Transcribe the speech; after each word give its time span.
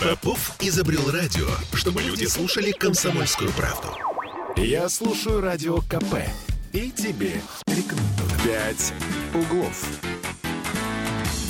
Попов 0.00 0.56
изобрел 0.60 1.10
радио, 1.10 1.46
чтобы 1.74 2.00
люди 2.00 2.24
слушали 2.24 2.70
комсомольскую 2.70 3.50
правду. 3.52 3.88
Я 4.56 4.88
слушаю 4.88 5.42
радио 5.42 5.82
КП 5.82 6.24
и 6.72 6.90
тебе 6.90 7.42
рекомендую. 7.66 8.30
«Пять 8.42 8.94
углов». 9.34 9.84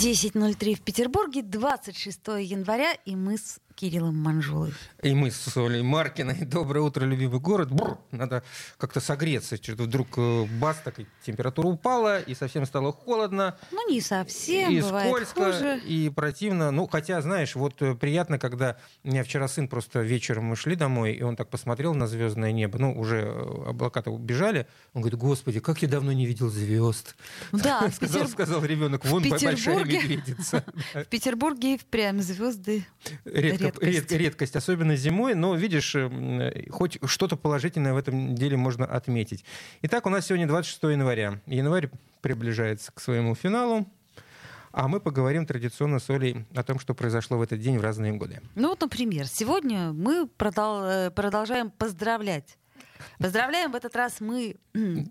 10.03 0.03 0.75
в 0.75 0.81
Петербурге, 0.81 1.43
26 1.43 2.19
января, 2.41 2.95
и 3.05 3.15
мы 3.15 3.39
с 3.39 3.61
Кириллом 3.81 4.19
Манжулой. 4.19 4.75
И 5.03 5.15
мы 5.15 5.31
с 5.31 5.57
Олей 5.57 5.81
Маркиной. 5.81 6.35
Доброе 6.45 6.81
утро, 6.81 7.07
любимый 7.07 7.41
город. 7.41 7.71
Бррр, 7.73 7.97
надо 8.11 8.43
как-то 8.77 9.01
согреться. 9.01 9.57
Что-то 9.57 9.85
вдруг 9.85 10.09
э, 10.19 10.45
бас, 10.61 10.77
так 10.85 11.01
и 11.01 11.07
температура 11.25 11.69
упала, 11.69 12.21
и 12.21 12.35
совсем 12.35 12.67
стало 12.67 12.93
холодно. 12.93 13.57
Ну, 13.73 13.91
не 13.91 14.03
совсем, 14.03 14.71
и 14.71 14.83
бывает 14.83 15.09
скользко, 15.27 15.53
хуже. 15.53 15.81
и 15.87 16.11
противно. 16.11 16.71
Ну, 16.71 16.87
хотя, 16.89 17.23
знаешь, 17.23 17.55
вот 17.55 17.81
э, 17.81 17.95
приятно, 17.95 18.39
когда 18.39 18.77
у 19.03 19.09
меня 19.09 19.25
вчера 19.25 19.49
сын 19.49 19.67
просто 19.67 20.01
вечером 20.01 20.45
мы 20.45 20.57
шли 20.57 20.77
домой, 20.77 21.15
и 21.15 21.23
он 21.23 21.35
так 21.35 21.49
посмотрел 21.49 21.95
на 21.95 22.07
звездное 22.07 22.53
небо. 22.53 22.79
Ну, 22.79 22.93
уже 23.01 23.21
э, 23.23 23.69
облака-то 23.71 24.11
убежали. 24.11 24.67
Он 24.93 25.01
говорит, 25.01 25.19
господи, 25.19 25.61
как 25.61 25.81
я 25.81 25.89
давно 25.89 26.13
не 26.13 26.27
видел 26.27 26.51
звезд. 26.51 27.17
Да, 27.51 27.89
в, 27.89 27.95
Сказал, 27.95 28.25
Петер- 28.25 28.29
сказал 28.31 28.63
ребенок, 28.63 29.07
вон 29.07 29.27
большая 29.27 29.57
Петербурге- 29.57 30.03
медведица. 30.03 30.65
в 30.93 31.05
Петербурге 31.05 31.75
и 31.77 31.79
впрямь 31.79 32.21
звезды. 32.21 32.85
Редко- 33.25 33.70
Редкость. 33.79 34.11
ред- 34.13 34.21
редкость, 34.21 34.57
особенно 34.57 34.97
зимой, 34.97 35.35
но 35.35 35.55
видишь, 35.55 35.95
м, 35.95 36.41
э, 36.41 36.71
хоть 36.71 36.99
что-то 37.05 37.37
положительное 37.37 37.93
в 37.95 37.97
этом 37.97 38.35
деле 38.35 38.57
можно 38.57 38.85
отметить. 38.87 39.45
Итак, 39.83 40.07
у 40.07 40.11
нас 40.11 40.27
сегодня 40.27 40.47
26 40.47 40.91
января. 40.93 41.41
Январь 41.47 41.91
приближается 42.21 42.93
к 42.93 43.01
своему 43.01 43.35
финалу, 43.35 43.87
а 44.73 44.87
мы 44.89 45.01
поговорим 45.01 45.47
традиционно 45.47 45.99
с 45.99 46.09
Олей 46.11 46.45
о 46.55 46.63
том, 46.63 46.79
что 46.79 46.95
произошло 46.95 47.39
в 47.39 47.43
этот 47.43 47.61
день 47.61 47.79
в 47.79 47.83
разные 47.83 48.13
годы. 48.13 48.41
Ну, 48.55 48.69
вот, 48.69 48.81
например, 48.81 49.27
сегодня 49.27 49.93
мы 49.93 50.29
продол- 50.39 50.85
э, 51.07 51.11
продолжаем 51.11 51.71
поздравлять. 51.71 52.57
Поздравляем 53.19 53.73
в 53.73 53.75
этот 53.77 53.95
раз 53.97 54.21
мы 54.21 54.57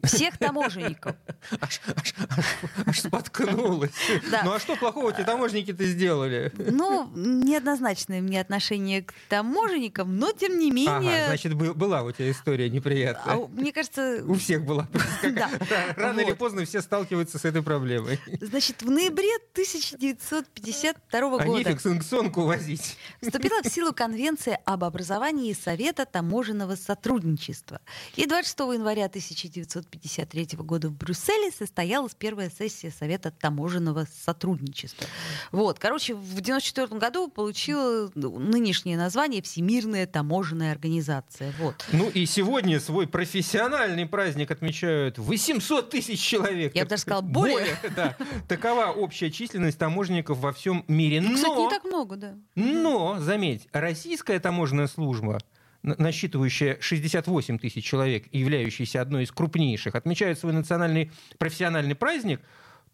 всех 0.03 0.37
таможенников. 0.37 1.15
Аж, 1.61 1.81
аж- 1.95 2.13
аж- 2.37 2.55
аж 2.87 2.99
споткнулась. 3.01 3.91
Да. 4.31 4.43
Ну 4.43 4.53
а 4.53 4.59
что 4.59 4.75
плохого 4.75 5.11
те 5.13 5.23
таможенники-то 5.23 5.83
сделали? 5.85 6.51
Ну, 6.57 7.09
неоднозначное 7.15 8.21
мне 8.21 8.39
отношение 8.41 9.01
к 9.03 9.13
таможенникам, 9.27 10.17
но 10.17 10.31
тем 10.31 10.57
не 10.59 10.69
Ага, 10.87 10.99
менее... 10.99 11.25
значит, 11.27 11.53
был- 11.53 11.73
была 11.73 12.03
у 12.03 12.11
тебя 12.11 12.31
история 12.31 12.65
а, 12.65 12.69
неприятная. 12.69 13.47
мне 13.47 13.71
кажется, 13.71 14.21
У 14.25 14.35
всех 14.35 14.65
была. 14.65 14.87
Да. 15.23 15.49
Рано 15.95 16.19
или 16.21 16.33
поздно 16.33 16.65
все 16.65 16.81
сталкиваются 16.81 17.37
с 17.39 17.45
этой 17.45 17.61
проблемой. 17.63 18.19
значит, 18.41 18.81
в 18.81 18.89
ноябре 18.89 19.35
1952 19.53 21.19
А 21.19 21.45
года 21.45 21.45
нефиг 21.59 21.81
санкционку 21.81 22.41
возить. 22.43 22.97
вступила 23.21 23.61
в 23.63 23.67
силу 23.67 23.93
Конвенция 23.93 24.59
об 24.65 24.83
образовании 24.83 25.53
Совета 25.53 26.05
таможенного 26.05 26.75
сотрудничества. 26.75 27.78
И 28.15 28.25
26 28.25 28.59
января 28.59 29.05
1953 29.05 30.49
года 30.59 30.89
в 30.89 30.93
Брюсселе 30.93 31.51
состоялась 31.51 32.13
первая 32.15 32.49
сессия 32.49 32.91
Совета 32.91 33.31
таможенного 33.31 34.05
сотрудничества. 34.25 35.07
Вот, 35.51 35.79
короче, 35.79 36.13
в 36.13 36.19
1994 36.39 36.99
году 36.99 37.27
получила 37.29 38.11
нынешнее 38.15 38.97
название 38.97 39.41
Всемирная 39.41 40.05
таможенная 40.07 40.71
организация. 40.71 41.53
Вот. 41.59 41.85
Ну 41.91 42.09
и 42.09 42.25
сегодня 42.25 42.79
свой 42.79 43.07
профессиональный 43.07 44.05
праздник 44.05 44.51
отмечают 44.51 45.17
800 45.17 45.89
тысяч 45.89 46.19
человек. 46.19 46.75
Я 46.75 46.83
бы 46.83 46.89
даже 46.89 47.01
сказала, 47.01 47.21
более. 47.21 47.77
да. 47.95 48.15
Такова 48.47 48.87
общая 48.87 49.31
численность 49.31 49.77
таможенников 49.77 50.37
во 50.39 50.53
всем 50.53 50.83
мире. 50.87 51.21
Ну, 51.21 51.35
Кстати, 51.35 51.51
не 51.51 51.63
Но, 51.63 51.69
так 51.69 51.83
много, 51.85 52.15
да. 52.15 52.35
но, 52.55 53.17
заметь, 53.19 53.67
российская 53.71 54.39
таможенная 54.39 54.87
служба, 54.87 55.39
насчитывающая 55.83 56.77
68 56.79 57.57
тысяч 57.59 57.83
человек 57.85 58.25
и 58.31 58.39
являющаяся 58.39 59.01
одной 59.01 59.23
из 59.23 59.31
крупнейших, 59.31 59.95
отмечает 59.95 60.39
свой 60.39 60.53
национальный 60.53 61.11
профессиональный 61.37 61.95
праздник 61.95 62.41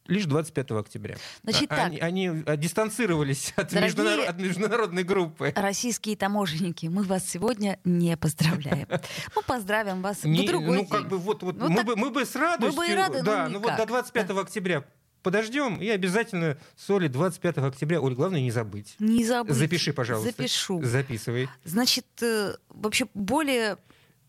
лишь 0.08 0.26
25 0.26 0.72
октября. 0.82 1.16
Значит 1.42 1.72
А- 1.72 1.76
так. 1.76 1.86
Они, 1.88 2.00
они, 2.00 2.44
а, 2.46 2.56
дистанцировались 2.58 3.54
от, 3.56 3.70
Дорогие- 3.74 3.86
международ- 3.90 4.28
от 4.30 4.38
международной 4.40 5.04
группы. 5.04 5.52
Российские 5.56 6.16
таможенники, 6.16 6.86
мы 6.86 7.02
вас 7.04 7.28
сегодня 7.28 7.80
не 7.86 8.16
поздравляем. 8.16 8.88
Мы 9.36 9.42
поздравим 9.42 10.04
вас 10.04 10.24
Не- 10.24 10.44
в 10.44 10.46
другой 10.48 10.78
ну, 10.78 10.82
день. 10.84 10.88
как 10.90 11.08
бы 11.08 11.18
вот, 11.18 11.42
вот 11.42 11.58
Ну, 11.58 11.70
мы, 11.70 11.76
так 11.78 11.86
бы, 11.88 11.96
мы 11.96 12.12
бы 12.12 12.24
с 12.24 12.36
радостью, 12.36 12.78
бы 12.78 12.88
и 12.88 12.94
рады, 12.94 13.20
но 13.20 13.24
да, 13.26 13.50
ну 13.50 13.60
вот 13.60 13.76
до 13.78 13.86
25 13.88 14.30
октября 14.42 14.84
подождем 15.26 15.82
и 15.82 15.90
обязательно 15.90 16.56
с 16.78 16.88
Олей 16.92 17.10
25 17.10 17.58
октября. 17.58 18.00
Оль, 18.00 18.14
главное 18.14 18.42
не 18.42 18.52
забыть. 18.52 18.96
Не 19.00 19.26
забудь. 19.26 19.56
Запиши, 19.56 19.92
пожалуйста. 19.92 20.30
Запишу. 20.38 20.84
Записывай. 20.84 21.50
Значит, 21.64 22.06
э, 22.22 22.56
вообще 22.70 23.08
более 23.16 23.78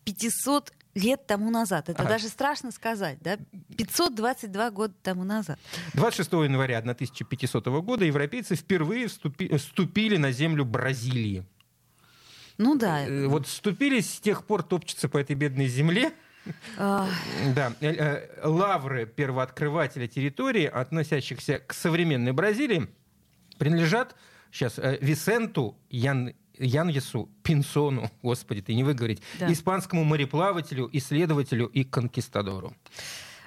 500 0.05 0.73
лет 0.95 1.27
тому 1.27 1.51
назад. 1.51 1.89
Это 1.89 2.01
Ага. 2.01 2.09
даже 2.09 2.27
страшно 2.29 2.71
сказать, 2.71 3.19
да? 3.21 3.37
522 3.77 4.71
года 4.71 4.93
тому 5.03 5.23
назад. 5.23 5.59
26 5.93 6.43
января 6.45 6.79
1500 6.79 7.67
года 7.81 8.03
европейцы 8.03 8.55
впервые 8.55 9.05
вступи- 9.05 9.55
вступили 9.57 10.17
на 10.17 10.31
землю 10.31 10.65
Бразилии. 10.65 11.45
Ну 12.57 12.75
да. 12.75 13.05
Э, 13.07 13.27
Вот 13.27 13.45
вступили, 13.45 13.99
с 13.99 14.19
тех 14.19 14.43
пор 14.45 14.63
топчутся 14.63 15.07
по 15.09 15.19
этой 15.19 15.35
бедной 15.35 15.67
земле. 15.67 16.11
Да, 16.77 17.73
э, 17.81 17.93
э, 17.93 18.47
лавры 18.47 19.05
первооткрывателя 19.05 20.07
территории, 20.07 20.65
относящихся 20.65 21.59
к 21.59 21.73
современной 21.73 22.31
Бразилии, 22.31 22.87
принадлежат 23.57 24.15
сейчас 24.51 24.79
Висенту 25.01 25.77
Ян, 25.89 26.33
Яньесу 26.57 27.29
Пинсону, 27.43 28.09
господи, 28.21 28.61
ты 28.61 28.73
не 28.75 28.83
выговорить, 28.83 29.21
Да. 29.39 29.51
испанскому 29.51 30.03
мореплавателю, 30.03 30.89
исследователю 30.93 31.67
и 31.67 31.83
конкистадору. 31.83 32.73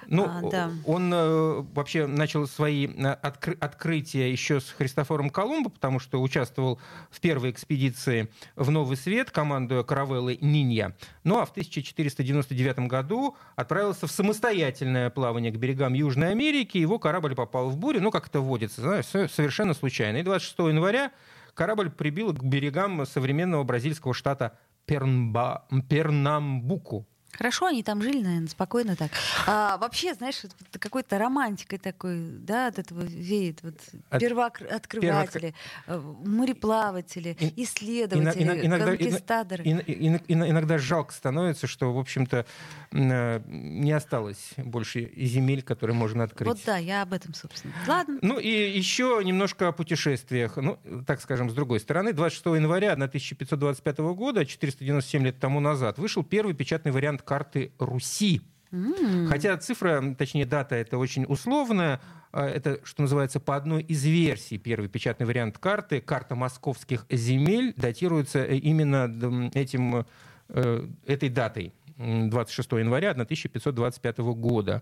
Ну, 0.07 0.25
А, 0.25 0.41
да. 0.49 0.71
он 0.85 1.11
э, 1.13 1.61
вообще 1.73 2.07
начал 2.07 2.47
свои 2.47 2.87
э, 2.87 2.89
откры- 3.21 3.57
открытия 3.59 4.31
еще 4.31 4.59
с 4.59 4.69
Христофором 4.71 5.29
Колумбо, 5.29 5.69
потому 5.69 5.99
что 5.99 6.21
участвовал 6.21 6.79
в 7.09 7.19
первой 7.19 7.51
экспедиции 7.51 8.29
в 8.55 8.71
Новый 8.71 8.97
Свет, 8.97 9.31
командуя 9.31 9.83
каравеллой 9.83 10.37
Нинья. 10.41 10.93
Ну 11.23 11.39
а 11.39 11.45
в 11.45 11.51
1499 11.51 12.79
году 12.87 13.35
отправился 13.55 14.07
в 14.07 14.11
самостоятельное 14.11 15.09
плавание 15.09 15.51
к 15.51 15.57
берегам 15.57 15.93
Южной 15.93 16.31
Америки. 16.31 16.77
Его 16.77 16.99
корабль 16.99 17.35
попал 17.35 17.69
в 17.69 17.77
бурю, 17.77 18.01
ну 18.01 18.11
как 18.11 18.27
это 18.27 18.39
водится, 18.41 18.81
знаешь, 18.81 19.05
со- 19.05 19.27
совершенно 19.27 19.73
случайно. 19.73 20.17
И 20.17 20.23
26 20.23 20.59
января 20.69 21.11
корабль 21.53 21.89
прибил 21.89 22.33
к 22.33 22.43
берегам 22.43 23.05
современного 23.05 23.63
бразильского 23.63 24.13
штата 24.13 24.57
Пернба- 24.87 25.63
Пернамбуку. 25.87 27.07
Хорошо, 27.37 27.67
они 27.67 27.83
там 27.83 28.01
жили, 28.01 28.21
наверное, 28.21 28.47
спокойно 28.47 28.95
так. 28.95 29.11
А, 29.47 29.77
вообще, 29.77 30.13
знаешь, 30.13 30.41
вот 30.43 30.53
какой-то 30.79 31.17
романтикой 31.17 31.79
такой, 31.79 32.19
да, 32.19 32.67
от 32.67 32.79
этого 32.79 33.01
веет. 33.01 33.59
Вот, 33.63 33.75
От- 34.09 34.19
первооткрыватели, 34.21 35.53
э, 35.87 35.97
мореплаватели, 36.25 37.37
И- 37.39 37.63
исследователи, 37.63 38.43
Ина- 38.43 38.65
иногда- 38.65 38.85
конкистадоры. 38.97 39.63
ин- 39.63 39.83
ин- 39.87 40.21
ин- 40.27 40.49
иногда 40.49 40.77
жалко 40.77 41.13
становится, 41.13 41.67
что, 41.67 41.93
в 41.93 41.99
общем-то, 41.99 42.45
э, 42.91 43.41
не 43.47 43.91
осталось 43.91 44.51
больше 44.57 45.11
земель, 45.15 45.61
которые 45.63 45.95
можно 45.95 46.23
открыть. 46.23 46.47
Вот 46.47 46.59
да, 46.65 46.77
я 46.77 47.01
об 47.03 47.13
этом, 47.13 47.33
собственно. 47.33 47.73
Ладно. 47.87 48.19
Ну 48.21 48.39
и 48.39 48.47
еще 48.49 49.21
немножко 49.23 49.69
о 49.69 49.71
путешествиях. 49.71 50.57
Ну, 50.57 50.77
так 51.07 51.21
скажем, 51.21 51.49
с 51.49 51.53
другой 51.53 51.79
стороны, 51.79 52.13
26 52.13 52.55
января 52.55 52.95
1525 52.95 54.13
года, 54.13 54.45
497 54.45 55.23
лет 55.25 55.39
тому 55.39 55.59
назад, 55.59 55.97
вышел 55.97 56.23
первый 56.23 56.53
печатный 56.53 56.91
вариант 56.91 57.20
карты 57.21 57.71
Руси. 57.79 58.41
М. 58.71 59.27
Хотя 59.27 59.57
цифра, 59.57 60.15
точнее 60.17 60.45
дата, 60.45 60.75
это 60.75 60.97
очень 60.97 61.25
условная. 61.27 61.99
А, 62.31 62.47
Это, 62.47 62.79
что 62.83 63.01
называется, 63.01 63.39
по 63.39 63.55
одной 63.55 63.83
из 63.83 64.05
версий 64.05 64.57
первый 64.57 64.87
печатный 64.87 65.25
вариант 65.25 65.57
карты. 65.57 65.99
Карта 65.99 66.35
московских 66.35 67.05
земель 67.09 67.73
датируется 67.75 68.39
э, 68.39 68.55
именно 68.55 69.49
этим, 69.53 70.05
э, 70.49 70.87
этой 71.05 71.29
датой. 71.29 71.73
М, 71.97 72.29
26 72.29 72.71
января 72.79 73.11
1525 73.11 74.33
года. 74.33 74.81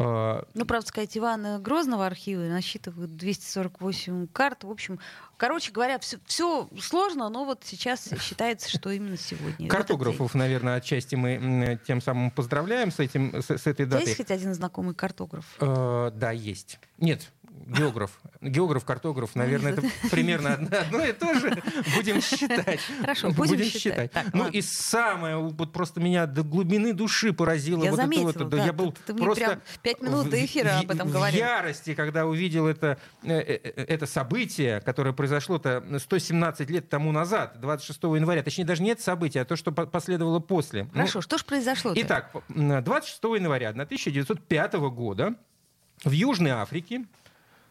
А, 0.00 0.44
Ну, 0.54 0.64
правда 0.64 0.86
сказать, 0.86 1.16
Ивана 1.18 1.58
Грозного 1.58 2.06
архива 2.06 2.42
насчитывают 2.42 3.16
248 3.16 4.28
карт. 4.28 4.62
В 4.64 4.70
общем, 4.70 5.00
короче 5.36 5.72
говоря, 5.72 5.98
все, 5.98 6.68
сложно, 6.80 7.28
но 7.28 7.44
вот 7.44 7.64
сейчас 7.64 8.08
считается, 8.20 8.70
что 8.70 8.90
именно 8.90 9.16
сегодня. 9.16 9.68
Картографов, 9.68 10.34
наверное, 10.34 10.76
отчасти 10.76 11.16
мы 11.16 11.80
тем 11.86 12.00
самым 12.00 12.30
поздравляем 12.30 12.92
с, 12.92 13.00
этим, 13.00 13.42
с, 13.42 13.50
с 13.50 13.66
этой 13.66 13.86
датой. 13.86 14.06
есть 14.06 14.16
хоть 14.18 14.30
один 14.30 14.54
знакомый 14.54 14.94
картограф? 14.94 15.44
Э, 15.60 16.12
да, 16.14 16.30
есть. 16.30 16.78
Нет, 16.98 17.32
географ. 17.66 18.10
Географ, 18.40 18.84
картограф, 18.84 19.34
наверное, 19.34 19.72
это 19.72 19.82
примерно 20.10 20.54
одно 20.54 21.04
и 21.04 21.12
то 21.12 21.34
же. 21.34 21.62
Будем 21.94 22.20
считать. 22.20 22.80
Хорошо, 23.00 23.30
будем 23.30 23.64
считать. 23.64 24.12
Ну 24.32 24.48
и 24.48 24.60
самое, 24.62 25.36
вот 25.36 25.72
просто 25.72 26.00
меня 26.00 26.26
до 26.26 26.42
глубины 26.42 26.92
души 26.92 27.32
поразило 27.32 27.84
вот 27.84 27.98
это 27.98 28.44
вот. 28.44 28.54
Я 28.54 28.72
был 28.72 28.92
просто 29.16 29.60
пять 29.82 30.00
минут 30.02 30.30
до 30.30 30.44
эфира 30.44 30.78
об 30.78 30.90
этом 30.90 31.10
говорил. 31.10 31.38
В 31.38 31.40
ярости, 31.40 31.94
когда 31.94 32.26
увидел 32.26 32.66
это, 32.66 32.98
э, 33.22 33.38
э, 33.38 33.84
это 33.84 34.06
событие, 34.06 34.80
которое 34.80 35.12
произошло-то 35.12 35.84
117 35.98 36.70
лет 36.70 36.88
тому 36.88 37.12
назад, 37.12 37.60
26 37.60 38.02
января. 38.16 38.42
Точнее, 38.42 38.64
даже 38.64 38.82
не 38.82 38.90
это 38.90 39.02
событие, 39.02 39.42
а 39.42 39.44
то, 39.44 39.56
что 39.56 39.72
последовало 39.72 40.40
после. 40.40 40.84
Ну, 40.84 40.90
Хорошо, 40.92 41.20
что 41.20 41.38
же 41.38 41.44
произошло? 41.44 41.92
Итак, 41.94 42.32
26 42.48 43.22
января 43.24 43.70
1905 43.70 44.74
года 44.74 45.34
в 46.04 46.10
Южной 46.10 46.52
Африке 46.52 47.04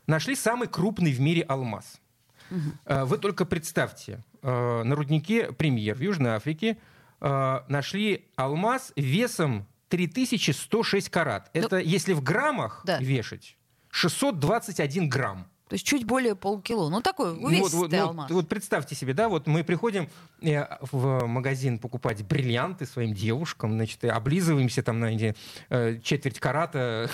нашли 0.07 0.35
самый 0.35 0.67
крупный 0.67 1.11
в 1.11 1.19
мире 1.19 1.43
алмаз. 1.43 2.01
Угу. 2.49 3.05
Вы 3.05 3.17
только 3.17 3.45
представьте, 3.45 4.23
э, 4.41 4.83
на 4.83 4.95
руднике 4.95 5.51
«Премьер» 5.51 5.95
в 5.95 6.01
Южной 6.01 6.31
Африке 6.31 6.77
э, 7.19 7.59
нашли 7.67 8.25
алмаз 8.35 8.93
весом 8.95 9.67
3106 9.89 11.09
карат. 11.09 11.49
Это, 11.53 11.77
если 11.77 12.13
в 12.13 12.21
граммах 12.21 12.81
да. 12.85 12.99
вешать, 12.99 13.57
621 13.89 15.09
грамм. 15.09 15.47
То 15.67 15.73
есть 15.73 15.85
чуть 15.85 16.05
более 16.05 16.35
полкило. 16.35 16.89
Ну, 16.89 17.01
такой 17.01 17.37
увесистый 17.37 17.79
вот, 17.79 17.91
вот, 17.91 17.99
алмаз. 17.99 18.29
Вот, 18.29 18.35
вот 18.35 18.49
представьте 18.49 18.95
себе, 18.95 19.13
да, 19.13 19.27
вот 19.27 19.47
мы 19.47 19.63
приходим 19.63 20.09
э, 20.41 20.65
в 20.79 21.25
магазин 21.25 21.77
покупать 21.77 22.23
бриллианты 22.23 22.85
своим 22.85 23.13
девушкам, 23.13 23.73
значит, 23.73 24.03
и 24.05 24.07
облизываемся 24.07 24.81
там 24.81 24.99
на 24.99 25.13
эти, 25.13 25.35
э, 25.69 25.99
четверть 26.01 26.39
карата, 26.39 27.09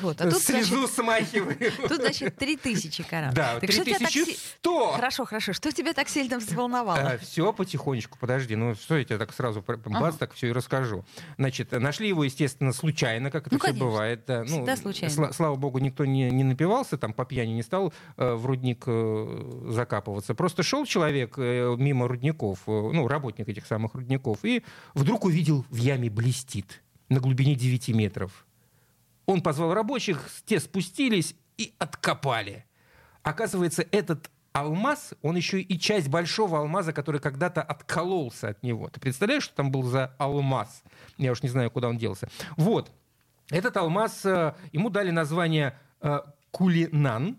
вот, 0.00 0.20
а 0.20 0.30
тут, 0.30 0.42
слезу 0.42 0.78
значит, 0.78 0.94
смахиваем. 0.94 1.88
Тут, 1.88 2.00
значит, 2.00 2.36
3000 2.36 3.02
карат. 3.02 3.34
Да, 3.34 3.60
3100! 3.60 4.92
Хорошо, 4.92 5.26
хорошо. 5.26 5.52
Что 5.52 5.70
тебя 5.70 5.92
так 5.92 6.08
сильно 6.08 6.38
взволновало? 6.38 6.98
А, 6.98 7.18
все 7.18 7.52
потихонечку, 7.52 8.18
подожди. 8.18 8.56
Ну, 8.56 8.74
что 8.74 8.96
я 8.96 9.04
тебе 9.04 9.18
так 9.18 9.34
сразу 9.34 9.62
бац, 9.62 10.16
так 10.16 10.32
все 10.32 10.48
и 10.48 10.52
расскажу. 10.52 11.04
Значит, 11.36 11.72
нашли 11.72 12.08
его, 12.08 12.24
естественно, 12.24 12.72
случайно, 12.72 13.30
как 13.30 13.46
это 13.48 13.56
ну, 13.56 13.60
все 13.60 13.72
бывает. 13.74 14.24
Да. 14.26 14.44
Ну, 14.44 14.66
случайно. 14.76 15.32
Слава 15.34 15.56
богу, 15.56 15.80
никто 15.80 16.06
не, 16.06 16.30
не 16.30 16.44
напивался, 16.44 16.96
там 16.96 17.12
по 17.12 17.26
пьяни 17.26 17.52
не 17.52 17.62
стал 17.62 17.73
стал 17.74 17.92
э, 18.16 18.34
в 18.34 18.46
рудник 18.46 18.84
э, 18.86 19.62
закапываться. 19.68 20.34
Просто 20.34 20.62
шел 20.62 20.86
человек 20.86 21.34
э, 21.38 21.74
мимо 21.76 22.06
рудников, 22.06 22.60
ну, 22.66 23.08
работник 23.08 23.48
этих 23.48 23.66
самых 23.66 23.94
рудников, 23.94 24.44
и 24.44 24.62
вдруг 24.94 25.24
увидел 25.24 25.64
в 25.70 25.76
яме 25.76 26.08
блестит 26.08 26.82
на 27.08 27.18
глубине 27.18 27.56
9 27.56 27.88
метров. 27.88 28.46
Он 29.26 29.42
позвал 29.42 29.74
рабочих, 29.74 30.30
те 30.46 30.60
спустились 30.60 31.34
и 31.58 31.74
откопали. 31.78 32.64
Оказывается, 33.22 33.84
этот 33.90 34.30
алмаз, 34.52 35.14
он 35.22 35.34
еще 35.34 35.60
и 35.60 35.78
часть 35.78 36.08
большого 36.08 36.58
алмаза, 36.58 36.92
который 36.92 37.20
когда-то 37.20 37.60
откололся 37.60 38.50
от 38.50 38.62
него. 38.62 38.88
Ты 38.88 39.00
представляешь, 39.00 39.42
что 39.44 39.56
там 39.56 39.72
был 39.72 39.82
за 39.82 40.14
алмаз? 40.18 40.84
Я 41.18 41.32
уж 41.32 41.42
не 41.42 41.48
знаю, 41.48 41.72
куда 41.72 41.88
он 41.88 41.98
делся. 41.98 42.28
Вот. 42.56 42.92
Этот 43.50 43.76
алмаз, 43.76 44.24
ему 44.72 44.90
дали 44.90 45.10
название 45.10 45.76
Кулинан, 46.54 47.36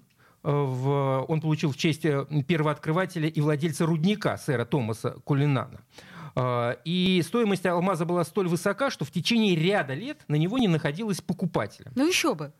в, 0.51 1.25
он 1.27 1.42
получил 1.42 1.71
в 1.71 1.77
честь 1.77 2.06
э, 2.06 2.25
первооткрывателя 2.47 3.27
и 3.27 3.42
владельца 3.42 3.86
рудника 3.86 4.38
сэра 4.38 4.65
Томаса 4.65 5.12
Кулинана. 5.24 5.81
А, 6.36 6.77
и 6.83 7.21
стоимость 7.25 7.65
алмаза 7.65 8.06
была 8.06 8.24
столь 8.24 8.47
высока, 8.47 8.89
что 8.89 9.06
в 9.06 9.12
течение 9.12 9.56
ряда 9.56 9.94
лет 9.94 10.24
на 10.27 10.36
него 10.36 10.57
не 10.57 10.68
находилось 10.68 11.21
покупателя. 11.21 11.92
Ну 11.95 12.07
еще 12.07 12.36
бы. 12.36 12.53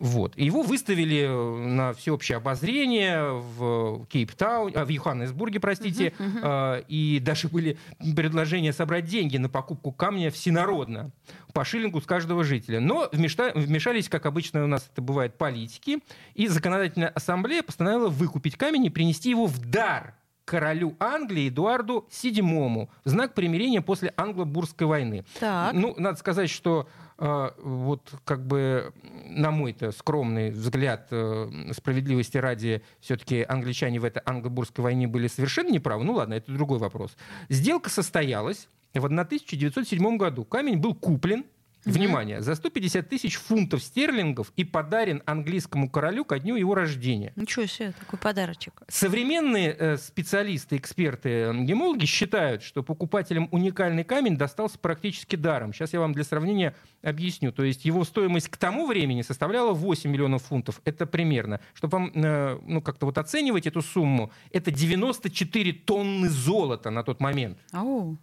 Вот. 0.00 0.32
И 0.36 0.46
его 0.46 0.62
выставили 0.62 1.26
э, 1.28 1.66
на 1.68 1.92
всеобщее 1.92 2.36
обозрение 2.38 3.34
в 3.34 4.06
Кейптаун, 4.06 4.72
а, 4.74 4.86
в 4.86 4.88
Йоханнесбурге, 4.88 5.60
простите, 5.60 6.14
uh-huh, 6.18 6.42
uh-huh. 6.42 6.84
и 6.88 7.20
даже 7.20 7.48
были 7.48 7.76
предложения 8.16 8.72
собрать 8.72 9.04
деньги 9.04 9.36
на 9.36 9.50
покупку 9.50 9.92
камня 9.92 10.30
всенародно, 10.30 11.10
по 11.52 11.66
шиллингу 11.66 12.00
с 12.00 12.06
каждого 12.06 12.44
жителя. 12.44 12.80
Но 12.80 13.10
вмешались, 13.12 14.08
как 14.08 14.24
обычно 14.24 14.64
у 14.64 14.66
нас 14.66 14.88
это 14.90 15.02
бывает, 15.02 15.36
политики, 15.36 15.98
и 16.34 16.48
законодательная 16.48 17.08
ассамблея 17.08 17.62
постановила 17.62 18.08
выкупить 18.08 18.56
камень 18.56 18.86
и 18.86 18.90
принести 18.90 19.28
его 19.28 19.44
в 19.46 19.58
дар 19.58 20.14
королю 20.46 20.96
Англии 20.98 21.48
Эдуарду 21.48 22.08
VII 22.10 22.88
в 23.04 23.08
знак 23.08 23.34
примирения 23.34 23.82
после 23.82 24.12
англо-бурской 24.16 24.86
войны. 24.86 25.24
Так. 25.38 25.74
Ну, 25.74 25.94
надо 25.96 26.18
сказать, 26.18 26.50
что 26.50 26.88
вот 27.20 28.14
как 28.24 28.46
бы 28.46 28.94
на 29.26 29.50
мой-то 29.50 29.92
скромный 29.92 30.50
взгляд 30.50 31.08
э, 31.10 31.50
справедливости 31.72 32.38
ради 32.38 32.82
все-таки 33.00 33.44
англичане 33.46 34.00
в 34.00 34.04
этой 34.04 34.22
англо-бурской 34.24 34.82
войне 34.82 35.06
были 35.06 35.26
совершенно 35.26 35.70
неправы. 35.70 36.04
Ну 36.04 36.14
ладно, 36.14 36.34
это 36.34 36.50
другой 36.50 36.78
вопрос. 36.78 37.16
Сделка 37.50 37.90
состоялась 37.90 38.68
в 38.94 39.04
1907 39.04 40.16
году. 40.16 40.44
Камень 40.44 40.78
был 40.78 40.94
куплен 40.94 41.44
Внимание, 41.84 42.42
за 42.42 42.54
150 42.54 43.08
тысяч 43.08 43.36
фунтов 43.36 43.82
стерлингов 43.82 44.52
и 44.56 44.64
подарен 44.64 45.22
английскому 45.24 45.88
королю 45.88 46.24
ко 46.24 46.38
дню 46.38 46.56
его 46.56 46.74
рождения. 46.74 47.32
Ничего 47.36 47.66
себе, 47.66 47.92
такой 47.98 48.18
подарочек. 48.18 48.82
Современные 48.88 49.74
э, 49.78 49.96
специалисты, 49.96 50.76
эксперты, 50.76 51.52
гемологи 51.54 52.04
считают, 52.04 52.62
что 52.62 52.82
покупателям 52.82 53.48
уникальный 53.50 54.04
камень 54.04 54.36
достался 54.36 54.78
практически 54.78 55.36
даром. 55.36 55.72
Сейчас 55.72 55.92
я 55.92 56.00
вам 56.00 56.12
для 56.12 56.24
сравнения 56.24 56.74
объясню. 57.02 57.52
То 57.52 57.64
есть 57.64 57.84
его 57.84 58.04
стоимость 58.04 58.48
к 58.48 58.56
тому 58.56 58.86
времени 58.86 59.22
составляла 59.22 59.72
8 59.72 60.10
миллионов 60.10 60.42
фунтов. 60.44 60.80
Это 60.84 61.06
примерно. 61.06 61.60
Чтобы 61.74 61.98
вам 61.98 62.12
э, 62.14 62.58
ну, 62.66 62.82
как-то 62.82 63.06
вот 63.06 63.18
оценивать 63.18 63.66
эту 63.66 63.82
сумму, 63.82 64.30
это 64.52 64.70
94 64.70 65.72
тонны 65.72 66.28
золота 66.28 66.90
на 66.90 67.02
тот 67.02 67.20
момент. 67.20 67.58
Ау. 67.72 68.18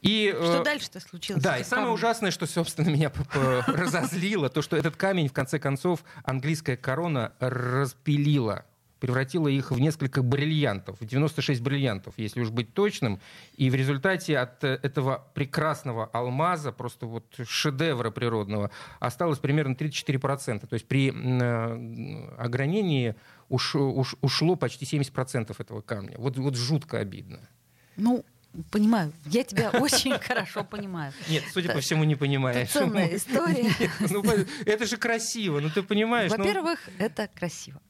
И, 0.00 0.34
что 0.34 0.60
э, 0.60 0.64
дальше-то 0.64 1.00
случилось? 1.00 1.42
Да, 1.42 1.58
и 1.58 1.64
самое 1.64 1.92
ужасное, 1.92 2.30
что, 2.30 2.46
собственно, 2.46 2.88
меня 2.88 3.12
разозлило, 3.66 4.48
то, 4.48 4.62
что 4.62 4.76
этот 4.76 4.96
камень, 4.96 5.28
в 5.28 5.32
конце 5.32 5.58
концов, 5.58 6.04
английская 6.24 6.76
корона 6.76 7.32
распилила 7.40 8.64
превратила 9.04 9.48
их 9.48 9.70
в 9.70 9.78
несколько 9.78 10.22
бриллиантов, 10.22 10.96
96 10.98 11.60
бриллиантов, 11.60 12.14
если 12.16 12.40
уж 12.40 12.48
быть 12.48 12.72
точным. 12.72 13.20
И 13.54 13.68
в 13.68 13.74
результате 13.74 14.38
от 14.38 14.64
э, 14.64 14.80
этого 14.82 15.26
прекрасного 15.34 16.06
алмаза, 16.06 16.72
просто 16.72 17.04
вот 17.04 17.26
шедевра 17.46 18.10
природного, 18.10 18.70
осталось 19.00 19.38
примерно 19.38 19.74
34%. 19.74 20.66
То 20.66 20.72
есть 20.72 20.88
при 20.88 21.12
э, 21.12 22.36
огранении 22.38 23.14
уш, 23.50 23.74
уш, 23.76 24.16
ушло 24.22 24.56
почти 24.56 24.86
70% 24.86 25.54
этого 25.58 25.82
камня. 25.82 26.14
Вот, 26.16 26.38
вот 26.38 26.56
жутко 26.56 26.98
обидно. 26.98 27.40
Ну, 27.96 28.24
Понимаю. 28.70 29.12
Я 29.26 29.44
тебя 29.44 29.70
очень 29.80 30.18
хорошо 30.18 30.64
понимаю. 30.64 31.12
Нет, 31.28 31.44
судя 31.52 31.72
по 31.72 31.80
всему, 31.80 32.04
не 32.04 32.14
понимаешь. 32.14 32.70
Ценная 32.70 33.16
история. 33.16 33.72
ну, 34.10 34.22
это 34.64 34.86
же 34.86 34.96
красиво, 34.96 35.60
ну 35.60 35.70
ты 35.70 35.82
понимаешь. 35.82 36.30
Ну. 36.30 36.38
Во-первых, 36.38 36.78
это 36.98 37.28
красиво. 37.34 37.80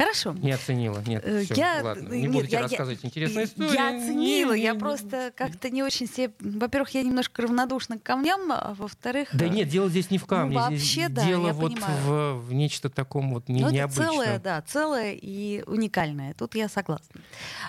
Хорошо. 0.00 0.32
Не 0.32 0.52
оценила. 0.52 1.02
Нет, 1.06 1.22
э, 1.26 1.44
все, 1.44 1.54
я, 1.54 1.80
ладно. 1.82 2.08
Не 2.08 2.22
нет, 2.22 2.32
будете 2.32 2.56
я, 2.56 2.62
рассказывать 2.62 3.00
я, 3.02 3.08
интересные 3.08 3.44
истории. 3.44 3.74
Я 3.74 3.88
оценила, 3.88 4.52
я 4.54 4.74
просто 4.74 5.30
как-то 5.36 5.68
не 5.68 5.82
очень 5.82 6.06
себе... 6.06 6.32
Во-первых, 6.40 6.94
я 6.94 7.02
немножко 7.02 7.42
равнодушна 7.42 7.98
к 7.98 8.02
камням, 8.02 8.50
а 8.50 8.74
во-вторых... 8.78 9.28
Да 9.34 9.46
нет, 9.46 9.68
дело 9.68 9.90
здесь 9.90 10.10
не 10.10 10.16
в 10.16 10.24
камне. 10.24 10.56
Ну, 10.56 10.62
вообще, 10.62 10.78
здесь 10.78 11.10
да, 11.10 11.26
дело 11.26 11.52
вот 11.52 11.74
в, 11.78 12.32
в 12.32 12.52
нечто 12.54 12.88
таком 12.88 13.34
вот 13.34 13.48
не, 13.50 13.60
ну, 13.60 13.68
необычном. 13.68 14.08
целое, 14.08 14.38
да, 14.38 14.62
целое 14.62 15.12
и 15.12 15.62
уникальное. 15.66 16.32
Тут 16.32 16.54
я 16.54 16.70
согласна. 16.70 17.20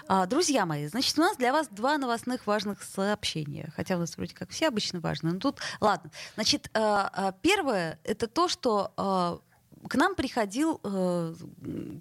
А, 0.08 0.26
друзья 0.26 0.66
мои, 0.66 0.88
значит, 0.88 1.18
у 1.20 1.22
нас 1.22 1.36
для 1.36 1.52
вас 1.52 1.68
два 1.68 1.98
новостных 1.98 2.48
важных 2.48 2.82
сообщения. 2.82 3.74
Хотя 3.76 3.98
у 3.98 4.00
нас 4.00 4.16
вроде 4.16 4.34
как 4.36 4.52
все 4.52 4.70
обычно 4.70 5.02
важные, 5.02 5.34
но 5.34 5.40
тут... 5.42 5.60
Ладно. 5.82 6.10
Значит, 6.36 6.70
а, 6.74 7.34
первое— 7.42 8.00
это 8.06 8.28
то, 8.28 8.48
что 8.48 9.42
к 9.88 9.96
нам 9.96 10.16
приходил... 10.16 10.80
Э... 10.84 11.34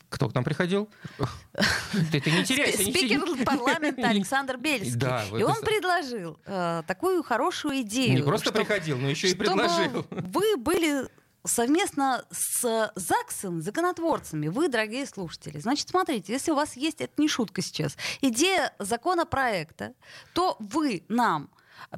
Кто 0.09 0.29
к 0.29 0.35
нам 0.35 0.45
приходил? 0.45 0.89
Ты, 2.13 2.21
ты 2.21 2.31
не 2.31 2.45
теряйся. 2.45 2.83
Спикер 2.83 3.45
парламента 3.45 4.09
Александр 4.09 4.57
Бельский. 4.57 4.97
Да, 4.97 5.25
и 5.37 5.43
он 5.43 5.61
предложил 5.63 6.39
э, 6.47 6.83
такую 6.87 7.23
хорошую 7.23 7.81
идею. 7.83 8.15
Не 8.15 8.23
просто 8.23 8.53
приходил, 8.53 8.99
но 8.99 9.09
еще 9.09 9.29
и 9.29 9.35
предложил. 9.35 10.07
Вы 10.11 10.57
были 10.57 11.09
совместно 11.45 12.25
с 12.31 12.93
ЗАГСом, 12.95 13.63
законотворцами, 13.63 14.49
вы, 14.49 14.69
дорогие 14.69 15.07
слушатели. 15.07 15.59
Значит, 15.59 15.89
смотрите, 15.89 16.33
если 16.33 16.51
у 16.51 16.55
вас 16.55 16.77
есть, 16.77 17.01
это 17.01 17.13
не 17.17 17.29
шутка 17.29 17.63
сейчас, 17.63 17.97
идея 18.21 18.75
законопроекта, 18.79 19.95
то 20.35 20.57
вы 20.59 21.05
нам 21.09 21.51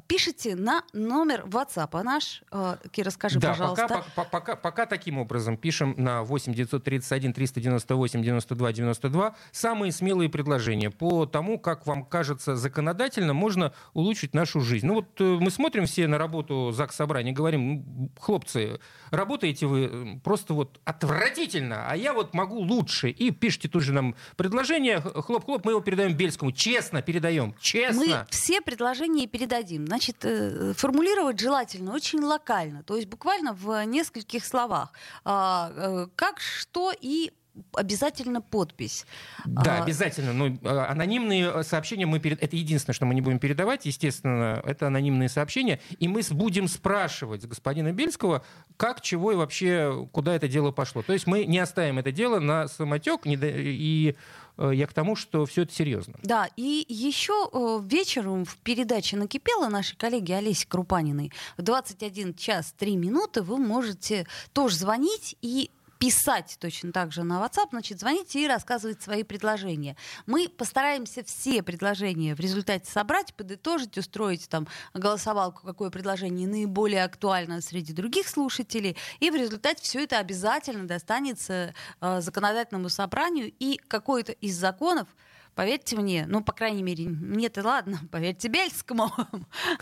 пишите 0.07 0.55
на 0.55 0.83
номер 0.93 1.45
WhatsApp 1.45 1.89
а 1.91 2.03
наш. 2.03 2.43
Э, 2.51 2.77
Кира, 2.91 3.09
скажи, 3.09 3.39
да, 3.39 3.49
пожалуйста. 3.49 3.87
Пока, 3.87 4.01
пока, 4.01 4.29
пока, 4.29 4.55
пока 4.55 4.85
таким 4.85 5.17
образом 5.17 5.57
пишем 5.57 5.95
на 5.97 6.23
8 6.23 6.53
931 6.53 7.33
398 7.33 8.21
92 8.21 8.73
92 8.73 9.35
самые 9.51 9.91
смелые 9.91 10.29
предложения 10.29 10.89
по 10.89 11.25
тому, 11.25 11.59
как 11.59 11.85
вам 11.85 12.05
кажется 12.05 12.55
законодательно 12.55 13.33
можно 13.33 13.73
улучшить 13.93 14.33
нашу 14.33 14.61
жизнь. 14.61 14.87
Ну 14.87 14.95
вот 14.95 15.19
э, 15.19 15.23
мы 15.23 15.51
смотрим 15.51 15.85
все 15.85 16.07
на 16.07 16.17
работу 16.17 16.71
ЗАГС 16.71 16.95
Собрания, 16.95 17.31
говорим, 17.31 18.11
хлопцы, 18.19 18.79
работаете 19.11 19.65
вы 19.65 20.19
просто 20.23 20.53
вот 20.53 20.79
отвратительно, 20.85 21.87
а 21.87 21.95
я 21.95 22.13
вот 22.13 22.33
могу 22.33 22.59
лучше. 22.59 23.09
И 23.09 23.31
пишите 23.31 23.67
тут 23.67 23.83
же 23.83 23.93
нам 23.93 24.15
предложение, 24.35 25.01
хлоп-хлоп, 25.01 25.65
мы 25.65 25.71
его 25.71 25.81
передаем 25.81 26.15
Бельскому. 26.15 26.51
Честно 26.51 27.01
передаем, 27.01 27.55
честно. 27.59 28.05
Мы 28.05 28.25
все 28.29 28.61
предложения 28.61 29.27
передадим. 29.27 29.72
Значит, 29.77 30.17
э, 30.23 30.73
формулировать 30.75 31.39
желательно 31.39 31.93
очень 31.93 32.19
локально, 32.19 32.83
то 32.83 32.95
есть 32.95 33.07
буквально 33.07 33.53
в 33.53 33.85
нескольких 33.85 34.45
словах. 34.45 34.93
А, 35.25 35.71
э, 35.75 36.07
как, 36.15 36.39
что 36.39 36.91
и 36.99 37.31
обязательно 37.73 38.41
подпись. 38.41 39.05
Да, 39.45 39.79
а... 39.79 39.83
обязательно. 39.83 40.33
Но 40.33 40.47
ну, 40.47 40.69
анонимные 40.69 41.63
сообщения 41.63 42.05
мы 42.05 42.19
перед... 42.19 42.41
это 42.41 42.55
единственное, 42.55 42.95
что 42.95 43.05
мы 43.05 43.13
не 43.13 43.21
будем 43.21 43.39
передавать, 43.39 43.85
естественно, 43.85 44.61
это 44.65 44.87
анонимные 44.87 45.29
сообщения, 45.29 45.79
и 45.99 46.07
мы 46.07 46.21
будем 46.31 46.67
спрашивать 46.67 47.45
господина 47.45 47.91
Бельского, 47.91 48.43
как, 48.77 49.01
чего 49.01 49.31
и 49.31 49.35
вообще 49.35 50.07
куда 50.11 50.35
это 50.35 50.47
дело 50.47 50.71
пошло. 50.71 51.01
То 51.03 51.13
есть 51.13 51.27
мы 51.27 51.45
не 51.45 51.59
оставим 51.59 51.99
это 51.99 52.11
дело 52.11 52.39
на 52.39 52.67
самотек 52.67 53.21
и 53.25 54.09
э, 54.09 54.13
я 54.57 54.87
к 54.87 54.93
тому, 54.93 55.15
что 55.15 55.45
все 55.45 55.63
это 55.63 55.73
серьезно. 55.73 56.15
Да, 56.23 56.47
и 56.55 56.85
еще 56.87 57.49
э, 57.51 57.79
вечером 57.83 58.45
в 58.45 58.57
передаче 58.57 59.17
«Накипело» 59.17 59.67
нашей 59.67 59.97
коллеги 59.97 60.31
Олеси 60.31 60.67
Крупаниной 60.67 61.31
в 61.57 61.61
21 61.61 62.35
час 62.35 62.73
3 62.77 62.95
минуты 62.95 63.41
вы 63.41 63.57
можете 63.57 64.27
тоже 64.53 64.75
звонить 64.75 65.35
и 65.41 65.71
писать 66.03 66.57
точно 66.59 66.91
так 66.91 67.13
же 67.13 67.23
на 67.23 67.39
WhatsApp, 67.41 67.69
значит, 67.69 68.01
звоните 68.01 68.43
и 68.43 68.45
рассказывать 68.45 69.01
свои 69.01 69.23
предложения. 69.23 69.95
Мы 70.25 70.49
постараемся 70.49 71.23
все 71.23 71.63
предложения 71.63 72.35
в 72.35 72.41
результате 72.41 72.91
собрать, 72.91 73.33
подытожить, 73.35 73.97
устроить 73.97 74.49
там 74.49 74.67
голосовалку, 74.93 75.65
какое 75.65 75.89
предложение 75.91 76.45
наиболее 76.45 77.05
актуально 77.05 77.61
среди 77.61 77.93
других 77.93 78.27
слушателей, 78.27 78.97
и 79.21 79.31
в 79.31 79.35
результате 79.35 79.81
все 79.81 80.03
это 80.03 80.19
обязательно 80.19 80.85
достанется 80.85 81.73
э, 82.01 82.19
законодательному 82.19 82.89
собранию, 82.89 83.53
и 83.57 83.77
какой-то 83.87 84.33
из 84.33 84.57
законов 84.57 85.07
Поверьте 85.55 85.95
мне, 85.95 86.25
ну, 86.27 86.43
по 86.43 86.51
крайней 86.51 86.81
мере, 86.81 87.05
нет, 87.05 87.57
и 87.57 87.61
ладно, 87.61 87.99
поверьте 88.11 88.47
Бельскому. 88.47 89.11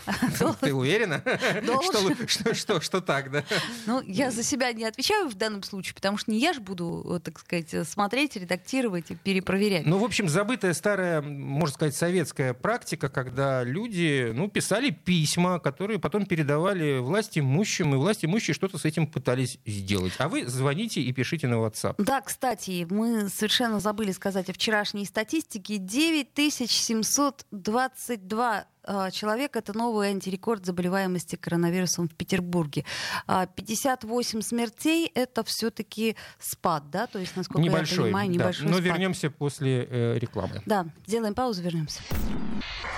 Ты 0.60 0.74
уверена? 0.74 1.22
Что, 2.82 3.00
так, 3.00 3.30
да? 3.30 3.44
Ну, 3.86 4.02
я 4.02 4.30
за 4.30 4.42
себя 4.42 4.72
не 4.72 4.84
отвечаю 4.84 5.28
в 5.28 5.34
данном 5.34 5.62
случае, 5.62 5.94
потому 5.94 6.18
что 6.18 6.30
не 6.30 6.38
я 6.38 6.52
же 6.52 6.60
буду, 6.60 7.20
так 7.24 7.38
сказать, 7.38 7.88
смотреть, 7.88 8.36
редактировать 8.36 9.10
и 9.10 9.14
перепроверять. 9.14 9.86
Ну, 9.86 9.98
в 9.98 10.04
общем, 10.04 10.28
забытая 10.28 10.74
старая, 10.74 11.22
можно 11.22 11.74
сказать, 11.74 11.96
советская 11.96 12.54
практика, 12.54 13.08
когда 13.08 13.64
люди, 13.64 14.30
ну, 14.34 14.48
писали 14.48 14.90
письма, 14.90 15.58
которые 15.58 15.98
потом 15.98 16.26
передавали 16.26 16.98
власти 16.98 17.38
имущим, 17.38 17.94
и 17.94 17.96
власти 17.96 18.26
имущие 18.26 18.54
что-то 18.54 18.78
с 18.78 18.84
этим 18.84 19.06
пытались 19.06 19.58
сделать. 19.64 20.12
А 20.18 20.28
вы 20.28 20.46
звоните 20.46 21.00
и 21.00 21.12
пишите 21.12 21.46
на 21.46 21.54
WhatsApp. 21.54 21.94
Да, 21.98 22.20
кстати, 22.20 22.86
мы 22.90 23.28
совершенно 23.28 23.80
забыли 23.80 24.12
сказать 24.12 24.50
о 24.50 24.52
вчерашней 24.52 25.06
статистике 25.06 25.61
статистики 25.62 25.78
9722 25.78 28.66
а, 28.84 29.10
человека. 29.10 29.58
Это 29.60 29.72
новый 29.76 30.08
антирекорд 30.08 30.66
заболеваемости 30.66 31.36
коронавирусом 31.36 32.08
в 32.08 32.14
Петербурге. 32.14 32.84
58 33.26 34.38
а, 34.38 34.42
смертей— 34.42 35.10
это 35.14 35.44
все-таки 35.44 36.16
спад, 36.38 36.90
да? 36.90 37.06
То 37.06 37.20
есть, 37.20 37.36
насколько 37.36 37.62
небольшой, 37.62 37.96
я 37.96 38.02
понимаю, 38.04 38.30
небольшой 38.30 38.64
да. 38.64 38.70
Но 38.70 38.76
спад. 38.78 38.86
вернемся 38.86 39.30
после 39.30 39.86
э, 39.88 40.18
рекламы. 40.18 40.62
Да, 40.66 40.86
сделаем 41.06 41.34
паузу, 41.34 41.62
вернемся. 41.62 42.00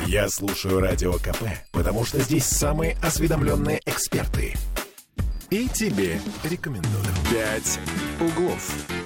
Я 0.07 0.29
слушаю 0.29 0.81
Радио 0.81 1.13
КП, 1.15 1.45
потому 1.73 2.05
что 2.05 2.21
здесь 2.21 2.45
самые 2.45 2.97
осведомленные 3.03 3.81
эксперты. 3.85 4.55
И 5.51 5.69
тебе 5.69 6.21
рекомендую. 6.43 7.05
«Пять 7.31 7.79
углов». 8.21 9.04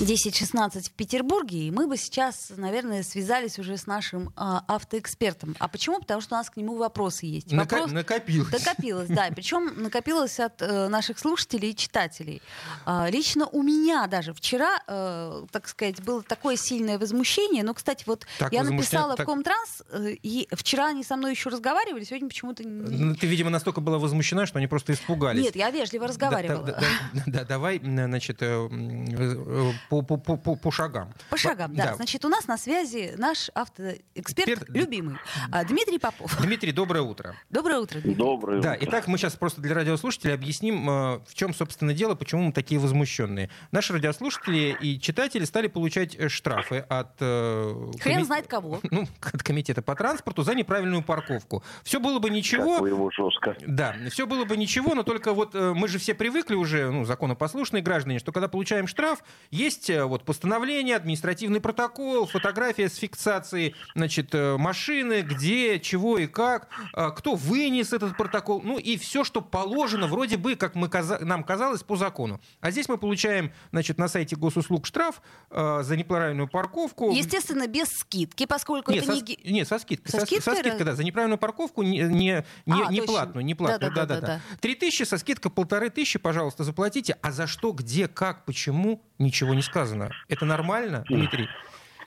10.16 0.00 0.88
в 0.88 0.92
Петербурге, 0.92 1.68
и 1.68 1.70
мы 1.70 1.86
бы 1.86 1.96
сейчас, 1.96 2.52
наверное, 2.56 3.02
связались 3.02 3.58
уже 3.58 3.78
с 3.78 3.86
нашим 3.86 4.30
а, 4.36 4.62
автоэкспертом. 4.68 5.56
А 5.58 5.68
почему? 5.68 6.00
Потому 6.00 6.20
что 6.20 6.34
у 6.34 6.38
нас 6.38 6.50
к 6.50 6.56
нему 6.58 6.76
вопросы 6.76 7.24
есть. 7.24 7.50
Нако- 7.50 7.76
Вопрос... 7.76 7.92
Накопилось. 7.92 8.52
Накопилось, 8.52 9.08
да. 9.08 9.28
Причем 9.34 9.82
накопилось 9.82 10.38
от 10.38 10.60
э, 10.60 10.88
наших 10.88 11.18
слушателей 11.18 11.70
и 11.70 11.76
читателей. 11.76 12.42
А, 12.84 13.08
лично 13.08 13.46
у 13.46 13.62
меня 13.62 14.06
даже 14.06 14.34
вчера, 14.34 14.82
э, 14.86 15.44
так 15.50 15.66
сказать, 15.66 16.02
было 16.02 16.22
такое 16.22 16.56
сильное 16.56 16.98
возмущение. 16.98 17.62
Но, 17.62 17.72
кстати, 17.72 18.04
вот 18.06 18.26
так 18.38 18.52
я 18.52 18.64
написала 18.64 19.16
так... 19.16 19.26
в 19.26 19.30
Комтранс, 19.30 19.82
э, 19.88 20.16
и 20.22 20.46
вчера 20.52 20.88
они 20.88 21.04
со 21.04 21.16
мной 21.16 21.30
еще 21.30 21.48
разговаривали, 21.48 22.04
сегодня 22.04 22.28
почему-то... 22.28 22.62
Ну, 22.66 23.14
ты, 23.14 23.26
видимо, 23.26 23.48
настолько 23.48 23.80
была 23.80 23.98
возмущена, 23.98 24.44
что 24.44 24.58
они 24.58 24.66
просто 24.66 24.92
испугались. 24.92 25.42
Нет, 25.42 25.56
я 25.56 25.70
вежливо 25.70 26.06
разговаривала. 26.06 26.66
Да, 26.66 26.72
да, 26.72 26.86
да, 27.14 27.22
да, 27.26 27.44
давай, 27.44 27.80
значит, 27.82 28.42
э, 28.42 28.68
э, 28.70 29.72
по, 29.88 30.02
по, 30.02 30.16
по, 30.16 30.36
по, 30.36 30.56
по 30.56 30.70
шагам. 30.70 31.12
По 31.30 31.36
шагам, 31.36 31.74
да. 31.74 31.86
да. 31.86 31.94
Значит, 31.94 32.24
у 32.24 32.28
нас 32.28 32.46
на 32.46 32.58
связи 32.58 33.14
наш 33.16 33.50
автоэксперт 33.54 34.48
Эксперт... 34.48 34.68
любимый 34.68 35.16
а, 35.50 35.64
Дмитрий 35.64 35.98
Попов. 35.98 36.36
Дмитрий, 36.42 36.72
доброе 36.72 37.02
утро. 37.02 37.34
Доброе 37.50 37.78
утро, 37.78 38.00
Дмитрий. 38.00 38.14
Доброе 38.14 38.60
да, 38.66 38.76
итак, 38.80 39.06
мы 39.06 39.18
сейчас 39.18 39.36
просто 39.36 39.60
для 39.60 39.74
радиослушателей 39.74 40.34
объясним, 40.34 40.88
э, 40.88 41.18
в 41.26 41.34
чем, 41.34 41.54
собственно, 41.54 41.94
дело, 41.94 42.14
почему 42.14 42.42
мы 42.42 42.52
такие 42.52 42.80
возмущенные. 42.80 43.50
Наши 43.70 43.92
радиослушатели 43.92 44.76
и 44.80 45.00
читатели 45.00 45.44
стали 45.44 45.68
получать 45.68 46.16
э, 46.16 46.28
штрафы 46.28 46.78
от... 46.78 47.14
Э, 47.20 47.92
Хрен 48.00 48.14
комит... 48.14 48.26
знает 48.26 48.46
кого. 48.46 48.80
Ну, 48.96 49.06
от 49.20 49.42
комитета 49.42 49.82
по 49.82 49.94
транспорту 49.94 50.42
за 50.42 50.54
неправильную 50.54 51.02
парковку. 51.02 51.62
Все 51.82 52.00
было 52.00 52.18
бы 52.18 52.30
ничего... 52.30 52.78
Как 52.78 52.88
его 52.88 53.10
жестко. 53.10 53.56
Да, 53.66 53.94
все 54.10 54.26
было 54.26 54.44
бы 54.44 54.56
ничего, 54.56 54.94
но 54.94 55.02
только 55.02 55.34
вот 55.34 55.54
мы 55.54 55.86
же 55.88 55.98
все 55.98 56.14
привыкли 56.14 56.54
уже, 56.54 56.90
ну, 56.90 57.04
законопослушные 57.04 57.82
граждане, 57.82 58.18
что 58.18 58.32
когда 58.32 58.48
получаем 58.48 58.86
штраф, 58.86 59.22
есть 59.50 59.75
есть 59.76 59.90
э, 59.90 60.04
вот 60.04 60.24
постановление, 60.24 60.96
административный 60.96 61.60
протокол, 61.60 62.26
фотография 62.26 62.88
с 62.88 62.96
фиксацией 62.96 63.74
значит, 63.94 64.34
э, 64.34 64.56
машины, 64.56 65.20
где, 65.22 65.78
чего 65.78 66.18
и 66.18 66.26
как, 66.26 66.68
э, 66.94 67.10
кто 67.16 67.34
вынес 67.34 67.92
этот 67.92 68.16
протокол, 68.16 68.62
ну 68.62 68.78
и 68.78 68.96
все, 68.96 69.24
что 69.24 69.40
положено 69.40 70.06
вроде 70.06 70.36
бы, 70.36 70.56
как 70.56 70.74
мы, 70.74 70.90
нам 71.20 71.44
казалось, 71.44 71.82
по 71.82 71.96
закону. 71.96 72.40
А 72.60 72.70
здесь 72.70 72.88
мы 72.88 72.98
получаем 72.98 73.52
значит, 73.72 73.98
на 73.98 74.08
сайте 74.08 74.36
госуслуг 74.36 74.86
штраф 74.86 75.20
за 75.50 75.96
неправильную 75.96 76.48
парковку. 76.48 77.10
Естественно, 77.10 77.66
без 77.66 77.88
скидки, 77.88 78.46
поскольку 78.46 78.92
нет, 78.92 79.04
это 79.04 79.16
со, 79.16 79.22
не... 79.22 79.38
Нет, 79.44 79.68
со 79.68 79.78
скидкой. 79.78 80.10
Со, 80.10 80.20
со, 80.20 80.26
скидкой, 80.26 80.54
со 80.54 80.60
скидкой, 80.60 80.86
да, 80.86 80.94
за 80.94 81.04
неправильную 81.04 81.38
парковку 81.38 81.82
не, 81.82 82.00
не, 82.00 82.44
не, 82.66 82.82
а, 82.82 82.90
не 82.90 83.02
платную. 83.02 83.44
Не 83.44 83.54
платную. 83.54 83.92
Да, 83.92 84.06
да, 84.06 84.14
да, 84.14 84.20
да, 84.20 84.26
да. 84.26 84.40
Три 84.60 84.74
тысячи 84.74 85.02
со 85.02 85.18
скидкой 85.18 85.50
полторы 85.50 85.90
тысячи, 85.90 86.18
пожалуйста, 86.18 86.64
заплатите. 86.64 87.16
А 87.22 87.32
за 87.32 87.46
что, 87.46 87.72
где, 87.72 88.08
как, 88.08 88.44
почему, 88.44 89.02
ничего 89.18 89.54
не 89.54 89.62
сказано. 89.66 90.10
Это 90.28 90.44
нормально, 90.44 91.04
Дмитрий? 91.08 91.48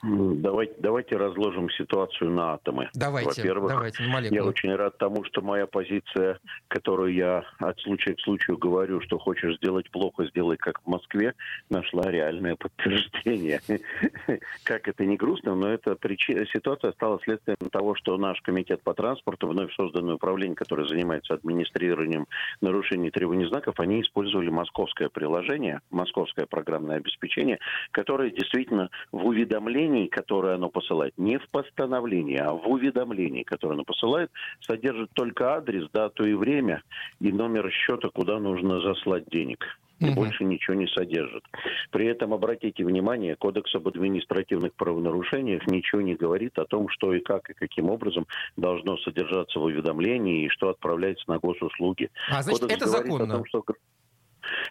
Давайте, 0.02 0.74
давайте 0.78 1.16
разложим 1.16 1.68
ситуацию 1.70 2.30
на 2.30 2.54
атомы. 2.54 2.88
Давайте, 2.94 3.28
Во-первых, 3.28 3.70
давайте, 3.70 4.34
я 4.34 4.44
очень 4.44 4.74
рад 4.74 4.96
тому, 4.96 5.24
что 5.24 5.42
моя 5.42 5.66
позиция, 5.66 6.38
которую 6.68 7.14
я 7.14 7.44
от 7.58 7.78
случая 7.80 8.14
к 8.14 8.20
случаю 8.20 8.56
говорю, 8.56 9.02
что 9.02 9.18
хочешь 9.18 9.56
сделать 9.56 9.90
плохо, 9.90 10.24
сделай 10.26 10.56
как 10.56 10.80
в 10.82 10.86
Москве, 10.86 11.34
нашла 11.68 12.10
реальное 12.10 12.56
подтверждение. 12.56 13.60
Как 14.64 14.88
это 14.88 15.04
не 15.04 15.16
грустно, 15.16 15.54
но 15.54 15.68
эта 15.68 15.94
причина, 15.96 16.46
ситуация 16.46 16.92
стала 16.92 17.18
следствием 17.22 17.56
того, 17.70 17.94
что 17.94 18.16
наш 18.16 18.40
комитет 18.40 18.82
по 18.82 18.94
транспорту, 18.94 19.48
вновь 19.48 19.72
созданное 19.74 20.14
управление, 20.14 20.56
которое 20.56 20.86
занимается 20.86 21.34
администрированием 21.34 22.26
нарушений 22.60 23.10
требований 23.10 23.46
знаков, 23.46 23.78
они 23.80 24.00
использовали 24.00 24.48
московское 24.48 25.08
приложение, 25.08 25.80
московское 25.90 26.46
программное 26.46 26.96
обеспечение, 26.96 27.58
которое 27.90 28.30
действительно 28.30 28.90
в 29.12 29.26
уведомлении 29.26 29.89
уведомлений, 29.90 30.08
которые 30.08 30.54
оно 30.54 30.70
посылает, 30.70 31.14
не 31.16 31.38
в 31.38 31.48
постановлении, 31.50 32.38
а 32.38 32.52
в 32.52 32.68
уведомлении, 32.68 33.42
которое 33.42 33.74
оно 33.74 33.84
посылает, 33.84 34.30
содержит 34.60 35.10
только 35.14 35.54
адрес, 35.54 35.88
дату 35.92 36.24
и 36.24 36.34
время 36.34 36.82
и 37.20 37.32
номер 37.32 37.70
счета, 37.70 38.08
куда 38.08 38.38
нужно 38.38 38.80
заслать 38.80 39.24
денег 39.30 39.64
и 40.00 40.06
угу. 40.06 40.14
больше 40.14 40.44
ничего 40.44 40.74
не 40.74 40.86
содержит. 40.86 41.44
При 41.90 42.06
этом, 42.06 42.32
обратите 42.32 42.84
внимание, 42.84 43.36
Кодекс 43.36 43.74
об 43.74 43.86
административных 43.86 44.72
правонарушениях 44.72 45.66
ничего 45.66 46.00
не 46.00 46.14
говорит 46.14 46.58
о 46.58 46.64
том, 46.64 46.88
что 46.88 47.12
и 47.12 47.20
как 47.20 47.50
и 47.50 47.52
каким 47.52 47.90
образом 47.90 48.26
должно 48.56 48.96
содержаться 48.96 49.58
в 49.58 49.64
уведомлении 49.64 50.46
и 50.46 50.48
что 50.48 50.70
отправляется 50.70 51.24
на 51.28 51.38
госуслуги. 51.38 52.08
А 52.30 52.42
значит, 52.42 52.62
Кодекс 52.62 52.76
это 52.76 52.88
законно? 52.88 53.24
О 53.24 53.36
том, 53.36 53.44
что 53.44 53.62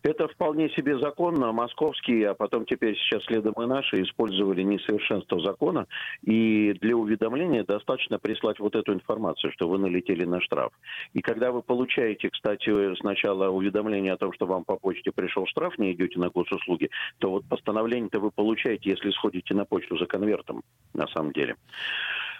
Это 0.03 0.27
вполне 0.27 0.69
себе 0.69 0.97
законно. 0.99 1.51
Московские, 1.51 2.29
а 2.29 2.33
потом 2.33 2.65
теперь 2.65 2.95
сейчас 2.97 3.23
следом 3.25 3.53
и 3.53 3.65
наши, 3.65 4.01
использовали 4.01 4.61
несовершенство 4.63 5.39
закона. 5.41 5.87
И 6.21 6.73
для 6.81 6.95
уведомления 6.95 7.63
достаточно 7.63 8.19
прислать 8.19 8.59
вот 8.59 8.75
эту 8.75 8.93
информацию, 8.93 9.51
что 9.53 9.67
вы 9.67 9.77
налетели 9.77 10.25
на 10.25 10.41
штраф. 10.41 10.71
И 11.13 11.21
когда 11.21 11.51
вы 11.51 11.61
получаете, 11.61 12.29
кстати, 12.29 12.95
сначала 12.95 13.49
уведомление 13.49 14.13
о 14.13 14.17
том, 14.17 14.33
что 14.33 14.45
вам 14.45 14.63
по 14.63 14.77
почте 14.77 15.11
пришел 15.11 15.45
штраф, 15.47 15.77
не 15.77 15.93
идете 15.93 16.19
на 16.19 16.29
госуслуги, 16.29 16.89
то 17.19 17.31
вот 17.31 17.45
постановление-то 17.49 18.19
вы 18.19 18.31
получаете, 18.31 18.89
если 18.89 19.11
сходите 19.11 19.53
на 19.53 19.65
почту 19.65 19.97
за 19.97 20.05
конвертом, 20.05 20.63
на 20.93 21.07
самом 21.07 21.31
деле 21.31 21.55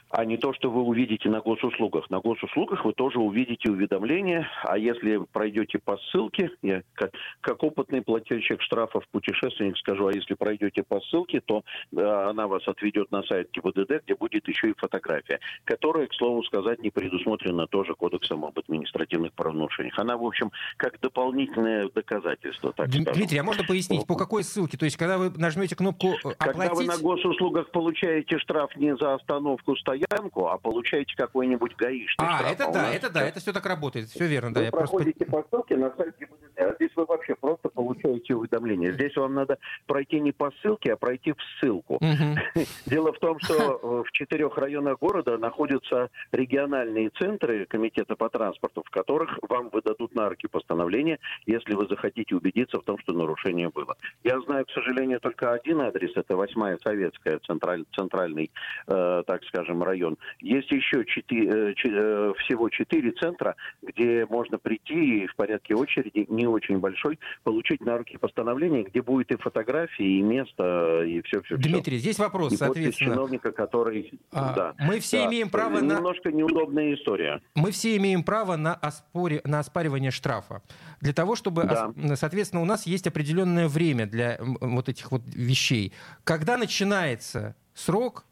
а 0.09 0.25
не 0.25 0.37
то, 0.37 0.53
что 0.53 0.71
вы 0.71 0.81
увидите 0.81 1.29
на 1.29 1.39
госуслугах. 1.39 2.09
На 2.09 2.19
госуслугах 2.19 2.83
вы 2.83 2.93
тоже 2.93 3.19
увидите 3.19 3.69
уведомление, 3.69 4.47
а 4.63 4.77
если 4.77 5.19
пройдете 5.31 5.79
по 5.79 5.97
ссылке, 5.97 6.49
я 6.61 6.81
как, 6.93 7.11
как 7.41 7.63
опытный 7.63 8.01
плательщик 8.01 8.61
штрафов 8.61 9.03
путешественник 9.11 9.77
скажу, 9.77 10.07
а 10.07 10.13
если 10.13 10.33
пройдете 10.33 10.83
по 10.83 10.99
ссылке, 11.01 11.41
то 11.41 11.63
э, 11.95 12.01
она 12.01 12.47
вас 12.47 12.67
отведет 12.67 13.11
на 13.11 13.21
сайт 13.23 13.49
ГИБДД, 13.51 14.03
где 14.03 14.15
будет 14.15 14.47
еще 14.47 14.71
и 14.71 14.73
фотография, 14.75 15.39
которая, 15.63 16.07
к 16.07 16.13
слову 16.15 16.43
сказать, 16.43 16.81
не 16.81 16.89
предусмотрена 16.89 17.67
тоже 17.67 17.93
кодексом 17.93 18.45
об 18.45 18.57
административных 18.57 19.33
правонарушениях. 19.33 19.97
Она, 19.99 20.17
в 20.17 20.25
общем, 20.25 20.51
как 20.77 20.99
дополнительное 20.99 21.89
доказательство. 21.93 22.73
Так 22.73 22.89
Дмитрий, 22.89 23.25
скажем. 23.25 23.39
а 23.41 23.43
можно 23.43 23.63
пояснить, 23.63 24.07
по 24.07 24.15
какой 24.15 24.43
ссылке? 24.43 24.77
То 24.77 24.85
есть, 24.85 24.97
когда 24.97 25.17
вы 25.19 25.29
нажмете 25.29 25.75
кнопку 25.75 26.13
«Оплатить»... 26.13 26.37
Когда 26.39 26.73
вы 26.73 26.85
на 26.85 26.97
госуслугах 26.97 27.69
получаете 27.69 28.39
штраф 28.39 28.75
не 28.75 28.95
за 28.97 29.13
остановку 29.13 29.75
стоянки, 29.75 29.98
стоянку, 29.99 30.47
а 30.47 30.57
получаете 30.57 31.15
какой-нибудь 31.15 31.75
гаишник. 31.75 32.19
А, 32.19 32.39
штраф. 32.39 32.51
это 32.51 32.65
а 32.65 32.71
да, 32.71 32.93
это 32.93 33.09
да, 33.09 33.21
это 33.21 33.39
все 33.39 33.53
так 33.53 33.65
работает, 33.65 34.09
все 34.09 34.27
верно. 34.27 34.49
Вы 34.49 34.55
да, 34.55 34.61
я 34.63 34.71
проходите 34.71 35.25
просто... 35.25 35.49
по 35.49 35.57
ссылке 35.57 35.77
на 35.77 35.93
сайте 35.95 36.13
ГИБДД, 36.19 36.59
а 36.59 36.75
здесь 36.75 36.91
вы 36.95 37.05
вообще 37.05 37.35
просто 37.35 37.69
получаете 37.69 38.35
уведомление. 38.35 38.93
Здесь 38.93 39.15
вам 39.15 39.33
надо 39.33 39.57
пройти 39.85 40.19
не 40.19 40.31
по 40.31 40.51
ссылке, 40.61 40.93
а 40.93 40.97
пройти 40.97 41.33
в 41.33 41.37
ссылку. 41.59 41.95
Угу. 41.95 42.63
Дело 42.85 43.13
в 43.13 43.19
том, 43.19 43.39
что 43.39 44.03
в 44.03 44.11
четырех 44.11 44.57
районах 44.57 44.99
города 44.99 45.37
находятся 45.37 46.09
региональные 46.31 47.09
центры 47.11 47.65
комитета 47.65 48.15
по 48.15 48.29
транспорту, 48.29 48.83
в 48.85 48.89
которых 48.89 49.37
вам 49.47 49.69
выдадут 49.69 50.15
на 50.15 50.29
руки 50.29 50.47
постановление, 50.47 51.19
если 51.45 51.73
вы 51.73 51.87
захотите 51.87 52.35
убедиться 52.35 52.79
в 52.79 52.83
том, 52.83 52.97
что 52.99 53.13
нарушение 53.13 53.69
было. 53.69 53.95
Я 54.23 54.39
знаю, 54.41 54.65
к 54.65 54.71
сожалению, 54.71 55.19
только 55.19 55.53
один 55.53 55.81
адрес, 55.81 56.11
это 56.15 56.35
8 56.35 56.77
Советская, 56.83 57.39
централь, 57.39 57.85
центральный, 57.95 58.51
э, 58.87 59.23
так 59.25 59.43
скажем, 59.45 59.83
район. 59.89 60.17
Есть 60.39 60.71
еще 60.71 61.05
четыре, 61.05 61.73
э, 61.73 62.33
всего 62.39 62.69
четыре 62.69 63.11
центра, 63.11 63.55
где 63.81 64.25
можно 64.29 64.57
прийти 64.57 65.23
и 65.23 65.27
в 65.27 65.35
порядке 65.35 65.75
очереди, 65.75 66.25
не 66.29 66.47
очень 66.47 66.77
большой, 66.79 67.19
получить 67.43 67.81
на 67.81 67.97
руки 67.97 68.17
постановление, 68.17 68.83
где 68.83 69.01
будет 69.01 69.31
и 69.31 69.37
фотографии, 69.37 70.19
и 70.19 70.21
место, 70.21 71.03
и 71.03 71.21
все-все. 71.23 71.57
Дмитрий, 71.57 71.97
здесь 71.97 72.19
вопрос, 72.19 72.53
и 72.53 72.57
соответственно. 72.57 73.13
чиновника, 73.13 73.51
который... 73.51 74.11
А, 74.31 74.53
да. 74.53 74.75
Мы 74.79 74.99
все 74.99 75.23
да. 75.23 75.25
имеем 75.27 75.49
право 75.49 75.77
Немножко 75.77 75.93
на... 75.93 75.97
Немножко 75.97 76.31
неудобная 76.31 76.93
история. 76.93 77.41
Мы 77.55 77.71
все 77.71 77.97
имеем 77.97 78.23
право 78.23 78.55
на, 78.55 78.75
оспоре... 78.75 79.41
на 79.43 79.59
оспаривание 79.59 80.11
штрафа. 80.11 80.61
Для 81.01 81.13
того, 81.13 81.35
чтобы... 81.35 81.63
Да. 81.63 81.93
Соответственно, 82.15 82.61
у 82.61 82.65
нас 82.65 82.85
есть 82.85 83.07
определенное 83.07 83.67
время 83.67 84.05
для 84.05 84.37
вот 84.39 84.89
этих 84.89 85.11
вот 85.11 85.21
вещей. 85.25 85.93
Когда 86.23 86.57
начинается 86.57 87.55
срок 87.73 88.25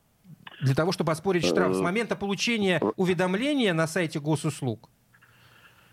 для 0.61 0.75
того, 0.75 0.91
чтобы 0.91 1.11
оспорить 1.11 1.45
штраф 1.45 1.73
с 1.75 1.79
э, 1.79 1.81
момента 1.81 2.15
получения 2.15 2.81
уведомления 2.95 3.73
на 3.73 3.87
сайте 3.87 4.19
госуслуг? 4.19 4.89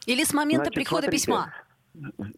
Или 0.07 0.25
с 0.25 0.33
момента 0.33 0.67
Значит, 0.67 0.75
прихода 0.75 1.03
смотрите. 1.03 1.23
письма? 1.23 1.55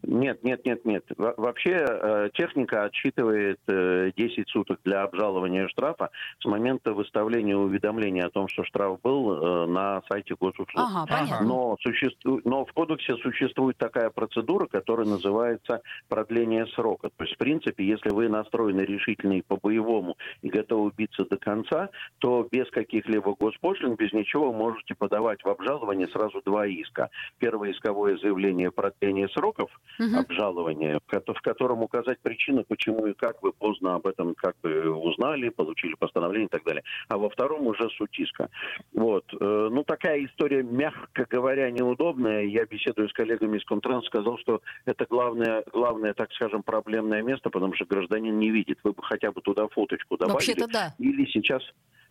Нет, 0.02 0.44
нет, 0.44 0.64
нет, 0.66 0.84
нет. 0.84 1.04
Вообще 1.16 1.76
э, 1.78 2.30
техника 2.34 2.84
отсчитывает 2.84 3.58
10 3.66 3.68
э, 3.68 4.44
суток 4.48 4.80
для 4.84 5.02
обжалования 5.02 5.68
штрафа 5.68 6.10
с 6.40 6.44
момента 6.44 6.92
выставления 6.92 7.56
уведомления 7.56 8.26
о 8.26 8.30
том, 8.30 8.48
что 8.48 8.64
штраф 8.64 9.00
был 9.00 9.32
э, 9.32 9.66
на 9.66 10.02
сайте 10.10 10.34
госуслуг. 10.38 10.68
Ага, 10.74 11.06
понятно. 11.08 11.46
Но, 11.46 11.76
существу... 11.80 12.40
Но 12.44 12.66
в 12.66 12.72
кодексе 12.72 13.16
существует 13.16 13.78
такая 13.78 14.10
процедура, 14.10 14.66
которая 14.66 15.06
называется 15.06 15.80
продление 16.08 16.66
срока. 16.68 17.08
То 17.16 17.24
есть, 17.24 17.36
в 17.36 17.38
принципе, 17.38 17.86
если 17.86 18.10
вы 18.10 18.28
настроены 18.28 18.82
решительно 18.82 19.38
и 19.38 19.42
по-боевому 19.42 20.18
и 20.42 20.50
готовы 20.50 20.92
биться 20.94 21.24
до 21.24 21.38
конца, 21.38 21.88
то 22.18 22.46
без 22.50 22.70
каких-либо 22.70 23.34
госпошлин, 23.38 23.94
без 23.94 24.12
ничего 24.12 24.52
можете 24.52 24.94
подавать 24.94 25.42
в 25.42 25.48
обжалование 25.48 26.08
сразу 26.08 26.42
два 26.44 26.66
иска. 26.66 27.08
Первое 27.38 27.72
исковое 27.72 28.18
заявление 28.18 28.70
продления 28.70 29.28
срока 29.28 29.45
сроков 29.46 29.70
угу. 29.98 30.18
обжалования, 30.18 31.00
в 31.06 31.40
котором 31.42 31.82
указать 31.82 32.18
причину, 32.20 32.64
почему 32.64 33.06
и 33.06 33.14
как 33.14 33.42
вы 33.42 33.52
поздно 33.52 33.94
об 33.94 34.06
этом 34.06 34.34
как 34.34 34.56
бы 34.62 34.90
узнали, 34.90 35.48
получили 35.48 35.94
постановление 35.94 36.46
и 36.46 36.50
так 36.50 36.64
далее. 36.64 36.82
А 37.08 37.18
во 37.18 37.28
втором 37.28 37.66
уже 37.66 37.88
суть 37.90 38.18
иска. 38.18 38.48
Вот. 38.92 39.24
Э, 39.40 39.68
ну, 39.70 39.84
такая 39.84 40.24
история, 40.24 40.62
мягко 40.62 41.26
говоря, 41.28 41.70
неудобная. 41.70 42.44
Я 42.44 42.64
беседую 42.66 43.08
с 43.08 43.12
коллегами 43.12 43.58
из 43.58 43.64
Комтранс, 43.64 44.06
сказал, 44.06 44.38
что 44.38 44.60
это 44.84 45.06
главное, 45.08 45.64
главное, 45.72 46.14
так 46.14 46.32
скажем, 46.32 46.62
проблемное 46.62 47.22
место, 47.22 47.50
потому 47.50 47.74
что 47.74 47.84
гражданин 47.84 48.38
не 48.38 48.50
видит. 48.50 48.78
Вы 48.84 48.92
бы 48.92 49.02
хотя 49.02 49.32
бы 49.32 49.40
туда 49.40 49.68
фоточку 49.68 50.16
добавили. 50.16 50.34
Вообще-то 50.34 50.66
да. 50.68 50.94
Или 50.98 51.26
сейчас 51.26 51.62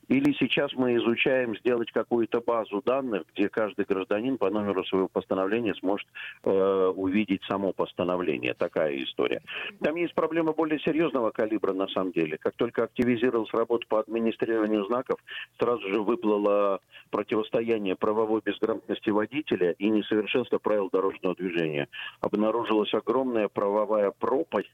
или 0.08 0.34
сейчас 0.34 0.74
мы 0.74 0.96
изучаем 0.98 1.56
сделать 1.58 1.92
какую-то 1.92 2.42
базу 2.42 2.82
данных, 2.86 3.24
где 3.34 3.50
каждый 3.50 3.86
гражданин 3.86 4.38
по 4.38 4.50
номеру 4.50 4.84
своего 4.86 5.08
постановления 5.08 5.74
сможет 5.76 6.08
э, 6.44 6.94
увидеть 6.96 7.44
само 7.48 7.74
постановление. 7.74 8.54
Такая 8.54 8.96
история. 9.04 9.42
Там 9.82 9.96
есть 9.96 10.14
проблема 10.14 10.54
более 10.54 10.80
серьезного 10.80 11.32
калибра 11.32 11.74
на 11.74 11.88
самом 11.88 12.12
деле. 12.12 12.38
Как 12.38 12.54
только 12.56 12.84
активизировалась 12.84 13.54
работа 13.54 13.86
по 13.88 14.00
администрированию 14.00 14.86
знаков, 14.86 15.20
сразу 15.60 15.88
же 15.88 16.02
выплыло 16.02 16.80
противостояние 17.10 17.96
правовой 17.96 18.42
безграмотности 18.44 19.10
водителя 19.10 19.72
и 19.72 19.90
несовершенства 19.90 20.60
правил 20.60 20.90
дорожного 20.92 21.36
движения. 21.36 21.88
Обнаружилась 22.22 22.94
огромная 22.94 23.48
правовая 23.48 24.12
пропасть, 24.12 24.70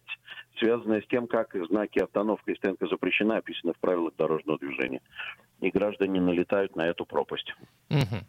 связанная 0.57 1.01
с 1.01 1.07
тем, 1.07 1.27
как 1.27 1.55
знаки 1.69 1.99
остановка 1.99 2.51
и 2.51 2.55
стоянка 2.55 2.87
запрещена 2.87 3.37
описаны 3.37 3.73
в 3.73 3.79
правилах 3.79 4.13
дорожного 4.17 4.59
движения 4.59 5.01
и 5.61 5.69
граждане 5.69 6.19
налетают 6.19 6.75
на 6.75 6.87
эту 6.87 7.05
пропасть. 7.05 7.53
Угу. 7.89 8.25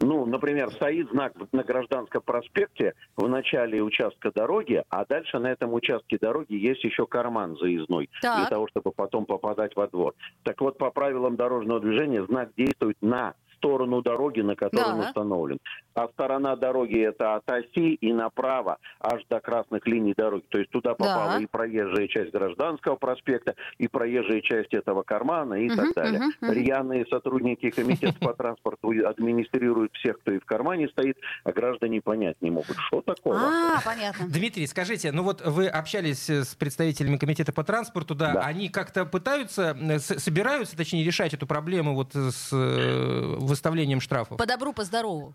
Ну, 0.00 0.26
например, 0.26 0.70
стоит 0.70 1.10
знак 1.10 1.34
на 1.52 1.62
Гражданском 1.62 2.22
проспекте 2.22 2.94
в 3.16 3.28
начале 3.28 3.82
участка 3.82 4.32
дороги, 4.32 4.82
а 4.88 5.04
дальше 5.04 5.38
на 5.38 5.48
этом 5.48 5.74
участке 5.74 6.18
дороги 6.18 6.54
есть 6.54 6.84
еще 6.84 7.06
карман 7.06 7.56
заездной 7.56 8.08
так. 8.22 8.36
для 8.38 8.46
того, 8.46 8.68
чтобы 8.68 8.92
потом 8.92 9.26
попадать 9.26 9.74
во 9.76 9.86
двор. 9.88 10.14
Так 10.44 10.60
вот, 10.60 10.78
по 10.78 10.90
правилам 10.90 11.36
дорожного 11.36 11.80
движения 11.80 12.24
знак 12.24 12.50
действует 12.56 12.96
на 13.00 13.34
сторону 13.56 14.02
дороги, 14.02 14.40
на 14.40 14.56
которой 14.56 14.84
да. 14.84 14.94
он 14.94 15.00
установлен. 15.00 15.58
А 15.94 16.08
сторона 16.08 16.56
дороги 16.56 17.00
это 17.00 17.36
от 17.36 17.50
оси 17.50 17.94
и 17.94 18.12
направо, 18.12 18.78
аж 19.00 19.22
до 19.28 19.40
красных 19.40 19.86
линий 19.86 20.14
дороги. 20.16 20.44
То 20.48 20.58
есть 20.58 20.70
туда 20.70 20.94
попала 20.94 21.38
да. 21.38 21.42
и 21.42 21.46
проезжая 21.46 22.08
часть 22.08 22.32
Гражданского 22.32 22.96
проспекта, 22.96 23.54
и 23.78 23.88
проезжая 23.88 24.40
часть 24.42 24.74
этого 24.74 25.02
кармана 25.02 25.54
и 25.54 25.68
угу, 25.68 25.76
так 25.76 25.94
далее. 25.94 26.20
Угу, 26.20 26.28
угу. 26.42 26.52
Рьяные 26.52 27.06
сотрудники 27.06 27.70
комитета 27.70 28.18
по 28.20 28.34
транспорту 28.34 28.92
администрируют 29.06 29.92
всех, 29.94 30.18
кто 30.20 30.32
и 30.32 30.38
в 30.38 30.44
кармане 30.44 30.88
стоит, 30.88 31.16
а 31.44 31.52
граждане 31.52 32.00
понять 32.00 32.36
не 32.40 32.50
могут, 32.50 32.76
что 32.88 33.00
такое. 33.00 33.38
А, 33.38 33.80
понятно. 33.84 34.26
Дмитрий, 34.28 34.66
скажите, 34.66 35.12
ну 35.12 35.22
вот 35.22 35.42
вы 35.44 35.66
общались 35.66 36.28
с 36.28 36.54
представителями 36.54 37.16
комитета 37.16 37.52
по 37.52 37.64
транспорту, 37.64 38.14
да, 38.14 38.34
да. 38.34 38.40
они 38.40 38.68
как-то 38.68 39.04
пытаются, 39.06 39.76
собираются, 39.98 40.76
точнее, 40.76 41.04
решать 41.04 41.34
эту 41.34 41.46
проблему 41.46 41.94
вот 41.94 42.14
с 42.14 42.50
э, 42.52 43.36
выставлением 43.46 44.00
штрафов? 44.00 44.38
По 44.38 44.46
добру, 44.46 44.72
по 44.72 44.84
здорову. 44.84 45.34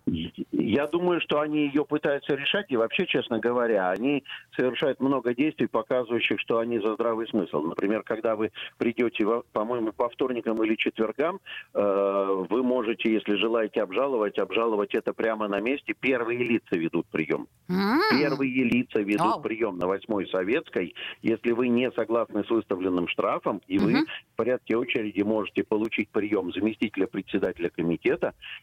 Я 0.51 0.87
думаю, 0.87 1.19
что 1.21 1.41
они 1.41 1.65
ее 1.65 1.85
пытаются 1.85 2.35
решать, 2.35 2.67
и 2.69 2.77
вообще, 2.77 3.05
честно 3.05 3.39
говоря, 3.39 3.89
они 3.89 4.23
совершают 4.55 4.99
много 4.99 5.33
действий, 5.33 5.67
показывающих, 5.67 6.39
что 6.39 6.59
они 6.59 6.79
за 6.79 6.93
здравый 6.93 7.27
смысл. 7.27 7.61
Например, 7.61 8.03
когда 8.03 8.35
вы 8.35 8.51
придете, 8.77 9.25
по-моему, 9.51 9.91
по 9.91 10.09
вторникам 10.09 10.63
или 10.63 10.75
четвергам, 10.75 11.39
э, 11.73 12.45
вы 12.49 12.63
можете, 12.63 13.11
если 13.11 13.35
желаете 13.35 13.81
обжаловать, 13.81 14.37
обжаловать 14.37 14.93
это 14.93 15.13
прямо 15.13 15.47
на 15.47 15.59
месте. 15.59 15.93
Первые 15.99 16.43
лица 16.43 16.77
ведут 16.77 17.07
прием. 17.07 17.47
Первые 17.67 18.63
лица 18.63 18.99
ведут 18.99 19.41
прием 19.43 19.77
на 19.77 19.87
Восьмой 19.87 20.27
Советской. 20.27 20.95
Если 21.21 21.51
вы 21.51 21.69
не 21.69 21.91
согласны 21.91 22.43
с 22.43 22.49
выставленным 22.49 23.07
штрафом, 23.07 23.61
и 23.67 23.77
вы 23.77 24.05
в 24.33 24.35
порядке 24.35 24.77
очереди 24.77 25.21
можете 25.21 25.63
получить 25.63 26.09
прием 26.09 26.51
заместителя 26.53 27.07
председателя 27.07 27.69
комитета 27.69 28.00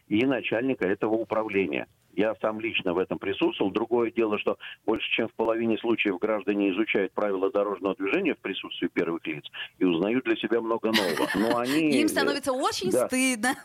и 0.07 0.25
начальника 0.25 0.87
этого 0.87 1.13
управления. 1.15 1.87
Я 2.13 2.35
сам 2.41 2.59
лично 2.59 2.93
в 2.93 2.97
этом 2.97 3.19
присутствовал. 3.19 3.71
Другое 3.71 4.11
дело, 4.11 4.37
что 4.39 4.57
больше 4.85 5.09
чем 5.11 5.29
в 5.29 5.33
половине 5.33 5.77
случаев 5.77 6.19
граждане 6.19 6.71
изучают 6.71 7.13
правила 7.13 7.51
дорожного 7.51 7.95
движения 7.95 8.35
в 8.35 8.39
присутствии 8.39 8.87
первых 8.87 9.25
лиц 9.25 9.45
и 9.77 9.85
узнают 9.85 10.25
для 10.25 10.35
себя 10.35 10.59
много 10.59 10.91
нового. 10.91 11.29
Но 11.35 11.57
они... 11.57 11.91
Им 12.01 12.07
становится 12.07 12.51
очень 12.51 12.91
да. 12.91 13.07
стыдно. 13.07 13.55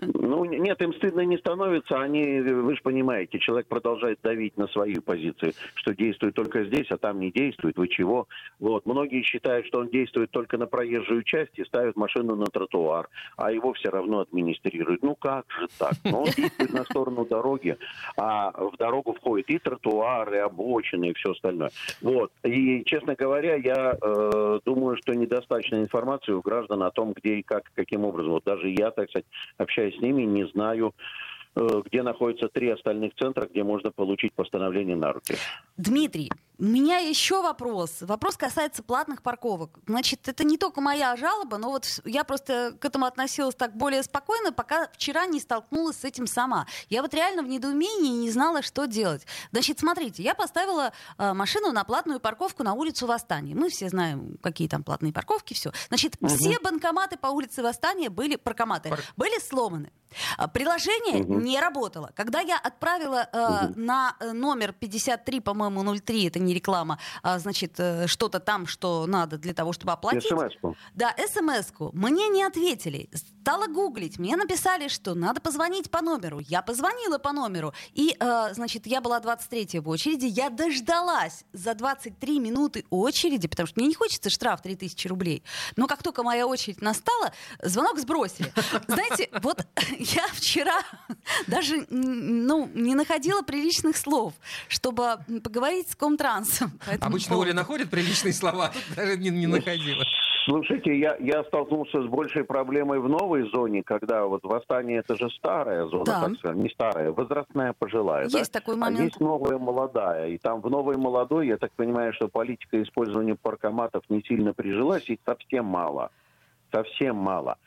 Ну, 0.00 0.44
нет, 0.44 0.80
им 0.80 0.94
стыдно 0.94 1.20
не 1.20 1.36
становится. 1.38 2.00
Они, 2.00 2.40
вы 2.40 2.74
же 2.74 2.82
понимаете, 2.82 3.38
человек 3.38 3.66
продолжает 3.66 4.18
давить 4.22 4.56
на 4.56 4.66
свои 4.68 4.98
позиции, 4.98 5.54
что 5.74 5.94
действует 5.94 6.34
только 6.34 6.64
здесь, 6.64 6.90
а 6.90 6.96
там 6.96 7.20
не 7.20 7.30
действует. 7.30 7.76
Вы 7.76 7.88
чего? 7.88 8.26
Вот. 8.58 8.86
Многие 8.86 9.22
считают, 9.22 9.66
что 9.66 9.80
он 9.80 9.88
действует 9.88 10.30
только 10.30 10.56
на 10.56 10.66
проезжую 10.66 11.22
часть 11.22 11.58
и 11.58 11.64
ставят 11.64 11.96
машину 11.96 12.36
на 12.36 12.46
тротуар, 12.46 13.08
а 13.36 13.52
его 13.52 13.72
все 13.74 13.90
равно 13.90 14.20
администрируют. 14.20 15.02
Ну, 15.02 15.14
как 15.14 15.44
же 15.60 15.68
так? 15.78 15.92
Но 16.04 16.22
он 16.22 16.30
действует 16.30 16.72
на 16.72 16.84
сторону 16.84 17.26
дороги, 17.26 17.76
а 18.16 18.50
в 18.50 18.76
дорогу 18.76 19.12
входит 19.14 19.50
и 19.50 19.58
тротуар, 19.58 20.32
и 20.32 20.38
обочины, 20.38 21.10
и 21.10 21.14
все 21.14 21.32
остальное. 21.32 21.70
Вот. 22.00 22.32
И, 22.44 22.82
честно 22.84 23.14
говоря, 23.14 23.56
я 23.56 23.96
э, 24.00 24.60
думаю, 24.64 24.96
что 24.96 25.14
недостаточно 25.14 25.76
информации 25.76 26.32
у 26.32 26.40
граждан 26.40 26.82
о 26.82 26.90
том, 26.90 27.12
где 27.12 27.36
и 27.36 27.42
как, 27.42 27.70
каким 27.74 28.04
образом. 28.04 28.32
Вот 28.32 28.44
даже 28.44 28.68
я, 28.68 28.90
так 28.90 29.10
сказать, 29.10 29.26
общаюсь 29.58 29.81
с 29.90 30.00
ними, 30.00 30.22
не 30.22 30.46
знаю, 30.48 30.94
э, 31.56 31.82
где 31.84 32.02
находятся 32.02 32.48
три 32.48 32.70
остальных 32.70 33.14
центра, 33.14 33.46
где 33.46 33.62
можно 33.62 33.90
получить 33.90 34.32
постановление 34.34 34.96
на 34.96 35.12
руки. 35.12 35.34
Дмитрий, 35.76 36.30
у 36.62 36.64
меня 36.64 36.98
еще 36.98 37.42
вопрос. 37.42 38.02
Вопрос 38.02 38.36
касается 38.36 38.84
платных 38.84 39.22
парковок. 39.22 39.80
Значит, 39.88 40.28
это 40.28 40.44
не 40.44 40.56
только 40.56 40.80
моя 40.80 41.16
жалоба, 41.16 41.58
но 41.58 41.70
вот 41.70 42.00
я 42.04 42.22
просто 42.22 42.76
к 42.78 42.84
этому 42.84 43.06
относилась 43.06 43.56
так 43.56 43.76
более 43.76 44.04
спокойно, 44.04 44.52
пока 44.52 44.86
вчера 44.92 45.26
не 45.26 45.40
столкнулась 45.40 45.96
с 45.96 46.04
этим 46.04 46.28
сама. 46.28 46.68
Я 46.88 47.02
вот 47.02 47.14
реально 47.14 47.42
в 47.42 47.48
недоумении 47.48 48.10
не 48.10 48.30
знала, 48.30 48.62
что 48.62 48.86
делать. 48.86 49.26
Значит, 49.50 49.80
смотрите, 49.80 50.22
я 50.22 50.36
поставила 50.36 50.92
э, 51.18 51.32
машину 51.32 51.72
на 51.72 51.82
платную 51.82 52.20
парковку 52.20 52.62
на 52.62 52.74
улицу 52.74 53.08
Восстания. 53.08 53.56
Мы 53.56 53.68
все 53.68 53.88
знаем, 53.88 54.38
какие 54.40 54.68
там 54.68 54.84
платные 54.84 55.12
парковки, 55.12 55.54
все. 55.54 55.72
Значит, 55.88 56.14
угу. 56.20 56.28
все 56.28 56.60
банкоматы 56.60 57.16
по 57.16 57.26
улице 57.26 57.64
Восстания 57.64 58.08
были, 58.08 58.36
паркоматы, 58.36 58.90
Пар... 58.90 59.00
были 59.16 59.40
сломаны. 59.40 59.90
А, 60.36 60.46
приложение 60.46 61.22
угу. 61.24 61.40
не 61.40 61.58
работало. 61.58 62.12
Когда 62.14 62.40
я 62.40 62.56
отправила 62.58 63.28
э, 63.32 63.66
угу. 63.66 63.80
на 63.80 64.16
номер 64.32 64.72
53, 64.72 65.40
по-моему, 65.40 65.96
03, 65.98 66.28
это 66.28 66.38
не 66.38 66.51
реклама, 66.54 66.98
а, 67.22 67.38
значит, 67.38 67.74
э, 67.78 68.06
что-то 68.06 68.40
там, 68.40 68.66
что 68.66 69.06
надо 69.06 69.38
для 69.38 69.54
того, 69.54 69.72
чтобы 69.72 69.92
оплатить. 69.92 70.28
СМС-ку. 70.28 70.76
Да, 70.94 71.14
СМС-ку. 71.16 71.90
Мне 71.92 72.28
не 72.28 72.42
ответили. 72.42 73.10
Стала 73.42 73.66
гуглить. 73.66 74.18
Мне 74.18 74.36
написали, 74.36 74.88
что 74.88 75.14
надо 75.14 75.40
позвонить 75.40 75.90
по 75.90 76.00
номеру. 76.00 76.38
Я 76.40 76.62
позвонила 76.62 77.18
по 77.18 77.32
номеру. 77.32 77.72
И, 77.92 78.16
э, 78.18 78.48
значит, 78.52 78.86
я 78.86 79.00
была 79.00 79.20
23 79.20 79.80
в 79.80 79.88
очереди. 79.88 80.26
Я 80.26 80.50
дождалась 80.50 81.44
за 81.52 81.74
23 81.74 82.38
минуты 82.38 82.84
очереди, 82.90 83.48
потому 83.48 83.66
что 83.66 83.80
мне 83.80 83.88
не 83.88 83.94
хочется 83.94 84.30
штраф 84.30 84.62
3000 84.62 85.08
рублей. 85.08 85.42
Но 85.76 85.86
как 85.86 86.02
только 86.02 86.22
моя 86.22 86.46
очередь 86.46 86.80
настала, 86.80 87.32
звонок 87.62 87.98
сбросили. 87.98 88.52
Знаете, 88.86 89.28
вот 89.42 89.66
я 89.98 90.26
вчера 90.28 90.80
даже 91.46 91.86
ну, 91.90 92.68
не 92.74 92.94
находила 92.94 93.42
приличных 93.42 93.96
слов, 93.96 94.34
чтобы 94.68 95.18
поговорить 95.42 95.90
с 95.90 95.96
Комтрансом. 95.96 96.72
Обычно 97.00 97.36
Оля 97.36 97.54
находит 97.54 97.90
приличные 97.90 98.32
слова, 98.32 98.72
даже 98.96 99.16
не, 99.18 99.30
не 99.30 99.46
находила. 99.46 100.04
Слушайте, 100.44 100.98
я, 100.98 101.16
я 101.20 101.44
столкнулся 101.44 102.02
с 102.02 102.06
большей 102.06 102.42
проблемой 102.42 102.98
в 102.98 103.08
новой 103.08 103.48
зоне, 103.52 103.84
когда 103.84 104.26
вот 104.26 104.42
восстание 104.42 104.98
это 104.98 105.14
же 105.14 105.30
старая 105.30 105.86
зона, 105.86 106.04
да. 106.04 106.20
так 106.24 106.38
сказать, 106.38 106.56
не 106.56 106.68
старая, 106.70 107.12
возрастная 107.12 107.72
пожилая. 107.78 108.24
Есть 108.24 108.52
да? 108.52 108.58
такой 108.58 108.74
момент. 108.74 109.00
А 109.00 109.04
есть 109.04 109.20
новая 109.20 109.58
молодая. 109.58 110.30
И 110.30 110.38
там 110.38 110.60
в 110.60 110.68
новой 110.68 110.96
молодой, 110.96 111.46
я 111.46 111.58
так 111.58 111.70
понимаю, 111.72 112.12
что 112.12 112.26
политика 112.26 112.82
использования 112.82 113.36
паркоматов 113.36 114.02
не 114.08 114.20
сильно 114.22 114.52
прижилась, 114.52 115.08
их 115.08 115.20
совсем 115.24 115.66
мало. 115.66 116.10
Совсем 116.72 117.16
мало 117.16 117.58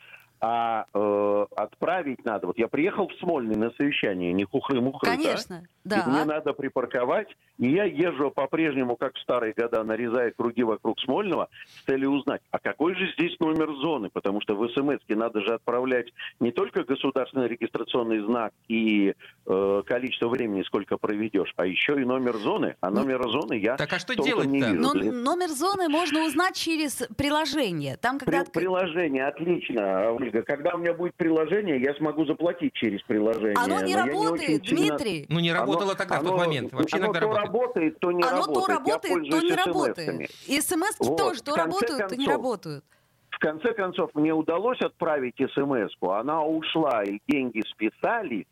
а 0.47 0.85
э, 0.93 1.45
отправить 1.55 2.23
надо. 2.23 2.45
Вот 2.45 2.59
я 2.59 2.67
приехал 2.67 3.07
в 3.07 3.15
Смольный 3.15 3.55
на 3.55 3.71
совещание, 3.71 4.31
не 4.31 4.43
хухры-мухры. 4.43 5.09
Конечно, 5.09 5.63
да. 5.83 6.01
И 6.01 6.09
мне 6.09 6.23
надо 6.23 6.53
припарковать, 6.53 7.29
и 7.57 7.71
я 7.71 7.85
езжу 7.85 8.29
по-прежнему, 8.29 8.95
как 8.95 9.15
в 9.15 9.19
старые 9.21 9.53
года, 9.53 9.83
нарезая 9.83 10.31
круги 10.31 10.61
вокруг 10.61 10.99
Смольного, 10.99 11.49
с 11.67 11.85
целью 11.85 12.11
узнать, 12.11 12.41
а 12.51 12.59
какой 12.59 12.93
же 12.95 13.11
здесь 13.13 13.39
номер 13.39 13.73
зоны? 13.81 14.09
Потому 14.13 14.39
что 14.41 14.55
в 14.55 14.69
смс 14.69 14.99
надо 15.07 15.41
же 15.41 15.55
отправлять 15.55 16.13
не 16.39 16.51
только 16.51 16.83
государственный 16.83 17.47
регистрационный 17.47 18.19
знак 18.19 18.53
и 18.67 19.15
э, 19.47 19.83
количество 19.85 20.27
времени, 20.27 20.61
сколько 20.61 20.97
проведешь, 20.97 21.53
а 21.55 21.65
еще 21.65 21.99
и 21.99 22.05
номер 22.05 22.35
зоны. 22.37 22.75
А 22.81 22.91
ну, 22.91 23.01
номер 23.01 23.25
ну, 23.25 23.31
зоны 23.31 23.53
я 23.55 23.77
Так 23.77 23.93
а 23.93 23.97
что 23.99 24.13
делать-то? 24.13 24.49
Не 24.49 24.59
вижу. 24.59 24.75
Но, 24.75 24.93
номер 24.93 25.49
зоны 25.49 25.89
можно 25.89 26.23
узнать 26.23 26.55
через 26.55 27.07
приложение. 27.17 27.97
Там, 27.97 28.19
когда... 28.19 28.43
При, 28.43 28.59
приложение, 28.59 29.25
отлично, 29.25 30.11
Ольга. 30.11 30.34
Когда 30.43 30.75
у 30.75 30.77
меня 30.77 30.93
будет 30.93 31.15
приложение, 31.15 31.81
я 31.81 31.93
смогу 31.95 32.25
заплатить 32.25 32.73
через 32.73 33.01
приложение. 33.03 33.55
Оно 33.55 33.81
не 33.81 33.95
Но 33.95 34.05
работает, 34.05 34.49
не 34.49 34.57
Дмитрий. 34.57 35.19
Сильно... 35.21 35.27
Ну 35.29 35.39
не 35.39 35.53
работало 35.53 35.91
оно, 35.91 35.95
тогда, 35.95 36.17
оно, 36.17 36.27
в 36.27 36.31
тот 36.31 36.39
момент. 36.39 36.73
Вообще 36.73 36.97
оно 36.97 37.05
иногда 37.05 37.19
то 37.19 37.27
работает. 37.27 37.53
работает, 37.53 37.99
то 37.99 38.11
не 38.11 38.23
оно 38.23 38.31
работает. 38.31 38.65
то 38.65 38.73
работает, 38.73 39.29
то 39.29 39.41
не 39.41 39.53
работает. 39.53 40.31
И 40.47 40.61
смс 40.61 40.99
вот, 40.99 41.17
тоже 41.17 41.43
то 41.43 41.55
работают, 41.55 41.99
концов, 41.99 42.09
то 42.09 42.15
не 42.15 42.27
работают. 42.27 42.85
В 43.29 43.39
конце 43.39 43.73
концов, 43.73 44.11
мне 44.15 44.33
удалось 44.33 44.79
отправить 44.81 45.35
смс. 45.37 45.93
Она 46.01 46.43
ушла, 46.43 47.03
и 47.03 47.19
деньги 47.27 47.61
списались, 47.67 48.45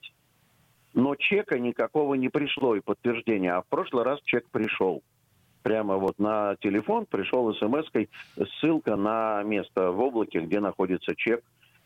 но 0.94 1.16
чека 1.16 1.58
никакого 1.58 2.16
не 2.16 2.30
пришло 2.30 2.76
и 2.76 2.82
подтверждения. 2.82 3.54
А 3.54 3.62
в 3.62 3.68
прошлый 3.68 4.04
раз 4.04 4.20
чек 4.24 4.46
пришел 4.50 5.02
прямо 5.64 5.98
вот 5.98 6.20
на 6.20 6.56
телефон 6.58 7.06
пришел 7.06 7.52
смс-кой 7.56 8.10
ссылка 8.60 8.96
на 8.96 9.42
место 9.44 9.92
в 9.92 10.00
облаке, 10.00 10.42
где 10.42 10.60
находится 10.60 11.16
чек 11.16 11.44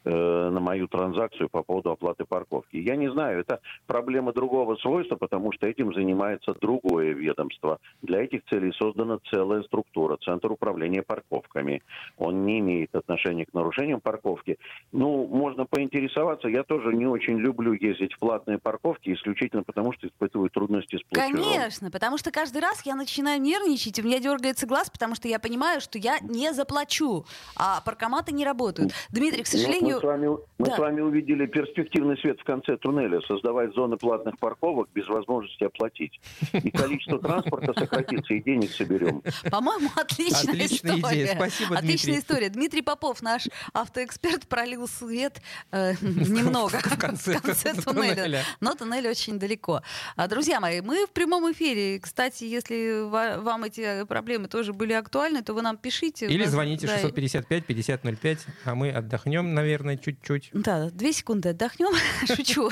на 0.08 0.60
мою 0.60 0.88
транзакцию 0.88 1.50
по 1.50 1.64
поводу 1.64 1.92
оплаты 1.92 2.26
парковки. 2.26 2.78
Я 2.78 2.96
не 2.96 3.12
знаю, 3.12 3.40
это 3.40 3.60
проблема 3.86 4.34
другого 4.34 4.76
свойства, 4.78 5.16
потому 5.16 5.52
что 5.52 5.68
этим 5.68 5.94
занимается 5.94 6.54
другое 6.54 7.14
ведомство. 7.14 7.80
Для 8.02 8.24
этих 8.24 8.46
целей 8.46 8.72
создана 8.74 9.20
целая 9.30 9.64
структура, 9.64 10.18
Центр 10.18 10.52
управления 10.52 11.04
парковками. 11.04 11.82
Он 12.18 12.46
не 12.46 12.60
имеет 12.60 12.96
отношения 12.96 13.46
к 13.46 13.54
нарушениям 13.54 14.02
парковки. 14.02 14.58
Ну, 14.92 15.28
можно 15.28 15.66
поинтересоваться. 15.66 16.48
Я 16.48 16.64
тоже 16.64 16.94
не 16.94 17.06
очень 17.06 17.38
люблю 17.38 17.74
ездить 17.74 18.14
в 18.14 18.20
платные 18.20 18.58
парковки, 18.58 19.14
исключительно 19.14 19.64
потому, 19.64 19.94
что 19.94 20.08
испытываю 20.08 20.50
трудности 20.50 20.98
с 20.98 21.04
платежом. 21.04 21.44
Конечно, 21.44 21.92
потому 21.92 22.18
что 22.18 22.32
каждый 22.32 22.62
раз 22.62 22.86
я 22.86 22.96
начинаю 22.96 23.42
нервничать, 23.42 24.00
у 24.00 24.04
меня 24.04 24.20
дергается 24.20 24.68
глаз, 24.68 24.90
потому 24.90 25.16
что 25.16 25.28
я 25.28 25.40
понимаю, 25.40 25.82
что 25.82 25.98
я 25.98 26.20
не 26.22 26.54
заплачу, 26.54 27.26
а 27.56 27.82
паркоматы 27.82 28.34
не 28.34 28.46
работают. 28.46 28.94
Дмитрий, 29.10 29.44
к 29.44 29.48
сожалению, 29.48 29.96
мы 29.96 29.97
с 30.00 30.04
вами, 30.04 30.28
мы 30.58 30.66
да. 30.66 30.76
с 30.76 30.80
вами 30.80 31.02
увидели 31.02 31.46
перспективный 31.46 32.18
свет 32.18 32.40
в 32.40 32.44
конце 32.44 32.78
туннеля, 32.78 33.22
создавать 33.22 33.74
зоны 33.74 33.98
платных 33.98 34.38
парковок 34.40 34.90
без 34.94 35.08
возможности 35.08 35.64
оплатить. 35.64 36.20
И 36.54 36.70
количество 36.72 37.20
транспорта 37.20 37.74
сократится, 37.78 38.34
и 38.34 38.42
денег 38.42 38.72
соберем. 38.72 39.22
По-моему, 39.52 39.90
отличная, 39.96 40.54
отличная 40.54 40.98
история. 40.98 41.24
идея. 41.24 41.36
Спасибо, 41.36 41.70
Дмитрий. 41.70 41.88
Отличная 41.88 42.20
история. 42.20 42.50
Дмитрий 42.50 42.82
Попов, 42.82 43.22
наш 43.22 43.48
автоэксперт, 43.74 44.48
пролил 44.48 44.88
свет 44.88 45.42
э, 45.72 45.94
немного 46.02 46.80
в 46.80 47.00
конце, 47.00 47.38
в 47.40 47.42
конце 47.42 47.74
туннеля. 47.74 48.16
туннеля. 48.16 48.44
Но 48.60 48.76
туннель 48.76 49.08
очень 49.08 49.40
далеко. 49.40 49.82
А, 50.16 50.28
друзья 50.28 50.60
мои, 50.60 50.82
мы 50.82 51.06
в 51.06 51.12
прямом 51.12 51.52
эфире. 51.52 52.00
Кстати, 52.00 52.44
если 52.44 53.08
вам 53.10 53.64
эти 53.64 54.06
проблемы 54.06 54.48
тоже 54.48 54.74
были 54.74 54.94
актуальны, 54.94 55.42
то 55.44 55.54
вы 55.54 55.62
нам 55.62 55.78
пишите. 55.78 56.28
Или 56.28 56.46
звоните 56.46 56.88
да. 56.88 57.02
655-5005, 57.02 58.40
а 58.66 58.76
мы 58.76 58.92
отдохнем, 58.92 59.54
наверное 59.54 59.87
наверное, 59.88 60.04
чуть-чуть. 60.04 60.50
Да, 60.54 60.90
две 60.90 61.14
секунды 61.14 61.50
отдохнем. 61.50 61.94
Шучу. 62.28 62.70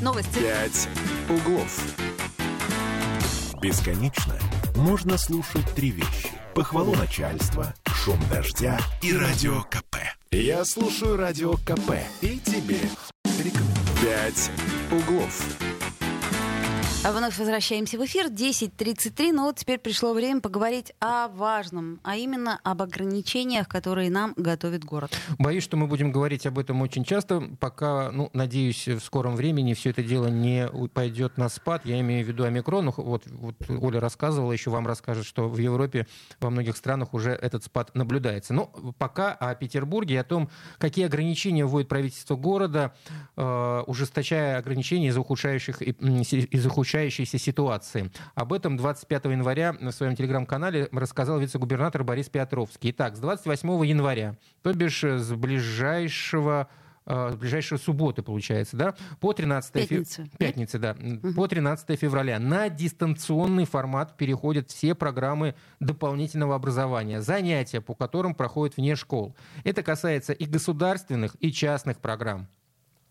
Новости. 0.00 0.38
Пять 0.38 0.88
углов. 1.28 1.96
Бесконечно 3.60 4.38
можно 4.76 5.16
слушать 5.16 5.66
три 5.74 5.90
вещи. 5.90 6.30
Похвалу 6.54 6.94
начальства, 6.94 7.74
шум 7.86 8.18
дождя 8.30 8.78
и 9.02 9.16
радио 9.16 9.62
КП. 9.62 9.96
Я 10.30 10.64
слушаю 10.64 11.16
радио 11.16 11.54
КП 11.54 11.94
и 12.20 12.38
тебе 12.38 12.78
рекомендую. 13.38 13.84
Пять 14.02 14.50
углов. 14.90 15.73
А 17.06 17.12
вновь 17.12 17.38
возвращаемся 17.38 17.98
в 17.98 18.04
эфир. 18.06 18.28
10.33. 18.28 19.32
Но 19.32 19.42
вот 19.42 19.56
теперь 19.56 19.78
пришло 19.78 20.14
время 20.14 20.40
поговорить 20.40 20.94
о 21.00 21.28
важном, 21.28 22.00
а 22.02 22.16
именно 22.16 22.58
об 22.64 22.80
ограничениях, 22.80 23.68
которые 23.68 24.10
нам 24.10 24.32
готовит 24.38 24.86
город. 24.86 25.14
Боюсь, 25.38 25.64
что 25.64 25.76
мы 25.76 25.86
будем 25.86 26.12
говорить 26.12 26.46
об 26.46 26.58
этом 26.58 26.80
очень 26.80 27.04
часто, 27.04 27.42
пока, 27.60 28.10
ну, 28.10 28.30
надеюсь, 28.32 28.88
в 28.88 29.00
скором 29.00 29.36
времени 29.36 29.74
все 29.74 29.90
это 29.90 30.02
дело 30.02 30.28
не 30.28 30.66
пойдет 30.94 31.36
на 31.36 31.50
спад. 31.50 31.84
Я 31.84 32.00
имею 32.00 32.24
в 32.24 32.28
виду 32.28 32.44
омикрон. 32.44 32.86
Ну, 32.86 32.94
вот, 32.96 33.24
вот 33.26 33.56
Оля 33.68 34.00
рассказывала, 34.00 34.52
еще 34.52 34.70
вам 34.70 34.86
расскажет, 34.86 35.26
что 35.26 35.46
в 35.46 35.58
Европе 35.58 36.06
во 36.40 36.48
многих 36.48 36.74
странах 36.74 37.12
уже 37.12 37.32
этот 37.32 37.64
спад 37.64 37.94
наблюдается. 37.94 38.54
Но 38.54 38.68
пока 38.96 39.32
о 39.32 39.54
Петербурге, 39.54 40.20
о 40.20 40.24
том, 40.24 40.48
какие 40.78 41.04
ограничения 41.04 41.66
вводит 41.66 41.90
правительство 41.90 42.34
города, 42.34 42.94
э, 43.36 43.82
ужесточая 43.86 44.56
ограничения 44.56 45.08
из-за 45.08 45.20
ухудшающих, 45.20 45.82
из 45.82 46.64
ухудшающих 46.64 46.93
ухудшающейся 46.94 47.38
ситуации. 47.38 48.10
Об 48.34 48.52
этом 48.52 48.76
25 48.76 49.24
января 49.26 49.72
на 49.72 49.90
своем 49.90 50.14
телеграм-канале 50.14 50.88
рассказал 50.92 51.40
вице-губернатор 51.40 52.04
Борис 52.04 52.28
Петровский. 52.28 52.90
Итак, 52.90 53.16
с 53.16 53.18
28 53.18 53.84
января, 53.84 54.36
то 54.62 54.72
бишь 54.72 55.02
с 55.02 55.32
ближайшего 55.32 56.68
с 57.06 57.36
ближайшей 57.36 57.78
субботы, 57.78 58.22
получается, 58.22 58.78
да, 58.78 58.94
по 59.20 59.34
13 59.34 59.72
Пятница. 59.74 60.24
Фе... 60.24 60.30
Пятница, 60.38 60.78
да. 60.78 60.96
Угу. 60.98 61.34
По 61.34 61.46
13 61.46 62.00
февраля 62.00 62.38
на 62.38 62.70
дистанционный 62.70 63.66
формат 63.66 64.16
переходят 64.16 64.70
все 64.70 64.94
программы 64.94 65.54
дополнительного 65.80 66.54
образования, 66.54 67.20
занятия, 67.20 67.82
по 67.82 67.94
которым 67.94 68.34
проходят 68.34 68.78
вне 68.78 68.96
школ. 68.96 69.36
Это 69.64 69.82
касается 69.82 70.32
и 70.32 70.46
государственных, 70.46 71.36
и 71.40 71.52
частных 71.52 71.98
программ. 71.98 72.48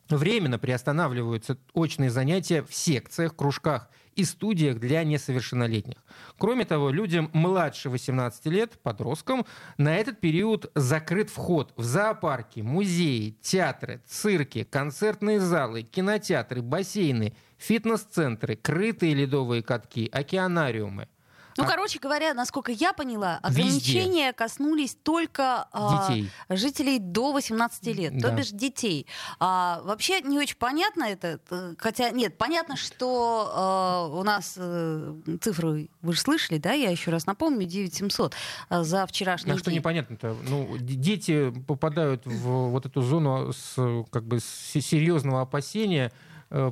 Временно 0.09 0.59
приостанавливаются 0.59 1.57
очные 1.73 2.09
занятия 2.09 2.61
в 2.63 2.73
секциях, 2.73 3.35
кружках 3.35 3.89
и 4.15 4.25
студиях 4.25 4.79
для 4.79 5.03
несовершеннолетних. 5.03 6.03
Кроме 6.37 6.65
того, 6.65 6.89
людям 6.89 7.29
младше 7.33 7.89
18 7.89 8.45
лет, 8.47 8.79
подросткам, 8.83 9.45
на 9.77 9.95
этот 9.95 10.19
период 10.19 10.71
закрыт 10.75 11.29
вход 11.29 11.73
в 11.77 11.83
зоопарки, 11.83 12.59
музеи, 12.59 13.37
театры, 13.41 14.01
цирки, 14.05 14.63
концертные 14.63 15.39
залы, 15.39 15.83
кинотеатры, 15.83 16.61
бассейны, 16.61 17.33
фитнес-центры, 17.57 18.55
крытые 18.55 19.13
ледовые 19.13 19.63
катки, 19.63 20.09
океанариумы. 20.11 21.07
Ну, 21.57 21.63
а... 21.63 21.67
короче 21.67 21.99
говоря, 21.99 22.33
насколько 22.33 22.71
я 22.71 22.93
поняла, 22.93 23.39
ограничения 23.41 24.27
Везде. 24.27 24.33
коснулись 24.33 24.97
только 25.01 25.67
детей. 25.73 26.29
А, 26.47 26.55
жителей 26.55 26.99
до 26.99 27.31
18 27.33 27.85
лет, 27.87 28.17
да. 28.17 28.29
то 28.29 28.35
бишь 28.35 28.49
детей. 28.49 29.07
А, 29.39 29.81
вообще 29.83 30.21
не 30.21 30.37
очень 30.37 30.57
понятно 30.57 31.03
это, 31.03 31.39
хотя 31.77 32.09
нет, 32.11 32.37
понятно, 32.37 32.75
что 32.75 33.51
а, 33.53 34.07
у 34.07 34.23
нас 34.23 34.55
а, 34.57 35.15
цифры, 35.41 35.89
вы 36.01 36.13
же 36.13 36.19
слышали, 36.19 36.57
да, 36.57 36.73
я 36.73 36.89
еще 36.89 37.11
раз 37.11 37.25
напомню, 37.25 37.65
9700 37.65 38.33
а, 38.69 38.83
за 38.83 39.05
вчерашний 39.05 39.51
а 39.51 39.53
день. 39.53 39.61
что 39.61 39.71
непонятно-то? 39.71 40.35
Ну, 40.47 40.77
дети 40.77 41.51
попадают 41.67 42.25
в 42.25 42.69
вот 42.69 42.85
эту 42.85 43.01
зону 43.01 43.51
с, 43.53 43.75
как 44.11 44.23
бы, 44.23 44.39
с 44.39 44.71
серьезного 44.73 45.41
опасения, 45.41 46.11
Э, 46.13 46.23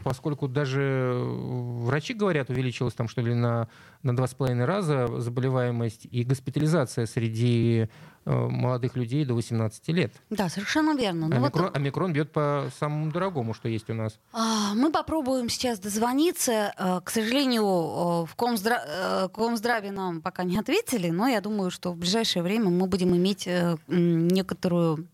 поскольку 0.03 0.47
даже 0.47 1.13
врачи 1.15 2.13
говорят, 2.13 2.49
увеличилась 2.49 2.93
там 2.93 3.07
что 3.07 3.21
ли 3.21 3.33
на, 3.33 3.67
на 4.03 4.11
2,5 4.11 4.63
раза 4.65 5.07
заболеваемость 5.19 6.07
и 6.11 6.23
госпитализация 6.23 7.05
среди 7.07 7.87
э, 8.25 8.31
молодых 8.31 8.95
людей 8.95 9.25
до 9.25 9.33
18 9.33 9.87
лет. 9.89 10.13
Да, 10.29 10.49
совершенно 10.49 10.95
верно. 10.95 11.27
Ну, 11.27 11.35
омикрон, 11.35 11.65
вот... 11.65 11.75
омикрон 11.75 12.13
бьет 12.13 12.31
по 12.31 12.69
самому 12.79 13.11
дорогому, 13.11 13.53
что 13.53 13.69
есть 13.69 13.89
у 13.89 13.93
нас. 13.93 14.19
А, 14.33 14.73
мы 14.75 14.91
попробуем 14.91 15.49
сейчас 15.49 15.79
дозвониться. 15.79 16.73
Э, 16.77 17.01
к 17.03 17.09
сожалению, 17.09 18.25
в 18.25 18.35
Комздра... 18.35 19.29
Комздраве 19.33 19.91
нам 19.91 20.21
пока 20.21 20.43
не 20.43 20.57
ответили, 20.57 21.09
но 21.09 21.27
я 21.27 21.41
думаю, 21.41 21.71
что 21.71 21.91
в 21.91 21.97
ближайшее 21.97 22.43
время 22.43 22.69
мы 22.69 22.87
будем 22.87 23.15
иметь 23.15 23.47
некоторую 23.87 25.07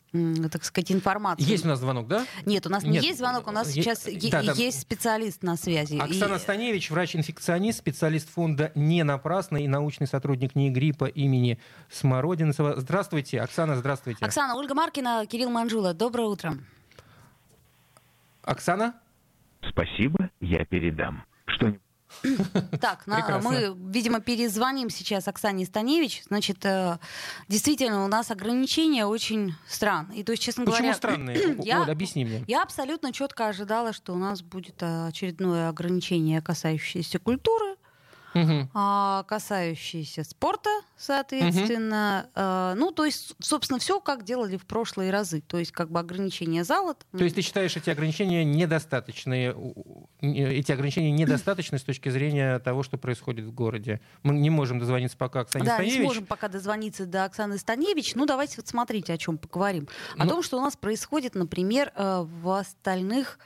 так 0.52 0.64
сказать, 0.64 0.92
информацию. 0.92 1.48
Есть 1.48 1.66
у 1.66 1.68
нас 1.68 1.80
звонок, 1.80 2.08
да? 2.08 2.26
Нет, 2.46 2.66
у 2.66 2.70
нас 2.70 2.84
Нет. 2.84 3.02
не 3.02 3.08
есть 3.08 3.20
звонок, 3.20 3.48
у 3.48 3.52
нас 3.52 3.74
е- 3.76 3.84
сейчас 3.84 4.06
да, 4.06 4.44
да. 4.44 4.54
есть 4.54 4.82
специалист 4.82 5.44
на 5.44 5.56
связи. 5.58 5.98
Оксана 5.98 6.36
и... 6.36 6.40
Станевич, 6.40 6.90
врач-инфекционист, 6.90 7.80
специалист 7.80 8.30
фонда 8.30 8.72
«Не 8.76 9.04
напрасно» 9.04 9.58
и 9.58 9.68
научный 9.68 10.08
сотрудник 10.08 10.56
НИИ 10.56 10.70
гриппа 10.70 11.06
имени 11.06 11.60
Смородинцева. 11.92 12.80
Здравствуйте, 12.80 13.42
Оксана, 13.42 13.76
здравствуйте. 13.76 14.24
Оксана, 14.24 14.56
Ольга 14.56 14.74
Маркина, 14.74 15.26
Кирилл 15.26 15.50
Манжула. 15.50 15.94
Доброе 15.94 16.28
утро. 16.28 16.58
Оксана? 18.44 18.94
Спасибо, 19.70 20.30
я 20.40 20.64
передам. 20.66 21.24
Что-нибудь 21.46 21.82
Так, 22.82 23.08
на, 23.08 23.40
мы, 23.40 23.76
видимо, 23.92 24.20
перезвоним 24.20 24.90
сейчас 24.90 25.28
Оксане 25.28 25.66
Станевич. 25.66 26.24
Значит, 26.28 26.66
э, 26.66 26.98
действительно, 27.48 28.06
у 28.06 28.08
нас 28.08 28.32
ограничения 28.32 29.06
очень 29.06 29.56
странные. 29.68 30.20
И 30.20 30.24
то 30.24 30.32
есть, 30.32 30.44
честно 30.44 30.66
Почему 30.66 30.78
говоря, 30.78 30.94
странные? 30.96 31.58
Я, 31.64 31.82
Оль, 31.82 31.92
объясни 31.92 32.26
мне. 32.26 32.44
Я 32.48 32.64
абсолютно 32.64 33.12
четко 33.12 33.48
ожидала, 33.48 33.94
что 33.94 34.14
у 34.14 34.18
нас 34.18 34.42
будет 34.42 34.82
э, 34.82 35.08
очередное 35.08 35.70
ограничение, 35.70 36.42
касающееся 36.42 37.20
культуры, 37.20 37.67
угу. 38.44 38.70
а, 38.74 39.24
касающиеся 39.24 40.24
спорта, 40.24 40.70
соответственно. 40.98 42.30
Угу. 42.36 42.80
ну, 42.80 42.92
то 42.92 43.06
есть, 43.06 43.36
собственно, 43.40 43.80
все 43.80 44.00
как 44.00 44.24
делали 44.24 44.58
в 44.58 44.66
прошлые 44.66 45.12
разы. 45.12 45.42
То 45.42 45.58
есть, 45.58 45.72
как 45.72 45.92
бы 45.92 46.00
ограничения 46.00 46.64
зала. 46.64 46.96
То 46.96 47.24
есть, 47.24 47.36
ты 47.36 47.42
считаешь 47.42 47.76
эти 47.76 47.90
ограничения 47.90 48.44
недостаточные? 48.44 49.56
Эти 50.22 50.72
ограничения 50.72 51.12
недостаточны 51.12 51.78
с 51.78 51.84
точки 51.84 52.10
зрения 52.10 52.60
того, 52.60 52.84
что 52.84 52.98
происходит 52.98 53.46
в 53.46 53.52
городе? 53.52 54.02
Мы 54.24 54.36
не 54.36 54.50
можем 54.50 54.80
дозвониться 54.80 55.18
пока 55.18 55.42
Оксане 55.42 55.66
да, 55.66 55.76
Станевич. 55.76 55.98
не 55.98 56.04
сможем 56.04 56.26
пока 56.26 56.48
дозвониться 56.48 57.06
до 57.06 57.26
Оксаны 57.26 57.58
Станевич. 57.58 58.16
Ну, 58.16 58.26
давайте 58.26 58.56
вот 58.58 58.68
смотрите, 58.68 59.14
о 59.14 59.18
чем 59.18 59.38
поговорим. 59.38 59.88
О 60.18 60.24
ну... 60.24 60.30
том, 60.30 60.44
что 60.44 60.58
у 60.58 60.62
нас 60.62 60.76
происходит, 60.76 61.36
например, 61.36 61.92
э, 61.96 62.26
в 62.26 62.50
остальных 62.50 63.40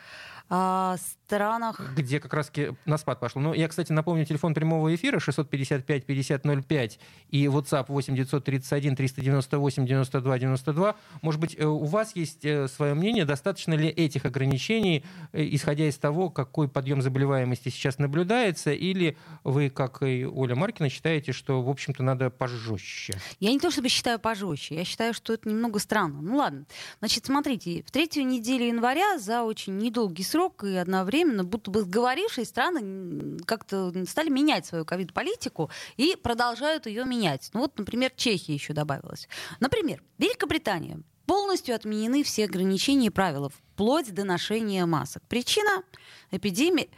а, 0.53 0.97
странах. 0.97 1.79
Где 1.95 2.19
как 2.19 2.33
раз 2.33 2.51
на 2.85 2.97
спад 2.97 3.21
пошло. 3.21 3.41
Ну, 3.41 3.53
я, 3.53 3.69
кстати, 3.69 3.93
напомню, 3.93 4.25
телефон 4.25 4.53
прямого 4.53 4.93
эфира 4.93 5.17
655-5005 5.19 6.97
и 7.29 7.45
WhatsApp 7.45 7.85
8 7.87 8.15
931 8.15 8.97
398 8.97 9.85
92 9.85 10.39
92. 10.39 10.95
Может 11.21 11.39
быть, 11.39 11.55
э, 11.57 11.65
у 11.65 11.85
вас 11.85 12.17
есть 12.17 12.43
э, 12.43 12.67
свое 12.67 12.95
мнение, 12.95 13.23
достаточно 13.23 13.75
ли 13.75 13.87
этих 13.87 14.25
ограничений, 14.25 15.05
э, 15.31 15.47
исходя 15.51 15.87
из 15.87 15.97
того, 15.97 16.29
какой 16.29 16.67
подъем 16.67 17.01
заболеваемости 17.01 17.69
сейчас 17.69 17.97
наблюдается, 17.97 18.73
или 18.73 19.15
вы, 19.45 19.69
как 19.69 20.03
и 20.03 20.25
Оля 20.25 20.55
Маркина, 20.55 20.89
считаете, 20.89 21.31
что, 21.31 21.61
в 21.61 21.69
общем-то, 21.69 22.03
надо 22.03 22.29
пожестче? 22.29 23.13
Я 23.39 23.51
не 23.51 23.59
то 23.59 23.71
чтобы 23.71 23.87
считаю 23.87 24.19
пожестче, 24.19 24.75
я 24.75 24.83
считаю, 24.83 25.13
что 25.13 25.31
это 25.31 25.47
немного 25.47 25.79
странно. 25.79 26.21
Ну 26.21 26.35
ладно. 26.35 26.65
Значит, 26.99 27.25
смотрите, 27.25 27.83
в 27.83 27.91
третью 27.91 28.27
неделю 28.27 28.65
января 28.65 29.17
за 29.17 29.43
очень 29.43 29.77
недолгий 29.77 30.25
срок 30.25 30.40
срок 30.41 30.63
и 30.63 30.75
одновременно, 30.75 31.43
будто 31.43 31.71
бы 31.71 31.81
сговорившись, 31.81 32.49
страны 32.49 33.37
как-то 33.45 33.93
стали 34.05 34.29
менять 34.29 34.65
свою 34.65 34.85
ковид-политику 34.85 35.69
и 35.97 36.15
продолжают 36.15 36.87
ее 36.87 37.05
менять. 37.05 37.49
Ну 37.53 37.61
вот, 37.61 37.77
например, 37.77 38.11
Чехия 38.15 38.53
еще 38.53 38.73
добавилась. 38.73 39.27
Например, 39.59 40.01
Великобритания. 40.17 40.99
Полностью 41.27 41.75
отменены 41.75 42.23
все 42.23 42.45
ограничения 42.45 43.07
и 43.07 43.11
правила, 43.11 43.49
вплоть 43.49 44.13
до 44.13 44.23
ношения 44.25 44.85
масок. 44.85 45.23
Причина– 45.27 45.83
эпидемия. 46.31 46.89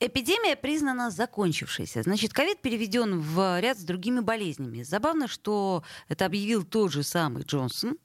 Эпидемия 0.00 0.56
признана 0.56 1.10
закончившейся. 1.10 2.02
Значит, 2.02 2.32
ковид 2.32 2.60
переведен 2.60 3.20
в 3.20 3.60
ряд 3.60 3.78
с 3.78 3.82
другими 3.82 4.20
болезнями. 4.20 4.82
Забавно, 4.82 5.28
что 5.28 5.84
это 6.08 6.26
объявил 6.26 6.64
тот 6.64 6.90
же 6.90 7.02
самый 7.02 7.44
Джонсон, 7.44 7.98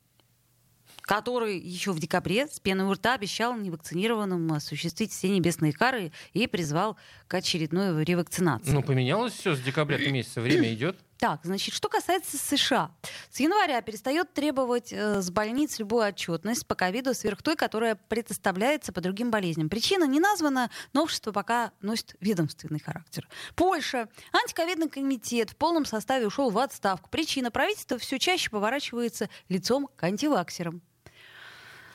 который 1.05 1.57
еще 1.59 1.91
в 1.91 1.99
декабре 1.99 2.47
с 2.47 2.59
пеной 2.59 2.87
у 2.87 2.93
рта 2.93 3.13
обещал 3.13 3.55
невакцинированным 3.55 4.53
осуществить 4.53 5.11
все 5.11 5.29
небесные 5.29 5.71
кары 5.71 6.11
и 6.33 6.47
призвал 6.47 6.97
к 7.27 7.35
очередной 7.35 8.03
ревакцинации. 8.03 8.71
Ну, 8.71 8.81
поменялось 8.81 9.33
все 9.33 9.55
с 9.55 9.61
декабря 9.61 9.97
месяца, 10.09 10.41
время 10.41 10.73
идет. 10.73 10.97
Так, 11.17 11.39
значит, 11.43 11.73
что 11.73 11.87
касается 11.87 12.37
США. 12.37 12.91
С 13.31 13.39
января 13.39 13.81
перестает 13.81 14.33
требовать 14.33 14.91
э, 14.91 15.21
с 15.21 15.31
больниц 15.31 15.79
любую 15.79 16.05
отчетность 16.05 16.67
по 16.67 16.75
ковиду 16.75 17.13
сверх 17.13 17.41
той, 17.41 17.55
которая 17.55 17.95
предоставляется 17.95 18.91
по 18.91 18.99
другим 18.99 19.31
болезням. 19.31 19.69
Причина 19.69 20.03
не 20.03 20.19
названа, 20.19 20.69
но 20.91 21.03
общество 21.03 21.31
пока 21.31 21.71
носит 21.81 22.17
ведомственный 22.19 22.81
характер. 22.81 23.29
Польша. 23.55 24.09
Антиковидный 24.33 24.89
комитет 24.89 25.51
в 25.51 25.55
полном 25.55 25.85
составе 25.85 26.27
ушел 26.27 26.49
в 26.49 26.57
отставку. 26.57 27.09
Причина. 27.09 27.49
Правительство 27.49 27.97
все 27.97 28.19
чаще 28.19 28.49
поворачивается 28.49 29.29
лицом 29.47 29.87
к 29.95 30.03
антиваксерам. 30.03 30.81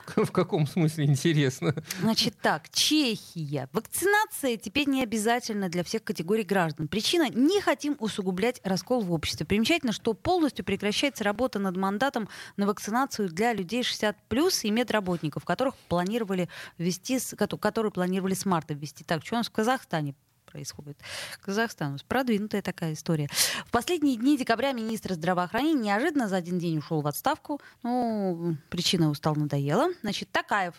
В 0.17 0.33
каком 0.33 0.67
смысле 0.67 1.05
интересно? 1.05 1.75
Значит 2.01 2.35
так, 2.41 2.69
Чехия. 2.71 3.69
Вакцинация 3.73 4.57
теперь 4.57 4.89
не 4.89 5.03
обязательна 5.03 5.69
для 5.69 5.85
всех 5.85 6.05
категорий 6.05 6.45
граждан. 6.45 6.89
Причина– 6.89 7.29
не 7.31 7.61
хотим 7.61 7.97
усугублять 7.99 8.61
раскол 8.65 9.03
в 9.03 9.13
обществе. 9.13 9.47
Примечательно, 9.47 9.93
что 9.93 10.15
полностью 10.15 10.65
прекращается 10.65 11.25
работа 11.25 11.59
над 11.59 11.77
мандатом 11.77 12.29
на 12.57 12.67
вакцинацию 12.67 13.29
для 13.29 13.53
людей 13.53 13.83
60 13.83 14.17
плюс 14.29 14.65
и 14.65 14.71
медработников, 14.71 15.45
которых 15.45 15.77
планировали 15.89 16.49
ввести, 16.79 17.19
которые 17.37 17.93
планировали 17.93 18.35
с 18.35 18.45
марта 18.45 18.75
ввести. 18.75 19.05
Так, 19.05 19.25
что 19.25 19.37
у 19.37 19.39
нас 19.39 19.49
в 19.49 19.53
Казахстане 19.53 20.15
происходит. 20.51 20.99
Казахстан. 21.41 21.99
Продвинутая 22.09 22.63
такая 22.63 22.93
история. 22.93 23.29
В 23.67 23.71
последние 23.71 24.17
дни 24.17 24.37
декабря 24.37 24.73
министр 24.73 25.15
здравоохранения 25.15 25.83
неожиданно 25.83 26.29
за 26.29 26.37
один 26.37 26.59
день 26.59 26.79
ушел 26.79 27.01
в 27.01 27.07
отставку. 27.07 27.61
Ну, 27.83 28.57
причина 28.69 29.11
устал, 29.11 29.37
надоела. 29.37 29.89
Значит, 30.03 30.31
Такаев 30.31 30.75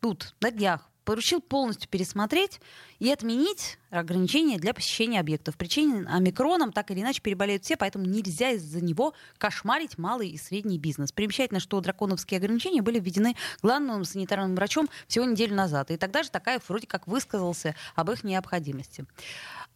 тут 0.00 0.34
на 0.40 0.50
днях 0.50 0.88
поручил 1.06 1.40
полностью 1.40 1.88
пересмотреть 1.88 2.60
и 2.98 3.10
отменить 3.10 3.78
ограничения 3.90 4.58
для 4.58 4.74
посещения 4.74 5.20
объектов. 5.20 5.56
Причине 5.56 6.04
омикроном 6.08 6.72
так 6.72 6.90
или 6.90 7.00
иначе 7.00 7.22
переболеют 7.22 7.64
все, 7.64 7.76
поэтому 7.76 8.04
нельзя 8.04 8.50
из-за 8.50 8.82
него 8.82 9.14
кошмарить 9.38 9.96
малый 9.96 10.28
и 10.28 10.36
средний 10.36 10.78
бизнес. 10.78 11.12
Примечательно, 11.12 11.60
что 11.60 11.80
драконовские 11.80 12.38
ограничения 12.38 12.82
были 12.82 12.98
введены 12.98 13.36
главным 13.62 14.04
санитарным 14.04 14.56
врачом 14.56 14.88
всего 15.06 15.24
неделю 15.24 15.54
назад. 15.54 15.92
И 15.92 15.96
тогда 15.96 16.24
же 16.24 16.30
Такаев 16.30 16.68
вроде 16.68 16.88
как 16.88 17.06
высказался 17.06 17.76
об 17.94 18.10
их 18.10 18.24
необходимости. 18.24 19.06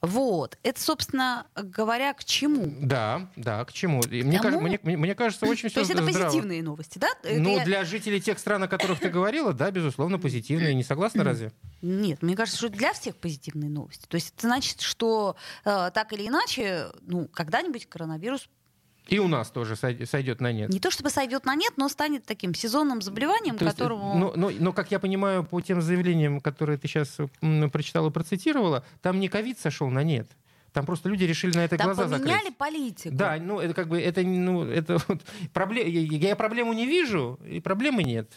Вот. 0.03 0.57
Это, 0.63 0.81
собственно 0.81 1.47
говоря, 1.55 2.15
к 2.15 2.25
чему? 2.25 2.73
Да, 2.81 3.31
да, 3.37 3.65
к 3.67 3.73
чему. 3.73 4.01
И 4.03 4.23
мне, 4.23 4.39
кажется, 4.41 4.63
мне, 4.63 4.97
мне 4.97 5.15
кажется, 5.15 5.45
очень 5.47 5.69
все 5.69 5.75
То 5.75 5.81
есть 5.81 5.91
это 5.91 6.03
здраво. 6.05 6.25
позитивные 6.27 6.63
новости, 6.63 6.99
да? 6.99 7.09
Это 7.23 7.39
Ну, 7.41 7.57
я- 7.59 7.65
для 7.65 7.85
жителей 7.85 8.21
тех 8.21 8.39
стран, 8.39 8.63
о 8.63 8.69
которых 8.69 9.01
ты 9.01 9.11
говорила, 9.11 9.53
да, 9.53 9.71
безусловно, 9.71 10.19
позитивные. 10.19 10.75
Не 10.75 10.85
согласна 10.85 11.23
разве? 11.23 11.53
Нет, 11.83 12.23
мне 12.23 12.35
кажется, 12.35 12.59
что 12.59 12.69
для 12.71 12.93
всех 12.95 13.17
позитивные 13.17 13.69
новости. 13.71 14.07
То 14.07 14.15
есть 14.15 14.33
это 14.37 14.47
значит, 14.47 14.81
что 14.81 15.37
э, 15.65 15.91
так 15.93 16.13
или 16.15 16.27
иначе, 16.29 16.87
ну, 17.03 17.29
когда-нибудь 17.29 17.87
коронавирус 17.87 18.49
И 19.11 19.19
у 19.19 19.29
нас 19.29 19.51
тоже 19.51 19.75
сой- 19.77 20.07
сойдет 20.07 20.41
на 20.41 20.53
нет. 20.53 20.71
не 20.71 20.81
то 20.81 20.91
чтобы 20.91 21.11
сойдет 21.11 21.45
на 21.45 21.55
нет, 21.55 21.73
но 21.77 21.89
станет 21.89 22.25
таким 22.25 22.55
сезонным 22.55 23.03
заболеванием, 23.03 23.59
То 23.59 23.65
есть, 23.65 23.77
которому... 23.77 24.17
но, 24.17 24.33
но- 24.37 24.51
но, 24.51 24.73
как 24.73 24.91
я 24.91 24.99
понимаю, 24.99 25.45
по 25.45 25.61
тем 25.61 25.83
заявлениям, 25.83 26.41
которые 26.41 26.79
ты 26.79 26.89
сейчас 26.89 27.19
прочитала 27.73 28.09
и 28.09 28.13
процитировала, 28.13 28.85
там 29.03 29.21
не 29.21 29.29
ковид 29.29 29.59
сошел 29.59 29.91
на 29.91 30.03
нет. 30.03 30.31
Там 30.73 30.87
просто 30.87 31.09
люди 31.09 31.25
решили 31.25 31.57
на 31.57 31.65
это 31.65 31.77
Там 31.77 31.93
глаза 31.93 32.05
поменяли 32.05 32.39
закрыть. 32.39 32.57
политику. 32.57 33.15
Да, 33.17 33.37
ну 33.41 33.59
это 33.59 33.75
как 33.75 33.89
бы 33.89 34.01
это 34.01 34.23
ну 34.23 34.63
это 34.65 34.99
вот 35.09 35.21
пробле- 35.53 35.89
я, 35.89 36.29
я 36.29 36.37
проблему 36.37 36.73
не 36.73 36.87
вижу 36.87 37.41
и 37.45 37.59
проблемы 37.61 38.05
нет. 38.05 38.31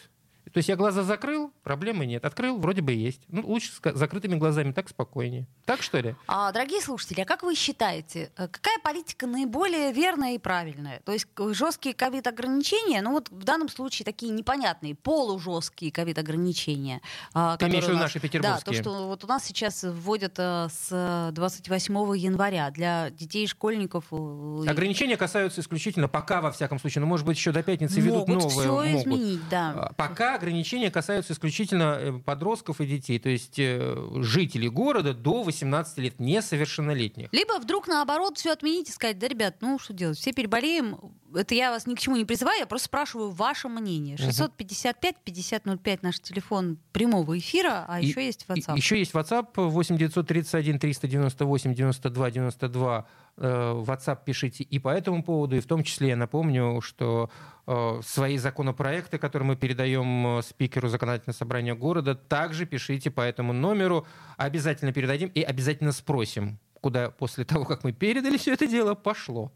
То 0.54 0.58
есть 0.58 0.68
я 0.68 0.76
глаза 0.76 1.02
закрыл, 1.02 1.52
проблемы 1.64 2.06
нет. 2.06 2.24
Открыл, 2.24 2.58
вроде 2.58 2.80
бы 2.80 2.92
есть. 2.92 3.20
Ну, 3.28 3.42
лучше 3.44 3.72
с 3.72 3.80
закрытыми 3.98 4.36
глазами, 4.36 4.70
так 4.70 4.88
спокойнее. 4.88 5.46
Так 5.66 5.82
что 5.82 5.98
ли? 5.98 6.14
А, 6.28 6.52
дорогие 6.52 6.80
слушатели, 6.80 7.20
а 7.22 7.24
как 7.24 7.42
вы 7.42 7.56
считаете, 7.56 8.30
э, 8.36 8.46
какая 8.46 8.78
политика 8.78 9.26
наиболее 9.26 9.92
верная 9.92 10.34
и 10.36 10.38
правильная? 10.38 11.00
То 11.04 11.10
есть 11.12 11.26
к- 11.34 11.52
жесткие 11.52 11.92
ковид-ограничения, 11.94 13.02
ну 13.02 13.10
вот 13.10 13.30
в 13.30 13.42
данном 13.42 13.68
случае 13.68 14.04
такие 14.04 14.30
непонятные, 14.30 14.94
полужесткие 14.94 15.90
ковид-ограничения. 15.90 17.00
а, 17.32 17.56
Ты 17.56 17.66
имеешь 17.66 17.84
в 17.84 17.88
виду 17.88 17.98
наши 17.98 18.14
Да, 18.14 18.20
то, 18.20 18.28
петербургские? 18.28 18.80
что 18.82 19.06
вот 19.08 19.24
у 19.24 19.26
нас 19.26 19.44
сейчас 19.44 19.82
вводят 19.82 20.34
э, 20.38 20.68
с 20.70 21.30
28 21.32 21.94
января 22.16 22.70
для 22.70 23.10
детей 23.10 23.48
школьников. 23.48 24.04
э, 24.12 24.64
Ограничения 24.68 25.16
касаются 25.16 25.60
исключительно, 25.60 26.06
пока 26.06 26.40
во 26.40 26.52
всяком 26.52 26.78
случае, 26.78 27.00
но 27.00 27.08
может 27.08 27.26
быть 27.26 27.36
еще 27.36 27.50
до 27.50 27.64
пятницы 27.64 28.00
ведут 28.00 28.28
могут 28.28 28.44
новые. 28.44 28.50
все 28.60 28.72
могут. 28.72 29.00
изменить, 29.02 29.48
да. 29.48 29.72
А, 29.74 29.92
Пока 29.94 30.38
ограничения 30.44 30.90
касаются 30.90 31.32
исключительно 31.32 31.96
э, 31.98 32.12
подростков 32.12 32.80
и 32.80 32.86
детей, 32.86 33.18
то 33.18 33.28
есть 33.28 33.58
э, 33.58 33.96
жителей 34.20 34.68
города 34.68 35.14
до 35.14 35.42
18 35.42 35.98
лет, 35.98 36.20
несовершеннолетних. 36.20 37.28
Либо 37.32 37.58
вдруг 37.58 37.88
наоборот 37.88 38.38
все 38.38 38.52
отменить 38.52 38.88
и 38.88 38.92
сказать, 38.92 39.18
да, 39.18 39.28
ребят, 39.28 39.56
ну 39.60 39.78
что 39.78 39.92
делать, 39.92 40.18
все 40.18 40.32
переболеем. 40.32 40.98
Это 41.34 41.54
я 41.54 41.70
вас 41.70 41.86
ни 41.86 41.94
к 41.94 41.98
чему 41.98 42.16
не 42.16 42.24
призываю, 42.24 42.60
я 42.60 42.66
просто 42.66 42.86
спрашиваю 42.86 43.30
ваше 43.30 43.68
мнение. 43.68 44.16
655-5005 44.16 45.98
наш 46.02 46.20
телефон 46.20 46.78
прямого 46.92 47.38
эфира, 47.38 47.84
а 47.88 48.00
И- 48.00 48.06
еще 48.06 48.24
есть 48.24 48.44
WhatsApp. 48.48 48.76
Еще 48.76 48.98
есть 48.98 49.12
WhatsApp 49.12 49.48
8 49.56 49.96
931 49.98 50.78
398 50.78 51.74
92 51.74 52.30
92. 52.30 53.06
Э, 53.36 53.82
WhatsApp 53.84 54.20
пишите 54.24 54.62
и 54.62 54.78
по 54.78 54.90
этому 54.90 55.24
поводу, 55.24 55.56
и 55.56 55.60
в 55.60 55.66
том 55.66 55.82
числе 55.82 56.10
я 56.10 56.16
напомню, 56.16 56.80
что 56.80 57.30
э, 57.66 58.00
свои 58.04 58.38
законопроекты, 58.38 59.18
которые 59.18 59.48
мы 59.48 59.56
передаем 59.56 60.38
э, 60.38 60.42
спикеру 60.42 60.86
законодательного 60.88 61.36
собрания 61.36 61.74
города, 61.74 62.14
также 62.14 62.64
пишите 62.64 63.10
по 63.10 63.22
этому 63.22 63.52
номеру. 63.52 64.06
Обязательно 64.36 64.92
передадим 64.92 65.30
и 65.34 65.42
обязательно 65.42 65.90
спросим, 65.90 66.60
куда 66.80 67.10
после 67.10 67.44
того, 67.44 67.64
как 67.64 67.82
мы 67.82 67.92
передали 67.92 68.36
все 68.36 68.52
это 68.52 68.68
дело, 68.68 68.94
пошло. 68.94 69.50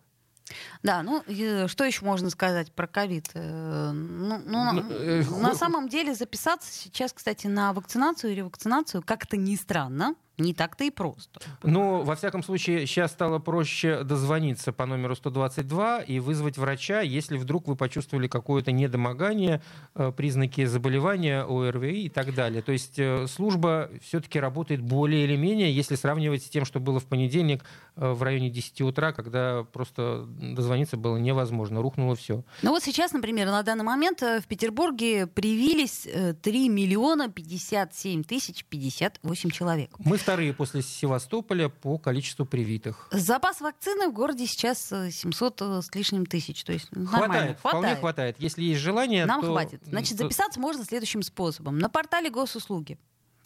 Да, 0.83 1.03
ну 1.03 1.23
что 1.69 1.85
еще 1.85 2.05
можно 2.05 2.31
сказать 2.31 2.73
про 2.73 2.87
ковид? 2.87 3.31
Ну, 3.35 4.39
ну, 4.45 4.73
Ну, 4.73 5.39
на 5.41 5.51
хо- 5.51 5.55
самом 5.55 5.89
деле 5.89 6.15
записаться 6.15 6.73
сейчас, 6.73 7.13
кстати, 7.13 7.47
на 7.47 7.73
вакцинацию 7.75 8.33
и 8.33 8.35
ревакцинацию 8.35 9.03
как-то 9.05 9.37
не 9.37 9.57
странно, 9.57 10.15
не 10.39 10.55
так-то 10.55 10.85
и 10.85 10.91
просто. 10.91 11.41
Но, 11.63 12.03
во 12.03 12.15
всяком 12.15 12.43
случае, 12.43 12.87
сейчас 12.87 13.13
стало 13.13 13.39
проще 13.39 14.05
дозвониться 14.05 14.73
по 14.73 14.87
номеру 14.87 15.17
122 15.17 16.03
и 16.03 16.21
вызвать 16.21 16.59
врача, 16.59 17.01
если 17.01 17.37
вдруг 17.37 17.67
вы 17.67 17.77
почувствовали 17.77 18.29
какое-то 18.29 18.73
недомогание, 18.73 19.61
э, 19.95 20.13
признаки 20.17 20.65
заболевания, 20.65 21.43
ОРВИ 21.43 22.05
и 22.05 22.09
так 22.09 22.35
далее. 22.35 22.63
То 22.63 22.73
есть 22.73 22.99
э, 22.99 23.27
служба 23.27 23.91
все-таки 24.03 24.39
работает 24.39 24.81
более 24.81 25.25
или 25.25 25.37
менее, 25.37 25.73
если 25.73 25.97
сравнивать 25.97 26.45
с 26.45 26.49
тем, 26.49 26.65
что 26.65 26.81
было 26.81 27.01
в 27.01 27.07
понедельник 27.07 27.65
э, 27.97 28.13
в 28.13 28.23
районе 28.23 28.51
10 28.51 28.81
утра, 28.83 29.13
когда 29.13 29.65
просто 29.73 30.27
дозвониться 30.29 30.97
было 30.97 31.17
невозможно, 31.17 31.83
рухнуло 31.83 32.15
все. 32.15 32.45
Ну 32.63 32.71
вот 32.71 32.83
сейчас, 32.83 33.13
например, 33.13 33.49
на 33.49 33.63
данный 33.63 33.85
момент 33.85 34.21
в 34.21 34.47
Петербурге 34.47 35.27
привились 35.27 36.07
э, 36.07 36.35
3 36.35 36.69
миллиона 36.69 37.29
57 37.29 38.25
тысяч 38.25 38.65
58 38.65 39.51
человек. 39.51 39.91
Мы 39.99 40.19
вторые 40.29 40.53
после 40.53 40.83
Севастополя 40.83 41.71
по 41.71 41.97
количеству 41.97 42.45
привитых. 42.45 43.09
Запас 43.11 43.63
вакцины 43.63 44.09
в 44.09 44.13
городе 44.13 44.47
сейчас 44.47 44.93
э, 44.93 45.11
700 45.11 45.63
э, 45.63 45.81
с 45.83 45.95
лишним 45.95 46.27
тысяч. 46.27 46.65
То 46.65 46.75
есть 46.75 46.89
нормально. 46.93 47.27
Хватает, 47.29 47.59
вполне 47.59 47.97
хватает. 47.97 48.37
Если 48.39 48.63
есть 48.63 48.81
желание, 48.81 49.25
Нам 49.25 49.41
то... 49.41 49.47
хватит. 49.47 49.81
Значит, 49.87 50.19
записаться 50.19 50.61
можно 50.61 50.85
следующим 50.85 51.23
способом. 51.23 51.79
На 51.79 51.89
портале 51.89 52.29
госуслуги. 52.29 52.99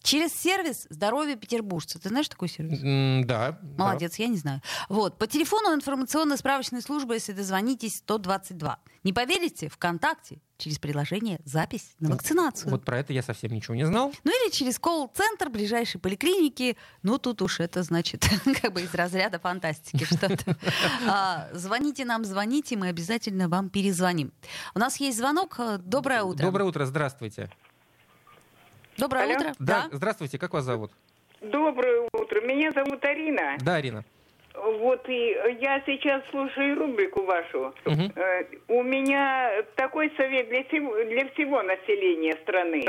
Через 0.03 0.33
сервис 0.35 0.87
«Здоровье 0.91 1.37
петербуржца». 1.37 1.99
Ты 2.01 2.09
знаешь 2.09 2.29
такой 2.29 2.49
сервис? 2.49 2.81
М, 2.83 3.25
Да. 3.25 3.59
да. 3.62 3.85
Молодец, 3.85 4.17
я 4.17 4.27
не 4.27 4.37
знаю. 4.37 4.61
Вот. 4.88 5.17
По 5.19 5.27
телефону 5.27 5.75
информационной 5.75 6.37
справочной 6.37 6.83
службы, 6.83 7.15
если 7.15 7.33
дозвонитесь, 7.33 7.97
122. 7.99 8.79
Не 9.05 9.12
поверите, 9.12 9.69
ВКонтакте 9.69 10.41
через 10.59 10.79
приложение 10.79 11.41
запись 11.45 11.95
на 11.99 12.11
вакцинацию. 12.11 12.71
Вот 12.71 12.85
про 12.85 12.99
это 12.99 13.12
я 13.12 13.23
совсем 13.23 13.53
ничего 13.53 13.75
не 13.75 13.85
знал. 13.87 14.12
Ну 14.23 14.31
или 14.31 14.51
через 14.53 14.79
колл-центр 14.79 15.49
ближайшей 15.49 16.01
поликлиники. 16.01 16.77
Ну 17.03 17.19
тут 17.19 17.43
уж 17.43 17.59
это 17.61 17.83
значит 17.83 18.25
как 18.62 18.73
бы 18.73 18.83
из 18.83 18.95
разряда 18.95 19.38
фантастики 19.38 20.05
что-то. 20.05 20.57
А, 21.09 21.49
Звоните 21.53 22.05
нам, 22.05 22.25
звоните, 22.25 22.77
мы 22.77 22.88
обязательно 22.88 23.49
вам 23.49 23.71
перезвоним. 23.71 24.33
У 24.75 24.79
нас 24.79 24.97
есть 24.99 25.19
звонок. 25.19 25.59
Доброе 25.81 26.23
утро. 26.23 26.45
Доброе 26.45 26.65
утро, 26.65 26.85
здравствуйте. 26.87 27.51
Доброе 29.03 29.25
Алло? 29.25 29.35
утро. 29.35 29.53
Да, 29.59 29.88
здравствуйте, 29.91 30.38
как 30.38 30.53
вас 30.55 30.62
зовут? 30.62 30.93
Доброе 31.41 32.09
утро. 32.12 32.41
Меня 32.43 32.71
зовут 32.71 33.05
Арина. 33.05 33.57
Да, 33.61 33.75
Арина. 33.75 34.05
Вот 34.55 35.09
и 35.09 35.37
я 35.61 35.83
сейчас 35.87 36.23
слушаю 36.31 36.79
рубрику 36.79 37.25
вашу. 37.25 37.75
Э, 37.85 38.45
У 38.69 38.85
меня 38.85 39.65
такой 39.75 40.12
совет 40.17 40.49
для 40.51 40.62
всего, 40.65 40.95
для 41.05 41.27
всего 41.31 41.62
населения 41.62 42.35
страны. 42.43 42.85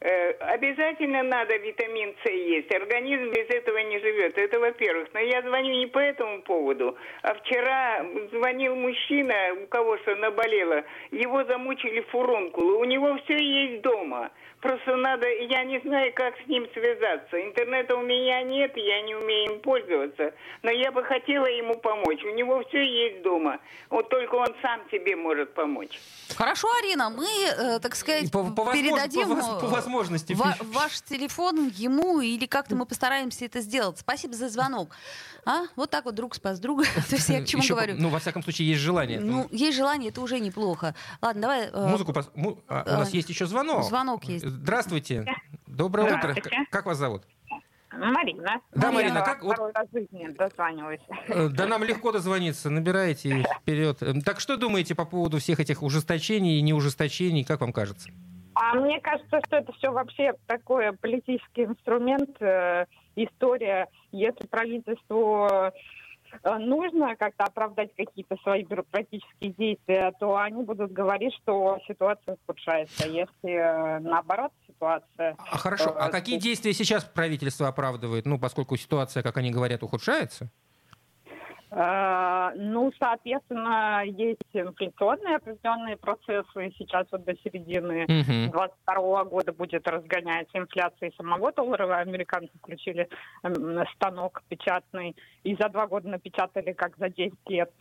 Э, 0.00 0.32
Обязательно 0.32 1.22
надо 1.22 1.56
витамин 1.56 2.14
С 2.22 2.28
есть. 2.30 2.70
Организм 2.74 3.30
без 3.30 3.48
этого 3.48 3.78
не 3.78 3.98
живет. 4.00 4.36
Это 4.36 4.60
во-первых. 4.60 5.08
Но 5.14 5.20
я 5.20 5.40
звоню 5.40 5.72
не 5.78 5.86
по 5.86 5.98
этому 5.98 6.42
поводу. 6.42 6.94
А 7.22 7.32
вчера 7.36 8.04
звонил 8.32 8.74
мужчина, 8.76 9.34
у 9.62 9.66
кого 9.68 9.96
что 9.98 10.14
наболело. 10.16 10.84
Его 11.10 11.42
замучили 11.44 12.00
фурункулы. 12.10 12.76
У 12.76 12.84
него 12.84 13.16
все 13.24 13.42
есть 13.42 13.80
дома. 13.80 14.30
Просто 14.64 14.96
надо, 14.96 15.26
я 15.28 15.62
не 15.64 15.78
знаю, 15.80 16.10
как 16.14 16.32
с 16.42 16.48
ним 16.48 16.66
связаться. 16.72 17.36
Интернета 17.38 17.96
у 17.96 18.00
меня 18.00 18.42
нет, 18.44 18.72
я 18.78 19.02
не 19.02 19.14
умею 19.14 19.52
им 19.56 19.60
пользоваться. 19.60 20.32
Но 20.62 20.70
я 20.70 20.90
бы 20.90 21.04
хотела 21.04 21.44
ему 21.44 21.74
помочь. 21.78 22.24
У 22.24 22.30
него 22.34 22.64
все 22.68 22.82
есть 22.82 23.22
дома. 23.22 23.58
Вот 23.90 24.08
только 24.08 24.36
он 24.36 24.48
сам 24.62 24.80
себе 24.90 25.16
может 25.16 25.52
помочь. 25.52 26.00
Хорошо, 26.34 26.66
Арина, 26.78 27.10
мы, 27.10 27.26
э, 27.26 27.78
так 27.78 27.94
сказать, 27.94 28.32
По- 28.32 28.42
по 28.44 28.72
передадим 28.72 29.28
по 29.38 29.60
по 29.60 29.66
э, 29.66 29.68
возможности. 29.68 30.32
ва- 30.32 30.56
ваш 30.62 31.02
телефон 31.02 31.68
ему 31.74 32.22
или 32.22 32.46
как-то 32.46 32.74
мы 32.74 32.86
постараемся 32.86 33.44
это 33.44 33.60
сделать. 33.60 33.98
Спасибо 33.98 34.32
за 34.32 34.48
звонок. 34.48 34.96
А? 35.44 35.64
Вот 35.76 35.90
так 35.90 36.06
вот 36.06 36.14
друг 36.14 36.34
спас 36.34 36.58
друга. 36.58 36.84
То 37.10 37.16
есть 37.16 37.28
я 37.28 37.42
к 37.42 37.46
чему 37.46 37.62
Еще, 37.62 37.74
говорю? 37.74 37.96
Ну, 37.98 38.08
во 38.08 38.18
всяком 38.18 38.42
случае, 38.42 38.68
есть 38.68 38.80
желание. 38.80 39.20
Ну, 39.20 39.46
есть 39.50 39.76
желание, 39.76 40.08
это 40.08 40.22
уже 40.22 40.40
неплохо. 40.40 40.94
Ладно, 41.20 41.42
давай... 41.42 41.68
э, 41.70 41.86
Музыку 41.86 42.12
пос- 42.12 42.30
му- 42.34 42.62
а, 42.66 42.82
У 42.86 42.90
нас 43.00 43.12
э, 43.12 43.16
есть 43.18 43.28
еще 43.28 43.44
звонок. 43.44 43.84
звонок 43.84 44.24
есть. 44.24 44.46
Здравствуйте. 44.54 45.24
Доброе 45.66 46.04
утро. 46.06 46.18
Здравствуйте. 46.32 46.58
Как 46.70 46.86
вас 46.86 46.98
зовут? 46.98 47.22
Марина. 47.92 48.60
Да, 48.74 48.88
Я 48.88 48.92
Марина, 48.92 49.22
как- 49.22 49.42
вот- 49.42 49.52
Второй 49.54 49.72
раз 49.72 49.86
в 49.88 49.92
жизни 49.92 50.26
дозваниваюсь. 50.36 51.00
Э, 51.28 51.48
Да 51.48 51.66
нам 51.66 51.84
легко 51.84 52.10
дозвониться. 52.12 52.68
Набирайте 52.70 53.44
вперед. 53.60 54.02
Э, 54.02 54.14
Так 54.24 54.40
что 54.40 54.56
думаете 54.56 54.94
по 54.96 55.04
поводу 55.04 55.38
всех 55.38 55.60
этих 55.60 55.82
ужесточений 55.82 56.58
и 56.58 56.62
неужесточений? 56.62 57.44
Как 57.44 57.60
вам 57.60 57.72
кажется? 57.72 58.10
А 58.54 58.74
мне 58.74 59.00
кажется, 59.00 59.38
что 59.46 59.56
это 59.56 59.72
все 59.74 59.90
вообще 59.90 60.32
такой 60.46 60.92
политический 60.92 61.64
инструмент, 61.64 62.30
э, 62.40 62.86
история. 63.16 63.88
Если 64.12 64.46
правительству 64.46 65.48
нужно 66.42 67.16
как-то 67.16 67.44
оправдать 67.44 67.94
какие-то 67.96 68.36
свои 68.42 68.64
бюрократические 68.64 69.52
действия, 69.52 70.12
то 70.18 70.36
они 70.36 70.62
будут 70.62 70.92
говорить, 70.92 71.34
что 71.42 71.78
ситуация 71.86 72.36
ухудшается. 72.42 73.08
Если 73.08 73.50
э, 73.50 73.98
наоборот 74.00 74.52
ситуация... 74.66 75.36
А 75.38 75.58
хорошо. 75.58 75.94
А 75.98 76.08
э, 76.08 76.10
какие 76.10 76.38
действия 76.38 76.72
сейчас 76.72 77.04
правительство 77.04 77.68
оправдывает? 77.68 78.26
Ну, 78.26 78.38
поскольку 78.38 78.76
ситуация, 78.76 79.22
как 79.22 79.36
они 79.36 79.50
говорят, 79.50 79.82
ухудшается? 79.82 80.50
Э, 81.76 82.52
ну, 82.54 82.92
соответственно, 83.00 84.02
есть 84.04 84.38
инфляционные 84.52 85.36
определенные 85.36 85.96
процессы. 85.96 86.72
Сейчас 86.78 87.06
вот 87.10 87.24
до 87.24 87.34
середины 87.38 88.06
2022 88.06 89.24
года 89.24 89.52
будет 89.52 89.88
разгоняться 89.88 90.58
инфляция 90.58 91.10
самого 91.16 91.50
доллара. 91.52 91.96
Американцы 91.96 92.52
включили 92.58 93.08
станок 93.96 94.42
печатный 94.48 95.16
и 95.42 95.56
за 95.56 95.68
два 95.68 95.88
года 95.88 96.08
напечатали 96.08 96.72
как 96.72 96.96
за 96.96 97.08
10 97.08 97.34
лет. 97.48 97.72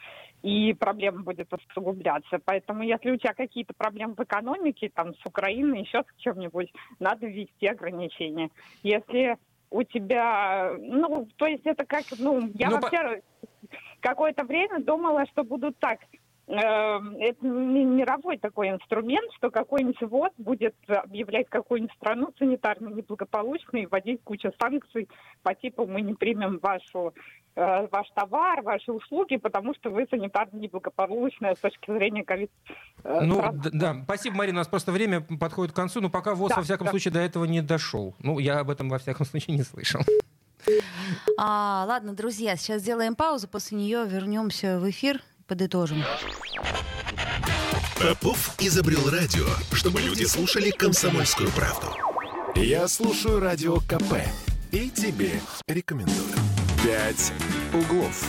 И 0.42 0.74
проблема 0.74 1.22
будет 1.22 1.54
усугубляться. 1.54 2.40
Поэтому 2.44 2.82
если 2.82 3.12
у 3.12 3.18
тебя 3.18 3.34
какие-то 3.34 3.74
проблемы 3.78 4.16
в 4.16 4.24
экономике, 4.24 4.90
там, 4.94 5.14
с 5.14 5.26
Украиной, 5.26 5.82
еще 5.82 6.02
с 6.02 6.22
чем-нибудь, 6.22 6.74
надо 7.00 7.28
ввести 7.28 7.68
ограничения. 7.68 8.50
Если 8.82 9.38
у 9.74 9.82
тебя, 9.84 10.76
ну, 10.80 11.28
то 11.36 11.48
есть 11.48 11.66
это 11.66 11.84
как, 11.86 12.04
ну, 12.20 12.52
я 12.54 12.70
ну, 12.70 12.80
вообще 12.80 13.22
по... 13.70 13.78
какое-то 14.02 14.44
время 14.44 14.80
думала, 14.80 15.26
что 15.26 15.44
будут 15.44 15.78
так 15.80 16.00
это 16.48 17.46
мировой 17.46 18.38
такой 18.38 18.70
инструмент, 18.70 19.32
что 19.38 19.50
какой-нибудь 19.50 20.02
ВОЗ 20.02 20.32
будет 20.38 20.76
объявлять 20.88 21.48
какую-нибудь 21.50 21.96
страну 21.96 22.34
санитарно 22.38 22.90
неблагополучной 22.90 23.84
и 23.84 23.86
вводить 23.86 24.22
кучу 24.24 24.52
санкций 24.60 25.08
по 25.42 25.56
типу 25.56 25.86
мы 25.86 26.02
не 26.02 26.14
примем 26.16 26.60
вашу 26.62 27.14
э, 27.56 27.88
ваш 27.90 28.10
товар, 28.12 28.62
ваши 28.62 28.92
услуги, 28.92 29.38
потому 29.38 29.74
что 29.76 29.90
вы 29.90 30.06
санитарно 30.10 30.58
неблагополучная 30.58 31.56
с 31.56 31.60
точки 31.60 31.92
зрения 31.92 32.26
ковид. 32.26 32.52
Э, 33.06 33.22
ну, 33.22 33.42
да, 33.72 34.02
спасибо, 34.04 34.36
Марина, 34.36 34.58
у 34.58 34.60
нас 34.60 34.68
просто 34.68 34.92
время 34.92 35.22
подходит 35.22 35.72
к 35.72 35.76
концу, 35.76 36.02
но 36.02 36.10
пока 36.10 36.36
ВОЗ, 36.36 36.50
да, 36.50 36.56
во 36.58 36.64
всяком 36.64 36.86
да. 36.86 36.92
случае, 36.92 37.14
до 37.14 37.20
этого 37.22 37.46
не 37.46 37.62
дошел. 37.62 38.16
Ну, 38.20 38.40
я 38.40 38.60
об 38.60 38.70
этом, 38.70 38.90
во 38.90 39.00
всяком 39.00 39.26
случае, 39.26 39.56
не 39.56 39.64
слышал. 39.64 40.02
А, 41.38 41.86
ладно, 41.88 42.14
друзья, 42.14 42.56
сейчас 42.56 42.82
сделаем 42.82 43.16
паузу, 43.16 43.48
после 43.48 43.78
нее 43.78 44.06
вернемся 44.06 44.80
в 44.80 44.90
эфир 44.90 45.22
подытожим. 45.48 46.04
Попов 48.00 48.56
изобрел 48.60 49.10
радио, 49.10 49.46
чтобы 49.72 50.02
люди 50.02 50.24
слушали 50.24 50.72
комсомольскую 50.72 51.50
правду. 51.52 51.88
Я 52.56 52.88
слушаю 52.88 53.40
радио 53.40 53.78
КП 53.78 54.26
и 54.72 54.90
тебе 54.90 55.40
рекомендую. 55.68 56.34
«Пять 56.84 57.32
углов». 57.74 58.26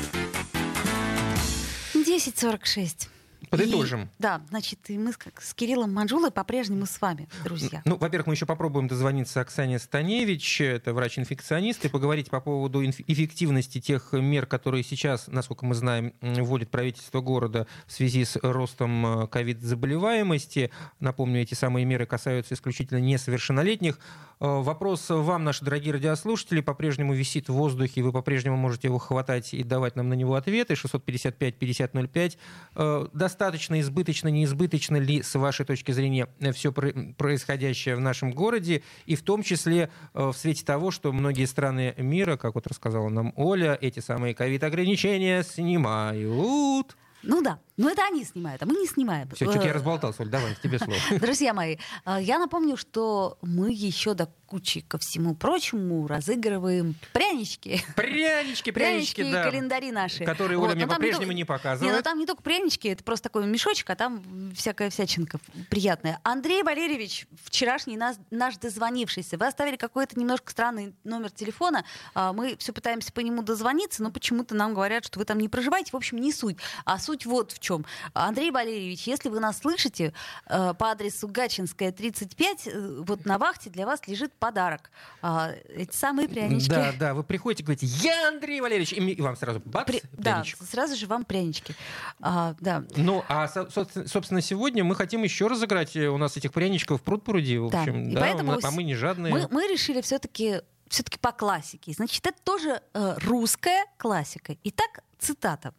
10.46. 1.94 3.08
Подытожим. 3.51 4.03
И, 4.03 4.09
да, 4.18 4.42
значит, 4.49 4.78
и 4.88 4.99
мы 4.99 5.12
с, 5.12 5.18
с 5.38 5.55
Кириллом 5.55 5.92
Манжулой 5.92 6.30
по-прежнему 6.30 6.86
с 6.86 7.01
вами, 7.01 7.28
друзья. 7.45 7.82
Ну, 7.84 7.97
во-первых, 7.97 8.26
мы 8.28 8.34
еще 8.34 8.47
попробуем 8.47 8.88
дозвониться 8.88 9.40
Оксане 9.40 9.78
Станевич, 9.78 10.61
это 10.61 10.92
врач-инфекционист, 10.95 11.84
и 11.84 11.88
поговорить 11.88 12.30
по 12.30 12.40
поводу 12.40 12.84
эффективности 12.84 13.80
тех 13.80 14.12
мер, 14.12 14.47
которые 14.47 14.82
сейчас, 14.82 15.28
насколько 15.28 15.64
мы 15.64 15.74
знаем, 15.74 16.14
вводит 16.20 16.70
правительство 16.70 17.20
города 17.20 17.66
в 17.86 17.92
связи 17.92 18.24
с 18.24 18.36
ростом 18.42 19.24
э, 19.24 19.26
ковид-заболеваемости. 19.28 20.70
Напомню, 21.01 21.42
эти 21.42 21.55
самые 21.55 21.84
меры 21.84 22.07
касаются 22.07 22.55
исключительно 22.55 22.99
несовершеннолетних. 22.99 23.99
Э, 24.40 24.61
вопрос 24.61 25.07
вам, 25.09 25.45
наши 25.45 25.64
дорогие 25.64 25.92
радиослушатели, 25.92 26.61
по-прежнему 26.61 27.14
висит 27.14 27.49
в 27.49 27.53
воздухе, 27.53 28.03
вы 28.03 28.12
по-прежнему 28.12 28.57
можете 28.57 28.88
его 28.88 28.99
хватать 28.99 29.55
и 29.55 29.62
давать 29.62 29.97
нам 29.97 30.09
на 30.09 30.14
него 30.14 30.34
ответы. 30.34 30.74
655-5005. 30.74 32.36
Э, 32.76 33.09
достаточно 33.35 33.80
избыточно, 33.80 34.28
неизбыточно 34.28 34.97
ли, 34.97 35.20
с 35.20 35.35
вашей 35.35 35.66
точки 35.66 35.91
зрения, 35.91 36.28
все 36.53 36.72
происходящее 36.72 37.97
в 37.97 38.01
нашем 38.01 38.30
городе, 38.30 38.85
и 39.07 39.16
в 39.16 39.22
том 39.22 39.43
числе 39.43 39.91
э, 40.14 40.26
в 40.28 40.35
свете 40.35 40.64
того, 40.64 40.93
что 40.93 41.12
многие 41.12 41.47
страны 41.47 41.95
мира, 41.99 42.37
как 42.37 42.55
вот 42.55 42.68
рассказала 42.68 43.09
нам 43.09 43.32
Оля, 43.35 43.76
эти 43.80 43.99
самые 43.99 44.35
ковид-ограничения 44.35 45.43
снимают. 45.43 46.97
Ну 47.24 47.43
да, 47.43 47.59
но 47.76 47.90
это 47.90 48.04
они 48.04 48.24
снимают, 48.24 48.62
а 48.62 48.66
мы 48.66 48.74
не 48.74 48.86
снимаем. 48.86 49.28
Все, 49.34 49.50
что 49.50 49.62
я 49.62 49.72
разболтался, 49.72 50.22
Оль, 50.22 50.28
давай, 50.28 50.56
тебе 50.62 50.78
слово. 50.78 50.98
Друзья 51.20 51.52
мои, 51.52 51.76
я 52.20 52.38
напомню, 52.38 52.76
что 52.76 53.38
мы 53.42 53.72
еще 53.72 54.14
до 54.14 54.28
кучи 54.54 54.82
ко 54.82 54.98
всему 54.98 55.34
прочему 55.34 56.06
разыгрываем 56.06 56.94
прянички. 57.12 57.82
Прянички, 57.96 58.70
прянички, 58.70 58.70
прянички 58.70 59.32
да. 59.32 59.44
календари 59.44 59.90
наши. 59.90 60.24
Которые 60.24 60.58
Оля 60.58 60.68
вот, 60.68 60.76
мне 60.76 60.86
по-прежнему 60.86 61.32
не, 61.32 61.38
не 61.38 61.44
показывает. 61.44 61.90
Не, 61.90 61.96
ну 61.96 62.02
там 62.02 62.18
не 62.18 62.26
только 62.26 62.42
прянички, 62.42 62.86
это 62.86 63.02
просто 63.02 63.24
такой 63.30 63.46
мешочек, 63.46 63.90
а 63.90 63.96
там 63.96 64.52
всякая 64.54 64.90
всячинка 64.90 65.40
приятная. 65.70 66.20
Андрей 66.22 66.62
Валерьевич, 66.62 67.26
вчерашний 67.42 67.96
наш, 67.96 68.16
наш 68.30 68.56
дозвонившийся, 68.58 69.38
вы 69.38 69.46
оставили 69.46 69.76
какой-то 69.76 70.18
немножко 70.20 70.52
странный 70.52 70.94
номер 71.02 71.30
телефона. 71.30 71.84
А, 72.14 72.32
мы 72.32 72.56
все 72.58 72.72
пытаемся 72.72 73.12
по 73.12 73.20
нему 73.20 73.42
дозвониться, 73.42 74.04
но 74.04 74.12
почему-то 74.12 74.54
нам 74.54 74.74
говорят, 74.74 75.04
что 75.04 75.18
вы 75.18 75.24
там 75.24 75.38
не 75.38 75.48
проживаете. 75.48 75.90
В 75.90 75.96
общем, 75.96 76.18
не 76.18 76.32
суть. 76.32 76.58
А 76.84 76.98
суть 76.98 77.26
вот 77.26 77.50
в 77.50 77.58
чем. 77.64 77.84
Андрей 78.12 78.50
Валерьевич, 78.50 79.06
если 79.06 79.28
вы 79.28 79.40
нас 79.40 79.58
слышите, 79.58 80.12
э, 80.46 80.74
по 80.74 80.90
адресу 80.90 81.28
Гачинская, 81.28 81.90
35, 81.92 82.66
э, 82.66 83.02
вот 83.06 83.24
на 83.24 83.38
вахте 83.38 83.70
для 83.70 83.86
вас 83.86 84.00
лежит 84.06 84.32
подарок. 84.34 84.90
А, 85.22 85.52
эти 85.68 85.96
самые 85.96 86.28
прянички. 86.28 86.68
Да, 86.68 86.92
да, 86.98 87.14
вы 87.14 87.24
приходите 87.24 87.62
и 87.62 87.66
говорите, 87.66 87.86
я 87.86 88.28
Андрей 88.28 88.60
Валерьевич, 88.60 88.92
и 88.92 89.22
вам 89.22 89.36
сразу 89.36 89.60
бац, 89.64 89.86
При... 89.86 90.02
Да, 90.12 90.44
сразу 90.70 90.96
же 90.96 91.06
вам 91.06 91.24
прянички. 91.24 91.74
А, 92.20 92.54
да. 92.60 92.84
Ну, 92.96 93.24
а, 93.28 93.48
собственно, 93.48 94.40
сегодня 94.40 94.84
мы 94.84 94.94
хотим 94.94 95.22
еще 95.22 95.46
разыграть 95.46 95.96
э, 95.96 96.08
у 96.08 96.18
нас 96.18 96.36
этих 96.36 96.52
пряничков 96.52 97.02
пруд 97.02 97.24
пруди. 97.24 97.58
В 97.58 97.66
общем, 97.66 98.12
да, 98.12 98.20
да 98.20 98.26
поэтому 98.26 98.58
а 98.62 98.70
мы 98.70 98.82
не 98.82 98.94
жадные. 98.94 99.32
Мы, 99.32 99.48
мы 99.50 99.66
решили 99.66 100.00
все-таки 100.00 100.60
все-таки 100.88 101.18
по 101.18 101.32
классике. 101.32 101.92
Значит, 101.92 102.26
это 102.26 102.38
тоже 102.44 102.80
э, 102.92 103.14
русская 103.24 103.84
классика. 103.96 104.56
Итак, 104.64 105.02
цитата. 105.18 105.74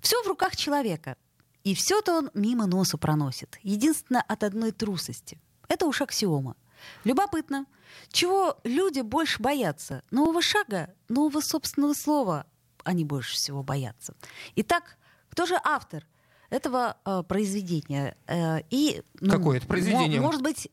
«Все 0.00 0.22
в 0.22 0.26
руках 0.26 0.56
человека, 0.56 1.16
и 1.64 1.74
все-то 1.74 2.16
он 2.18 2.30
мимо 2.34 2.66
носу 2.66 2.98
проносит. 2.98 3.58
Единственно 3.62 4.22
от 4.22 4.44
одной 4.44 4.72
трусости. 4.72 5.40
Это 5.68 5.86
уж 5.86 6.00
аксиома. 6.00 6.56
Любопытно, 7.04 7.66
чего 8.10 8.58
люди 8.64 9.00
больше 9.00 9.42
боятся? 9.42 10.02
Нового 10.10 10.42
шага, 10.42 10.94
нового 11.08 11.40
собственного 11.40 11.94
слова 11.94 12.46
они 12.84 13.04
больше 13.04 13.34
всего 13.34 13.62
боятся. 13.62 14.14
Итак, 14.56 14.96
кто 15.28 15.46
же 15.46 15.56
автор 15.62 16.06
этого 16.50 16.96
э, 17.04 17.22
произведения? 17.28 18.16
Э, 18.26 18.60
и, 18.70 19.02
ну, 19.20 19.30
Какое 19.30 19.58
это 19.58 19.66
произведение? 19.66 20.20
Может 20.20 20.42
быть, 20.42 20.70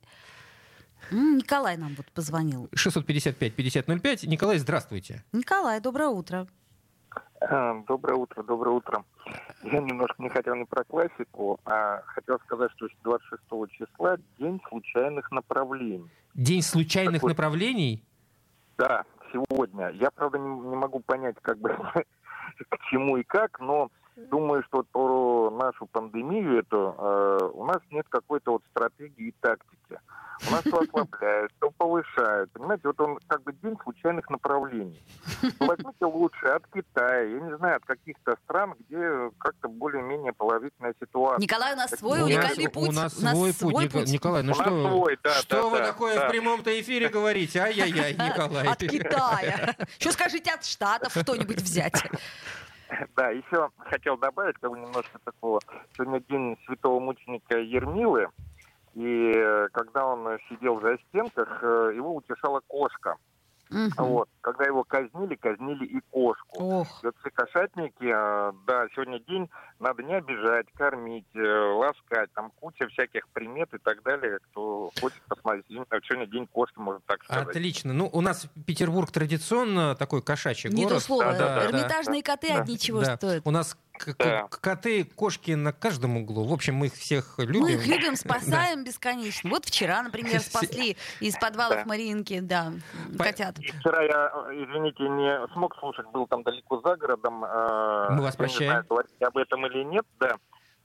Николай 1.11 1.77
нам 1.77 1.95
вот 1.95 2.11
позвонил. 2.11 2.69
655-5005. 2.73 4.27
Николай, 4.27 4.59
здравствуйте. 4.59 5.23
Николай, 5.33 5.79
доброе 5.79 6.09
утро. 6.09 6.47
А, 7.41 7.81
доброе 7.87 8.15
утро, 8.15 8.43
доброе 8.43 8.75
утро. 8.75 9.03
Я 9.63 9.79
немножко 9.79 10.21
не 10.21 10.29
хотел 10.29 10.55
не 10.55 10.65
про 10.65 10.83
классику, 10.83 11.59
а 11.65 12.01
хотел 12.05 12.39
сказать, 12.39 12.71
что 12.75 12.87
26 13.03 13.41
числа 13.71 14.17
день 14.39 14.61
случайных 14.69 15.31
направлений. 15.31 16.09
День 16.33 16.61
случайных 16.61 17.21
так 17.21 17.29
направлений? 17.29 18.03
да, 18.77 19.03
сегодня. 19.31 19.89
Я, 19.91 20.11
правда, 20.11 20.37
не, 20.37 20.47
не 20.47 20.75
могу 20.75 20.99
понять, 20.99 21.35
как 21.41 21.57
бы 21.59 21.69
к 22.69 22.77
чему 22.89 23.17
и 23.17 23.23
как, 23.23 23.59
но 23.59 23.89
думаю, 24.15 24.63
что 24.63 24.77
вот 24.77 24.87
про 24.89 25.49
нашу 25.51 25.85
пандемию 25.87 26.59
эту 26.59 26.95
э, 26.97 27.49
у 27.53 27.65
нас 27.65 27.77
нет 27.91 28.05
какой-то 28.09 28.53
вот 28.53 28.63
стратегии 28.71 29.27
и 29.27 29.35
тактики. 29.41 29.99
У 30.47 30.51
нас 30.51 30.63
то 30.63 30.79
ослабляют, 30.81 31.51
то 31.59 31.71
повышают. 31.71 32.51
Понимаете, 32.51 32.87
вот 32.87 32.99
он 32.99 33.19
как 33.27 33.43
бы 33.43 33.53
день 33.53 33.77
случайных 33.83 34.29
направлений. 34.29 35.01
Возьмите 35.59 36.05
лучше 36.05 36.47
от 36.47 36.65
Китая, 36.67 37.21
я 37.21 37.39
не 37.39 37.57
знаю, 37.57 37.77
от 37.77 37.85
каких-то 37.85 38.35
стран, 38.43 38.75
где 38.79 39.31
как-то 39.37 39.67
более-менее 39.67 40.33
положительная 40.33 40.93
ситуация. 40.99 41.41
Николай, 41.41 41.73
у 41.73 41.77
нас 41.77 41.91
свой 41.91 42.21
у 42.21 42.25
уникальный 42.25 42.65
нас, 42.65 42.73
путь. 42.73 42.89
У 42.89 42.91
нас, 42.91 43.17
у 43.17 43.23
нас 43.23 43.33
свой, 43.33 43.53
путь. 43.53 43.91
путь. 43.91 44.11
Николай, 44.11 44.43
ну 44.43 44.51
у 44.51 44.55
что, 44.55 44.89
свой, 44.89 45.17
да, 45.23 45.33
что 45.35 45.55
да, 45.55 45.67
вы 45.67 45.77
да, 45.77 45.85
такое 45.85 46.15
да. 46.15 46.27
в 46.27 46.31
прямом-то 46.31 46.81
эфире 46.81 47.09
говорите? 47.09 47.59
Ай-яй-яй, 47.59 48.13
Николай. 48.29 48.67
От 48.67 48.79
Китая. 48.79 49.75
Что 49.99 50.11
скажите 50.11 50.51
от 50.51 50.65
Штатов 50.65 51.11
что-нибудь 51.11 51.61
взять? 51.61 52.03
Да, 53.15 53.29
еще 53.29 53.69
хотел 53.77 54.17
добавить 54.17 54.57
как 54.59 54.71
бы 54.71 54.79
немножко 54.79 55.19
такого. 55.23 55.59
Сегодня 55.95 56.19
день 56.21 56.57
святого 56.65 56.99
мученика 56.99 57.57
Ермилы. 57.57 58.27
И 58.93 59.33
э, 59.35 59.67
когда 59.73 60.05
он 60.05 60.37
сидел 60.49 60.79
за 60.79 60.97
стенках, 61.09 61.59
э, 61.61 61.91
его 61.95 62.15
утешала 62.15 62.61
кошка. 62.67 63.17
Угу. 63.69 63.89
Вот. 63.97 64.29
Когда 64.41 64.65
его 64.65 64.83
казнили, 64.83 65.35
казнили 65.35 65.85
и 65.85 65.99
кошку. 66.11 66.63
Ох. 66.63 67.03
И 67.03 67.05
вот 67.07 67.15
все 67.19 67.29
кошатники, 67.31 68.03
э, 68.03 68.53
да, 68.67 68.87
сегодня 68.93 69.19
день 69.19 69.49
надо 69.79 70.03
не 70.03 70.13
обижать, 70.13 70.67
кормить, 70.73 71.25
ласкать, 71.33 72.31
там 72.33 72.51
куча 72.59 72.87
всяких 72.87 73.27
примет 73.29 73.73
и 73.73 73.77
так 73.79 74.03
далее, 74.03 74.39
кто 74.51 74.91
хочет 74.99 75.21
посмотреть. 75.27 75.65
Сегодня 75.67 76.27
день 76.27 76.47
кошки, 76.47 76.77
можно 76.77 77.01
так 77.05 77.23
сказать. 77.23 77.47
Отлично. 77.47 77.93
Ну, 77.93 78.09
у 78.11 78.21
нас 78.21 78.47
Петербург 78.65 79.11
традиционно 79.11 79.95
такой 79.95 80.21
кошачий 80.21 80.69
город. 80.69 80.83
Не 80.83 80.89
то 80.89 80.99
слово. 80.99 81.33
Да, 81.33 81.37
да, 81.37 81.65
Эрмитажные 81.65 82.21
да, 82.21 82.31
коты 82.33 82.47
да, 82.49 82.61
одни 82.61 82.77
чего 82.77 83.01
да. 83.01 83.17
стоят. 83.17 83.41
У 83.45 83.51
нас 83.51 83.77
Да. 84.19 84.47
коты, 84.49 85.03
кошки 85.05 85.51
на 85.51 85.71
каждом 85.73 86.17
углу. 86.17 86.45
В 86.45 86.53
общем, 86.53 86.75
мы 86.75 86.87
их 86.87 86.93
всех 86.93 87.39
любим. 87.39 87.61
Мы 87.61 87.73
их 87.73 87.87
любим, 87.87 88.15
спасаем 88.15 88.83
бесконечно. 88.83 89.49
Вот 89.49 89.65
вчера, 89.65 90.01
например, 90.03 90.39
спасли 90.41 90.97
из 91.19 91.37
подвалов 91.37 91.77
Да. 91.77 91.85
Мариинки, 91.85 92.39
да, 92.39 92.71
По- 93.17 93.23
котят. 93.25 93.57
И 93.59 93.67
вчера 93.71 94.01
я, 94.03 94.27
извините, 94.51 95.03
не 95.03 95.47
смог 95.53 95.75
слушать, 95.79 96.07
был 96.11 96.27
там 96.27 96.43
далеко 96.43 96.81
за 96.81 96.95
городом. 96.95 97.43
э, 97.45 98.07
Мы 98.11 98.21
вас 98.21 98.33
я 98.33 98.37
прощаем. 98.37 98.61
Не 98.61 98.67
знаю, 98.69 98.85
говорить 98.89 99.21
об 99.21 99.37
этом 99.37 99.65
или 99.67 99.83
нет, 99.83 100.05
да. 100.19 100.35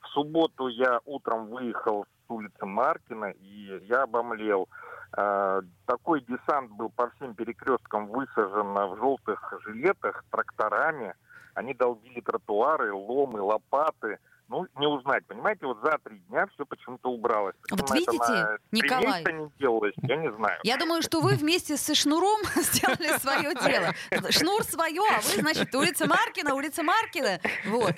В 0.01 0.07
субботу 0.15 0.69
я 0.69 1.01
утром 1.05 1.49
выехал 1.49 2.05
с 2.05 2.31
улицы 2.31 2.65
Маркина, 2.65 3.27
и 3.27 3.81
я 3.87 4.03
обомлел. 4.05 4.69
Э, 5.17 5.61
Такой 5.87 6.21
десант 6.23 6.71
был 6.73 6.91
по 6.91 7.11
всем 7.11 7.35
перекресткам 7.35 8.07
высажен 8.07 8.73
в 8.73 8.97
желтых 8.99 9.53
жилетах 9.67 10.25
тракторами. 10.31 11.15
Они 11.55 11.75
долбили 11.75 12.21
тротуары, 12.21 12.93
ломы, 12.93 13.41
лопаты. 13.41 14.19
Ну, 14.51 14.67
не 14.81 14.87
узнать, 14.89 15.25
понимаете, 15.27 15.65
вот 15.65 15.79
за 15.81 15.97
три 16.03 16.19
дня 16.29 16.45
все 16.55 16.67
почему-то 16.67 17.09
убралось. 17.09 17.55
Вот 17.71 17.83
Почему 17.83 18.01
это 18.01 18.11
видите, 18.11 18.33
на 18.33 18.59
три 18.59 18.81
Николай? 18.83 19.23
не 19.33 19.51
делалось, 19.61 19.95
я 20.03 20.17
не 20.17 20.33
знаю. 20.33 20.59
Я 20.65 20.77
думаю, 20.77 21.03
что 21.03 21.21
вы 21.21 21.37
вместе 21.37 21.77
со 21.77 21.95
Шнуром 21.95 22.41
сделали 22.57 23.17
свое 23.19 23.55
дело. 23.55 23.95
Шнур 24.33 24.65
свое, 24.65 25.03
а 25.09 25.21
вы, 25.21 25.41
значит, 25.41 25.73
улица 25.73 26.09
Маркина, 26.09 26.55
улица 26.57 26.83
Маркина. 26.83 27.39
Вот. 27.67 27.95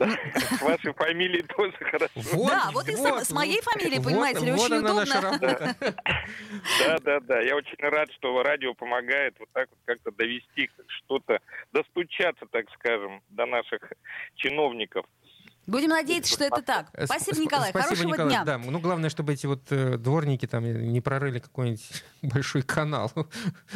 С 0.00 0.62
вашей 0.62 0.92
фамилией 0.94 1.42
тоже 1.42 1.72
хорошо. 1.78 2.10
Вот, 2.32 2.48
Да, 2.50 2.70
вот 2.72 2.88
и 2.88 2.96
с- 2.96 3.30
моей 3.30 3.60
фамилией, 3.62 3.98
вот- 4.00 4.06
понимаете 4.06 4.44
ли, 4.46 4.50
вот 4.50 4.62
очень 4.68 4.78
удобно. 4.78 5.38
Да, 6.80 6.98
да, 7.04 7.20
да. 7.20 7.40
Я 7.40 7.54
очень 7.54 7.76
рад, 7.78 8.10
что 8.14 8.42
радио 8.42 8.74
помогает 8.74 9.36
вот 9.38 9.48
так 9.52 9.68
вот 9.70 9.78
как-то 9.84 10.10
довести 10.10 10.68
что-то, 10.88 11.38
достучаться, 11.72 12.46
так 12.50 12.66
скажем, 12.74 13.22
до 13.28 13.46
наших 13.46 13.92
чиновников. 14.34 15.06
Будем 15.66 15.90
надеяться, 15.90 16.32
что 16.32 16.44
это 16.44 16.62
так. 16.62 16.86
Э, 16.92 17.06
Спасибо, 17.06 17.36
сп- 17.36 17.40
Николай. 17.40 17.70
Спасибо, 17.70 17.88
Хорошего 17.96 18.08
Николай. 18.12 18.30
дня. 18.30 18.44
Да, 18.44 18.58
ну 18.58 18.78
главное, 18.78 19.10
чтобы 19.10 19.32
эти 19.32 19.46
вот 19.46 19.62
э, 19.70 19.96
дворники 19.96 20.46
там 20.46 20.64
не 20.64 21.00
прорыли 21.00 21.38
какой-нибудь 21.38 22.04
большой 22.22 22.62
канал. 22.62 23.10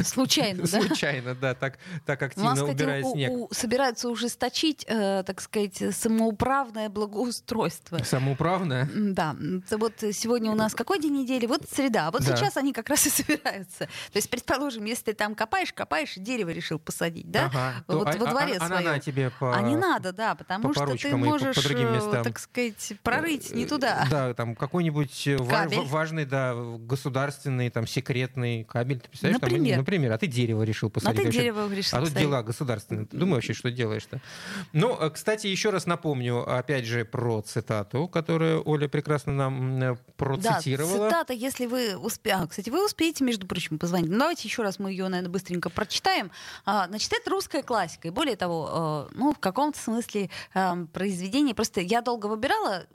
Случайно, 0.03 0.63
да? 0.71 0.81
Случайно, 0.83 1.35
да, 1.35 1.55
так, 1.55 1.79
так 2.07 2.21
У 2.37 2.41
нас, 2.41 2.53
активно 2.59 2.65
убирая 2.73 3.03
у- 3.05 3.13
снег. 3.13 3.31
у- 3.33 3.49
собираются 3.53 4.09
ужесточить, 4.09 4.85
э, 4.89 5.23
так 5.27 5.41
сказать, 5.41 5.83
самоуправное 5.95 6.89
благоустройство. 6.89 7.99
Самоуправная. 8.05 8.89
М, 8.95 9.15
Да, 9.15 9.35
вот 9.71 9.95
сегодня 10.13 10.51
у 10.51 10.55
нас 10.55 10.75
какой 10.75 11.01
день 11.01 11.15
недели? 11.15 11.47
Вот 11.47 11.63
среда. 11.71 12.09
А 12.09 12.11
Вот 12.11 12.25
Да. 12.25 12.37
сейчас 12.37 12.57
они 12.57 12.73
как 12.73 12.89
раз 12.89 13.07
и 13.07 13.11
собираются. 13.11 13.87
То 13.87 14.17
есть, 14.17 14.29
предположим, 14.31 14.85
если 14.85 15.05
ты 15.05 15.15
там 15.15 15.35
копаешь, 15.35 15.73
копаешь, 15.73 16.17
и 16.17 16.21
дерево 16.21 16.51
решил 16.51 16.79
посадить, 16.79 17.31
да? 17.31 17.47
Ага. 17.47 17.75
Вот 17.87 18.05
То, 18.05 18.11
а- 18.11 18.19
во 18.19 18.27
а- 18.27 18.31
дворе 18.31 18.57
а, 18.59 18.65
а 18.65 18.67
своем. 18.69 18.85
на 18.85 18.99
тебе 18.99 19.31
по... 19.31 19.55
А 19.57 19.63
не 19.63 19.77
надо, 19.77 20.13
да, 20.13 20.35
потому 20.35 20.69
по 20.69 20.75
что 20.75 20.97
ты 20.97 21.17
можешь, 21.17 21.57
другим 21.79 21.95
э, 21.95 21.97
местам. 21.97 22.25
так 22.25 22.39
сказать, 22.39 22.93
прорыть 23.03 23.55
не 23.55 23.67
туда. 23.67 24.07
Да, 24.11 24.35
там 24.35 24.55
какой-нибудь 24.55 25.27
э, 25.27 25.37
ва- 25.37 25.69
важный, 25.87 26.25
да, 26.25 26.55
государственный, 26.55 27.71
там, 27.71 27.87
секретный 27.87 28.65
кабель. 28.65 29.01
Ты 29.01 29.09
представляешь? 29.09 29.41
Там, 29.41 29.51
Например. 29.51 29.79
например, 29.79 30.13
а 30.13 30.19
ты 30.19 30.27
дерево 30.27 30.63
решил 30.63 30.89
А 30.89 30.93
посадить. 30.93 31.19
ты 31.19 31.25
вообще. 31.25 31.41
дерево 31.41 31.73
решил 31.73 31.99
А 31.99 32.03
тут 32.03 32.15
дела 32.15 32.43
государственные. 32.43 33.07
Ты 33.07 33.17
думаешь 33.17 33.37
вообще, 33.45 33.55
что 33.55 33.71
делаешь-то? 33.71 34.21
Ну, 34.73 34.97
э, 35.01 35.11
кстати, 35.11 35.47
еще 35.47 35.71
раз 35.71 35.87
напомню, 35.87 36.49
опять 36.49 36.85
же, 36.85 37.05
про 37.05 37.43
цитату, 37.43 38.09
которую 38.09 38.69
Оля 38.69 38.89
прекрасно 38.89 39.33
нам 39.33 39.83
э, 39.83 39.97
процитировала. 40.17 40.99
Да, 40.99 41.09
цитата, 41.09 41.33
если 41.33 41.67
вы 41.67 41.97
успеете... 41.97 42.47
кстати, 42.49 42.71
вы 42.71 42.85
успеете, 42.85 43.25
между 43.25 43.47
прочим, 43.47 43.79
позвонить. 43.79 44.11
Ну, 44.11 44.19
давайте 44.19 44.49
еще 44.49 44.63
раз 44.63 44.79
мы 44.79 44.91
ее, 44.91 45.09
наверное, 45.09 45.31
быстренько 45.31 45.71
прочитаем. 45.71 46.31
А, 46.65 46.87
значит, 46.89 47.13
это 47.13 47.31
русская 47.31 47.63
классика. 47.63 48.09
И 48.09 48.11
более 48.11 48.37
того, 48.37 49.09
э, 49.11 49.15
ну, 49.17 49.33
в 49.33 49.39
каком-то 49.39 49.79
смысле 49.79 50.31
э, 50.55 50.87
произведение... 50.93 51.55
Просто 51.55 51.68
я 51.77 52.03
долго 52.03 52.27
выбирала 52.27 52.87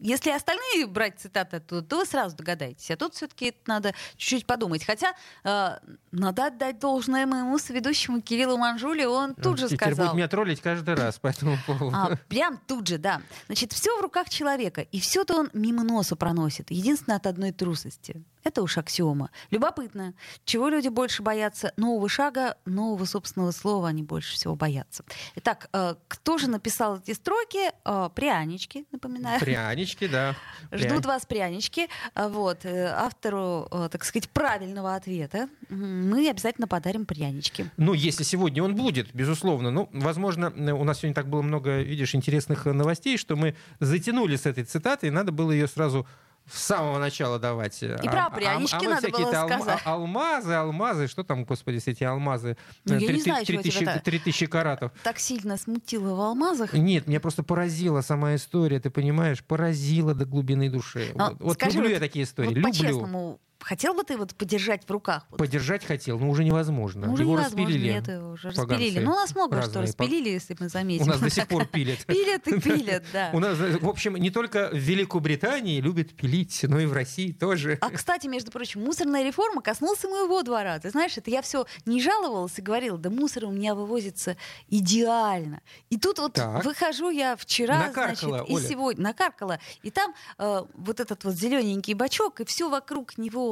если 0.00 0.30
остальные 0.30 0.86
брать 0.86 1.18
цитаты, 1.18 1.60
то, 1.60 1.82
то 1.82 1.96
вы 1.98 2.06
сразу 2.06 2.36
догадаетесь. 2.36 2.90
А 2.90 2.96
тут 2.96 3.14
все-таки 3.14 3.54
надо 3.66 3.94
чуть-чуть 4.16 4.46
подумать. 4.46 4.84
Хотя 4.84 5.14
э, 5.44 5.78
надо 6.12 6.46
отдать 6.46 6.78
должное 6.78 7.26
моему 7.26 7.58
соведущему 7.58 8.20
Кириллу 8.20 8.56
Манжуле. 8.56 9.08
Он 9.08 9.34
тут 9.34 9.58
же 9.58 9.66
Теперь 9.66 9.88
сказал... 9.88 10.06
будет 10.06 10.16
меня 10.16 10.28
троллить 10.28 10.60
каждый 10.60 10.94
раз 10.94 11.18
по 11.18 11.28
этому 11.28 11.56
поводу. 11.66 11.96
А, 11.96 12.16
прям 12.28 12.60
тут 12.66 12.86
же, 12.86 12.98
да. 12.98 13.22
Значит, 13.46 13.72
все 13.72 13.96
в 13.98 14.00
руках 14.00 14.28
человека, 14.28 14.82
и 14.82 15.00
все-то 15.00 15.36
он 15.36 15.50
мимо 15.52 15.82
носа 15.82 16.16
проносит. 16.16 16.70
Единственное 16.70 17.16
от 17.16 17.26
одной 17.26 17.52
трусости. 17.52 18.22
Это 18.44 18.62
уж 18.62 18.78
аксиома. 18.78 19.30
Любопытно, 19.50 20.14
чего 20.44 20.68
люди 20.68 20.88
больше 20.88 21.22
боятся? 21.22 21.72
Нового 21.76 22.08
шага, 22.08 22.56
нового 22.64 23.04
собственного 23.04 23.50
слова 23.50 23.88
они 23.88 24.02
больше 24.02 24.34
всего 24.34 24.54
боятся. 24.54 25.04
Итак, 25.36 25.68
э, 25.72 25.94
кто 26.08 26.38
же 26.38 26.48
написал 26.48 26.98
эти 26.98 27.12
строки? 27.12 27.70
Э, 27.84 28.10
Прянички, 28.14 28.86
напоминаю. 28.92 29.40
Прянички, 29.40 30.06
да. 30.06 30.34
Ждут 30.72 31.06
вас 31.06 31.26
прянички. 31.26 31.88
А, 32.14 32.28
Вот, 32.28 32.64
э, 32.64 32.86
автору, 32.86 33.68
э, 33.70 33.88
так 33.90 34.04
сказать, 34.04 34.28
правильного 34.30 34.94
ответа 34.94 35.48
мы 35.68 36.28
обязательно 36.28 36.68
подарим 36.68 37.06
прянички. 37.06 37.70
Ну, 37.76 37.92
если 37.92 38.22
сегодня 38.22 38.62
он 38.62 38.74
будет, 38.74 39.14
безусловно. 39.14 39.70
Ну, 39.70 39.88
возможно, 39.92 40.52
э, 40.54 40.72
у 40.72 40.84
нас 40.84 40.98
сегодня 40.98 41.14
так 41.14 41.28
было 41.28 41.42
много, 41.42 41.80
видишь, 41.82 42.14
интересных 42.14 42.66
э, 42.66 42.72
новостей, 42.72 43.18
что 43.18 43.36
мы 43.36 43.56
затянули 43.80 44.36
с 44.36 44.46
этой 44.46 44.64
цитаты, 44.64 45.08
и 45.08 45.10
надо 45.10 45.32
было 45.32 45.52
ее 45.52 45.66
сразу 45.68 46.06
с 46.50 46.62
самого 46.62 46.98
начала 46.98 47.38
давать. 47.38 47.82
И 47.82 47.86
про 48.08 48.30
прянички 48.30 48.84
надо 48.84 49.08
всякие 49.08 49.26
было 49.26 49.46
сказать. 49.46 49.80
алмазы, 49.84 50.52
алмазы, 50.52 51.06
что 51.08 51.24
там, 51.24 51.44
господи, 51.44 51.78
все 51.78 51.90
эти 51.92 52.04
алмазы? 52.04 52.56
Ну, 52.84 52.96
я 52.96 53.08
Э, 53.08 53.12
не 53.12 53.20
знаю, 53.20 53.44
три 53.44 53.54
чего 53.56 53.62
тебя 53.62 53.70
тысячи- 53.72 53.84
это- 53.84 54.00
три 54.00 54.18
тысячи 54.18 54.46
каратов. 54.46 54.92
Так 55.02 55.18
сильно 55.18 55.56
смутило 55.56 56.14
в 56.14 56.20
алмазах. 56.20 56.72
Нет, 56.72 57.06
меня 57.06 57.20
просто 57.20 57.42
поразила 57.42 58.00
сама 58.00 58.34
история, 58.34 58.80
ты 58.80 58.90
понимаешь, 58.90 59.42
поразила 59.44 60.14
до 60.14 60.24
глубины 60.24 60.68
души. 60.70 61.12
Но 61.14 61.30
вот 61.30 61.36
вот 61.40 61.54
скажи, 61.54 61.76
люблю 61.78 61.90
вот- 61.90 61.94
я 61.94 62.00
такие 62.00 62.24
истории, 62.24 62.48
Вот 62.48 62.56
люблю. 62.56 62.70
по-честному, 62.72 63.40
хотел 63.60 63.94
бы 63.94 64.04
ты 64.04 64.16
вот 64.16 64.34
подержать 64.34 64.84
в 64.86 64.90
руках? 64.90 65.26
Вот? 65.30 65.38
Подержать 65.38 65.84
хотел, 65.84 66.18
но 66.18 66.28
уже 66.30 66.44
невозможно. 66.44 67.06
Ну, 67.06 67.12
уже 67.14 67.22
Его 67.22 67.32
невозможно, 67.32 67.64
распилили. 67.66 67.92
нет, 67.92 68.08
его 68.08 68.30
уже 68.30 68.50
распилили. 68.50 68.98
Ну, 69.00 69.10
у 69.12 69.14
нас 69.14 69.34
много 69.34 69.56
что 69.56 69.66
разные. 69.66 69.82
Распилили, 69.86 70.28
если 70.30 70.56
мы 70.58 70.68
заметим. 70.68 71.04
У 71.04 71.06
нас 71.06 71.20
до 71.20 71.30
сих 71.30 71.46
пор 71.48 71.66
пилят. 71.66 72.04
Пилят 72.06 72.46
и 72.48 72.60
пилят, 72.60 73.04
да. 73.12 73.30
У 73.32 73.40
нас, 73.40 73.56
в 73.58 73.88
общем, 73.88 74.16
не 74.16 74.30
только 74.30 74.68
в 74.72 74.76
Великобритании 74.76 75.80
любят 75.80 76.14
пилить, 76.14 76.60
но 76.68 76.78
и 76.80 76.86
в 76.86 76.92
России 76.92 77.32
тоже. 77.32 77.78
А, 77.80 77.90
кстати, 77.90 78.26
между 78.26 78.50
прочим, 78.50 78.82
мусорная 78.84 79.24
реформа 79.24 79.62
коснулась 79.62 80.02
моего 80.04 80.42
двора. 80.42 80.78
Ты 80.78 80.90
знаешь, 80.90 81.16
это 81.16 81.30
я 81.30 81.42
все 81.42 81.66
не 81.86 82.00
жаловалась 82.00 82.58
и 82.58 82.62
говорила, 82.62 82.98
да 82.98 83.10
мусор 83.10 83.44
у 83.44 83.50
меня 83.50 83.74
вывозится 83.74 84.36
идеально. 84.68 85.60
И 85.90 85.98
тут 85.98 86.18
вот 86.18 86.34
Так. 86.34 86.64
выхожу 86.64 87.10
я 87.10 87.36
вчера, 87.36 87.86
Накаркала, 87.88 88.38
значит, 88.38 88.50
и 88.50 88.54
Оля. 88.54 88.68
сегодня 88.68 89.02
накаркала, 89.02 89.58
и 89.82 89.90
там 89.90 90.14
э, 90.38 90.62
вот 90.74 91.00
этот 91.00 91.24
вот 91.24 91.34
зелененький 91.34 91.94
бачок, 91.94 92.40
и 92.40 92.44
все 92.44 92.68
вокруг 92.68 93.18
него. 93.18 93.47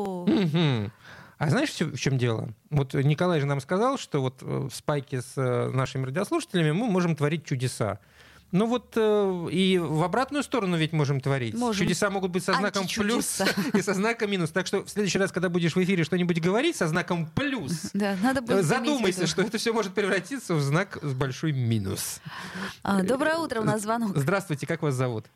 А 1.39 1.51
знаешь, 1.51 1.71
в 1.71 1.99
чем 1.99 2.17
дело? 2.17 2.49
Вот 2.71 2.95
Николай 2.95 3.41
же 3.41 3.47
нам 3.47 3.61
сказал, 3.61 3.99
что 3.99 4.23
вот 4.23 4.43
э, 4.43 4.69
в 4.71 4.75
спайке 4.75 5.21
с 5.21 5.35
э, 5.37 5.71
нашими 5.71 6.07
радиослушателями 6.07 6.71
мы 6.71 6.87
можем 6.87 7.15
творить 7.15 7.45
чудеса. 7.45 7.99
Ну 8.53 8.67
вот 8.67 8.93
э, 8.97 9.49
и 9.51 9.77
в 9.77 10.03
обратную 10.03 10.43
сторону 10.43 10.79
ведь 10.79 10.93
можем 10.93 11.21
творить. 11.21 11.55
Можем. 11.55 11.85
Чудеса 11.85 12.09
могут 12.09 12.31
быть 12.31 12.43
со 12.43 12.55
знаком 12.55 12.87
плюс 12.87 13.43
и 13.75 13.83
со 13.83 13.93
знаком 13.93 14.31
минус. 14.31 14.51
Так 14.51 14.67
что 14.67 14.85
в 14.85 14.89
следующий 14.89 15.19
раз, 15.19 15.31
когда 15.31 15.51
будешь 15.51 15.75
в 15.77 15.83
эфире 15.83 16.05
что-нибудь 16.05 16.41
говорить 16.41 16.77
со 16.77 16.87
знаком 16.87 17.27
плюс, 17.27 17.91
Да, 17.93 18.17
надо 18.23 18.41
будет 18.41 18.65
задумайся, 18.65 19.27
что 19.27 19.43
это 19.43 19.59
все 19.59 19.75
может 19.75 19.93
превратиться 19.93 20.55
в 20.55 20.63
знак 20.63 20.99
с 21.03 21.13
большой 21.13 21.53
минус. 21.53 22.23
А, 22.83 23.03
доброе 23.03 23.37
утро, 23.37 23.61
у 23.61 23.65
нас 23.65 23.83
звонок. 23.83 24.17
Здравствуйте, 24.17 24.67
как 24.67 24.81
вас 24.81 24.95
зовут? 24.95 25.27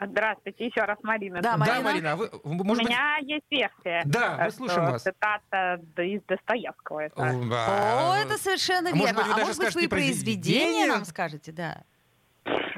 Здравствуйте, 0.00 0.66
еще 0.66 0.82
раз 0.82 0.98
Марина. 1.02 1.40
Да, 1.42 1.52
Да, 1.52 1.56
Марина? 1.58 1.80
Марина, 1.82 2.12
а 2.12 2.16
вы, 2.16 2.30
У 2.42 2.52
может 2.64 2.82
быть... 2.84 2.90
меня 2.92 3.16
есть 3.22 3.44
версия. 3.50 4.02
Да, 4.04 4.36
мы 4.38 4.46
э, 4.46 4.50
слушаем 4.50 4.92
вас. 4.92 5.02
Цитата 5.02 5.80
из 5.96 6.22
Достоевского. 6.28 7.00
Это. 7.00 7.22
О, 7.22 8.14
это 8.16 8.38
совершенно 8.38 8.90
А 8.90 8.94
может 8.94 9.16
верно. 9.16 9.22
быть, 9.22 9.26
вы 9.26 9.32
а 9.32 9.36
даже 9.36 9.46
может 9.46 9.74
быть, 9.74 9.74
вы 9.74 9.88
произведение? 9.88 10.86
нам 10.86 11.04
скажете, 11.04 11.52
да. 11.52 11.82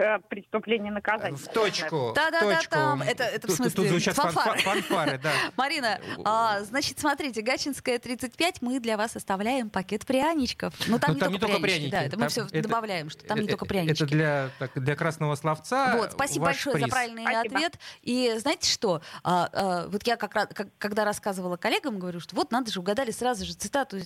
Э, 0.00 0.18
Преступление 0.30 0.90
наказания. 0.90 1.36
В 1.36 1.46
точку. 1.48 2.12
Да-да-да, 2.14 2.46
в 2.46 2.56
точку. 2.56 2.70
там, 2.74 3.02
это- 3.02 3.24
это 3.24 3.46
в 3.46 3.50
Тут- 3.50 3.56
смысле 3.56 3.76
Тут 3.76 3.86
звучат 3.88 4.14
фан- 4.16 4.30
фанфары. 4.32 4.60
фан- 4.60 4.82
фанфары, 4.82 5.18
да. 5.22 5.32
Марина, 5.56 6.00
а, 6.24 6.62
значит, 6.62 6.98
смотрите, 6.98 7.42
Гачинская 7.42 7.98
35, 7.98 8.62
мы 8.62 8.80
для 8.80 8.96
вас 8.96 9.14
оставляем 9.16 9.68
пакет 9.68 10.06
пряничков. 10.06 10.72
Ну, 10.88 10.98
там, 10.98 11.10
Ну, 11.10 11.14
не, 11.16 11.20
там 11.20 11.30
только 11.30 11.32
не 11.32 11.38
только 11.38 11.60
прянички, 11.62 11.90
пряники, 11.90 11.90
Да, 11.90 12.02
это 12.02 12.18
мы 12.18 12.28
все 12.28 12.44
это- 12.46 12.62
добавляем, 12.62 13.10
что 13.10 13.24
там 13.26 13.38
не 13.40 13.46
Э, 13.46 13.50
только 13.50 13.66
э, 13.66 13.68
прянички. 13.68 14.02
Это 14.02 14.06
для, 14.06 14.50
так, 14.58 14.70
для 14.82 14.96
красного 14.96 15.34
словца. 15.34 15.96
Вот, 15.96 16.12
спасибо 16.12 16.46
большое 16.46 16.78
за 16.80 16.88
правильный 16.88 17.22
Спасибо. 17.22 17.56
ответ. 17.56 17.78
И 18.02 18.34
знаете 18.38 18.70
что? 18.70 19.02
А, 19.22 19.48
а, 19.52 19.88
вот 19.88 20.06
я 20.06 20.16
как 20.16 20.34
раз, 20.34 20.48
как- 20.54 20.68
когда 20.78 21.04
рассказывала 21.04 21.56
коллегам, 21.58 21.98
говорю, 21.98 22.20
что 22.20 22.34
вот 22.36 22.52
надо 22.52 22.70
же, 22.72 22.80
угадали 22.80 23.10
сразу 23.10 23.44
же 23.44 23.52
цитату 23.54 23.98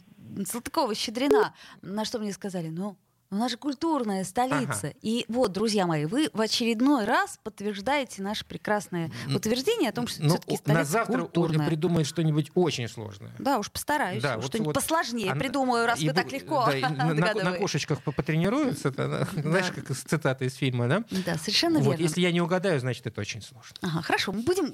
Салтыкова-Щедрина. 0.45 1.53
На 1.82 2.05
что 2.05 2.18
мне 2.18 2.32
сказали, 2.32 2.68
ну, 2.68 2.97
У 3.31 3.37
нас 3.37 3.51
же 3.51 3.57
культурная 3.57 4.22
столица. 4.25 4.89
Ага. 4.89 4.93
И 5.03 5.25
вот, 5.29 5.51
друзья 5.53 5.87
мои, 5.87 6.05
вы 6.05 6.31
в 6.33 6.41
очередной 6.41 7.05
раз 7.05 7.39
подтверждаете 7.43 8.22
наше 8.22 8.45
прекрасное 8.45 9.11
утверждение 9.35 9.91
о 9.91 9.93
том, 9.93 10.07
что 10.07 10.22
Ну, 10.22 10.29
все-таки 10.31 10.57
столица 10.57 10.79
на 10.79 10.85
завтра 10.85 11.12
Ольга 11.14 11.25
культурная. 11.27 11.66
придумает 11.66 12.07
что-нибудь 12.07 12.53
очень 12.55 12.89
сложное. 12.89 13.33
Да, 13.39 13.59
уж 13.59 13.70
постараюсь. 13.72 14.22
Да, 14.22 14.37
вот- 14.37 14.47
Что-нибудь 14.47 14.66
вот 14.66 14.75
посложнее 14.77 15.33
она- 15.33 15.41
придумаю, 15.41 15.87
раз 15.87 16.01
и 16.01 16.09
вы 16.09 16.14
так 16.14 16.31
легко 16.31 16.66
да, 16.81 16.89
на, 16.91 17.14
на- 17.14 17.53
кошечках 17.59 18.03
по- 18.03 18.12
потренируется, 18.12 18.93
она, 18.97 19.27
знаешь, 19.35 19.70
как 19.75 19.91
из 19.91 20.01
цитаты 20.03 20.45
из 20.45 20.55
фильма, 20.55 20.87
да? 20.89 21.03
Да, 21.11 21.37
совершенно 21.37 21.79
Вот, 21.81 21.91
верно. 21.93 22.03
если 22.03 22.20
я 22.20 22.31
не 22.31 22.41
угадаю, 22.41 22.79
значит, 22.79 23.07
это 23.07 23.20
очень 23.20 23.43
сложно. 23.43 23.75
Ага, 23.83 24.03
хорошо, 24.03 24.33
мы 24.33 24.43
будем, 24.43 24.66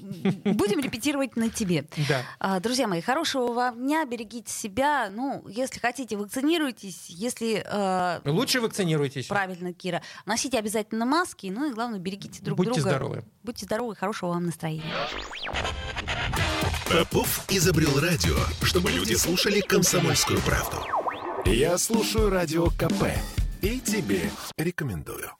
будем 0.57 0.80
репетировать 0.80 1.36
на 1.36 1.48
тебе. 1.51 1.86
Да. 2.09 2.22
А, 2.38 2.61
Друзья 2.61 2.86
мои, 2.88 3.01
хорошего 3.01 3.53
вам 3.53 3.78
дня, 3.78 4.05
берегите 4.05 4.53
себя. 4.53 5.09
Ну, 5.11 5.46
если 5.48 5.78
хотите, 5.80 6.16
вакцинируйтесь. 6.16 7.07
Если 7.09 7.64
э, 7.64 8.20
Лучше 8.24 8.49
вакцинируйтесь. 8.59 9.26
правильно, 9.26 9.72
Кира, 9.72 10.03
носите 10.26 10.59
обязательно 10.59 11.07
маски. 11.07 11.46
Ну 11.46 11.70
и 11.70 11.72
главное, 11.72 12.01
берегите 12.01 12.42
друг 12.42 12.57
Будьте 12.57 12.72
друга. 12.72 12.88
здоровы. 12.90 13.24
Будьте 13.44 13.66
здоровы, 13.66 13.94
хорошего 13.94 14.30
вам 14.30 14.46
настроения. 14.46 14.82
Попов 16.90 17.44
изобрел 17.48 18.01
радио, 18.01 18.36
чтобы 18.62 18.90
люди 18.90 19.14
слушали 19.14 19.61
комсомольскую 19.61 20.40
правду. 20.40 20.78
Я 21.46 21.78
слушаю 21.78 22.30
радио 22.30 22.66
КП 22.70 23.05
и 23.62 23.78
тебе 23.78 24.30
рекомендую. 24.57 25.30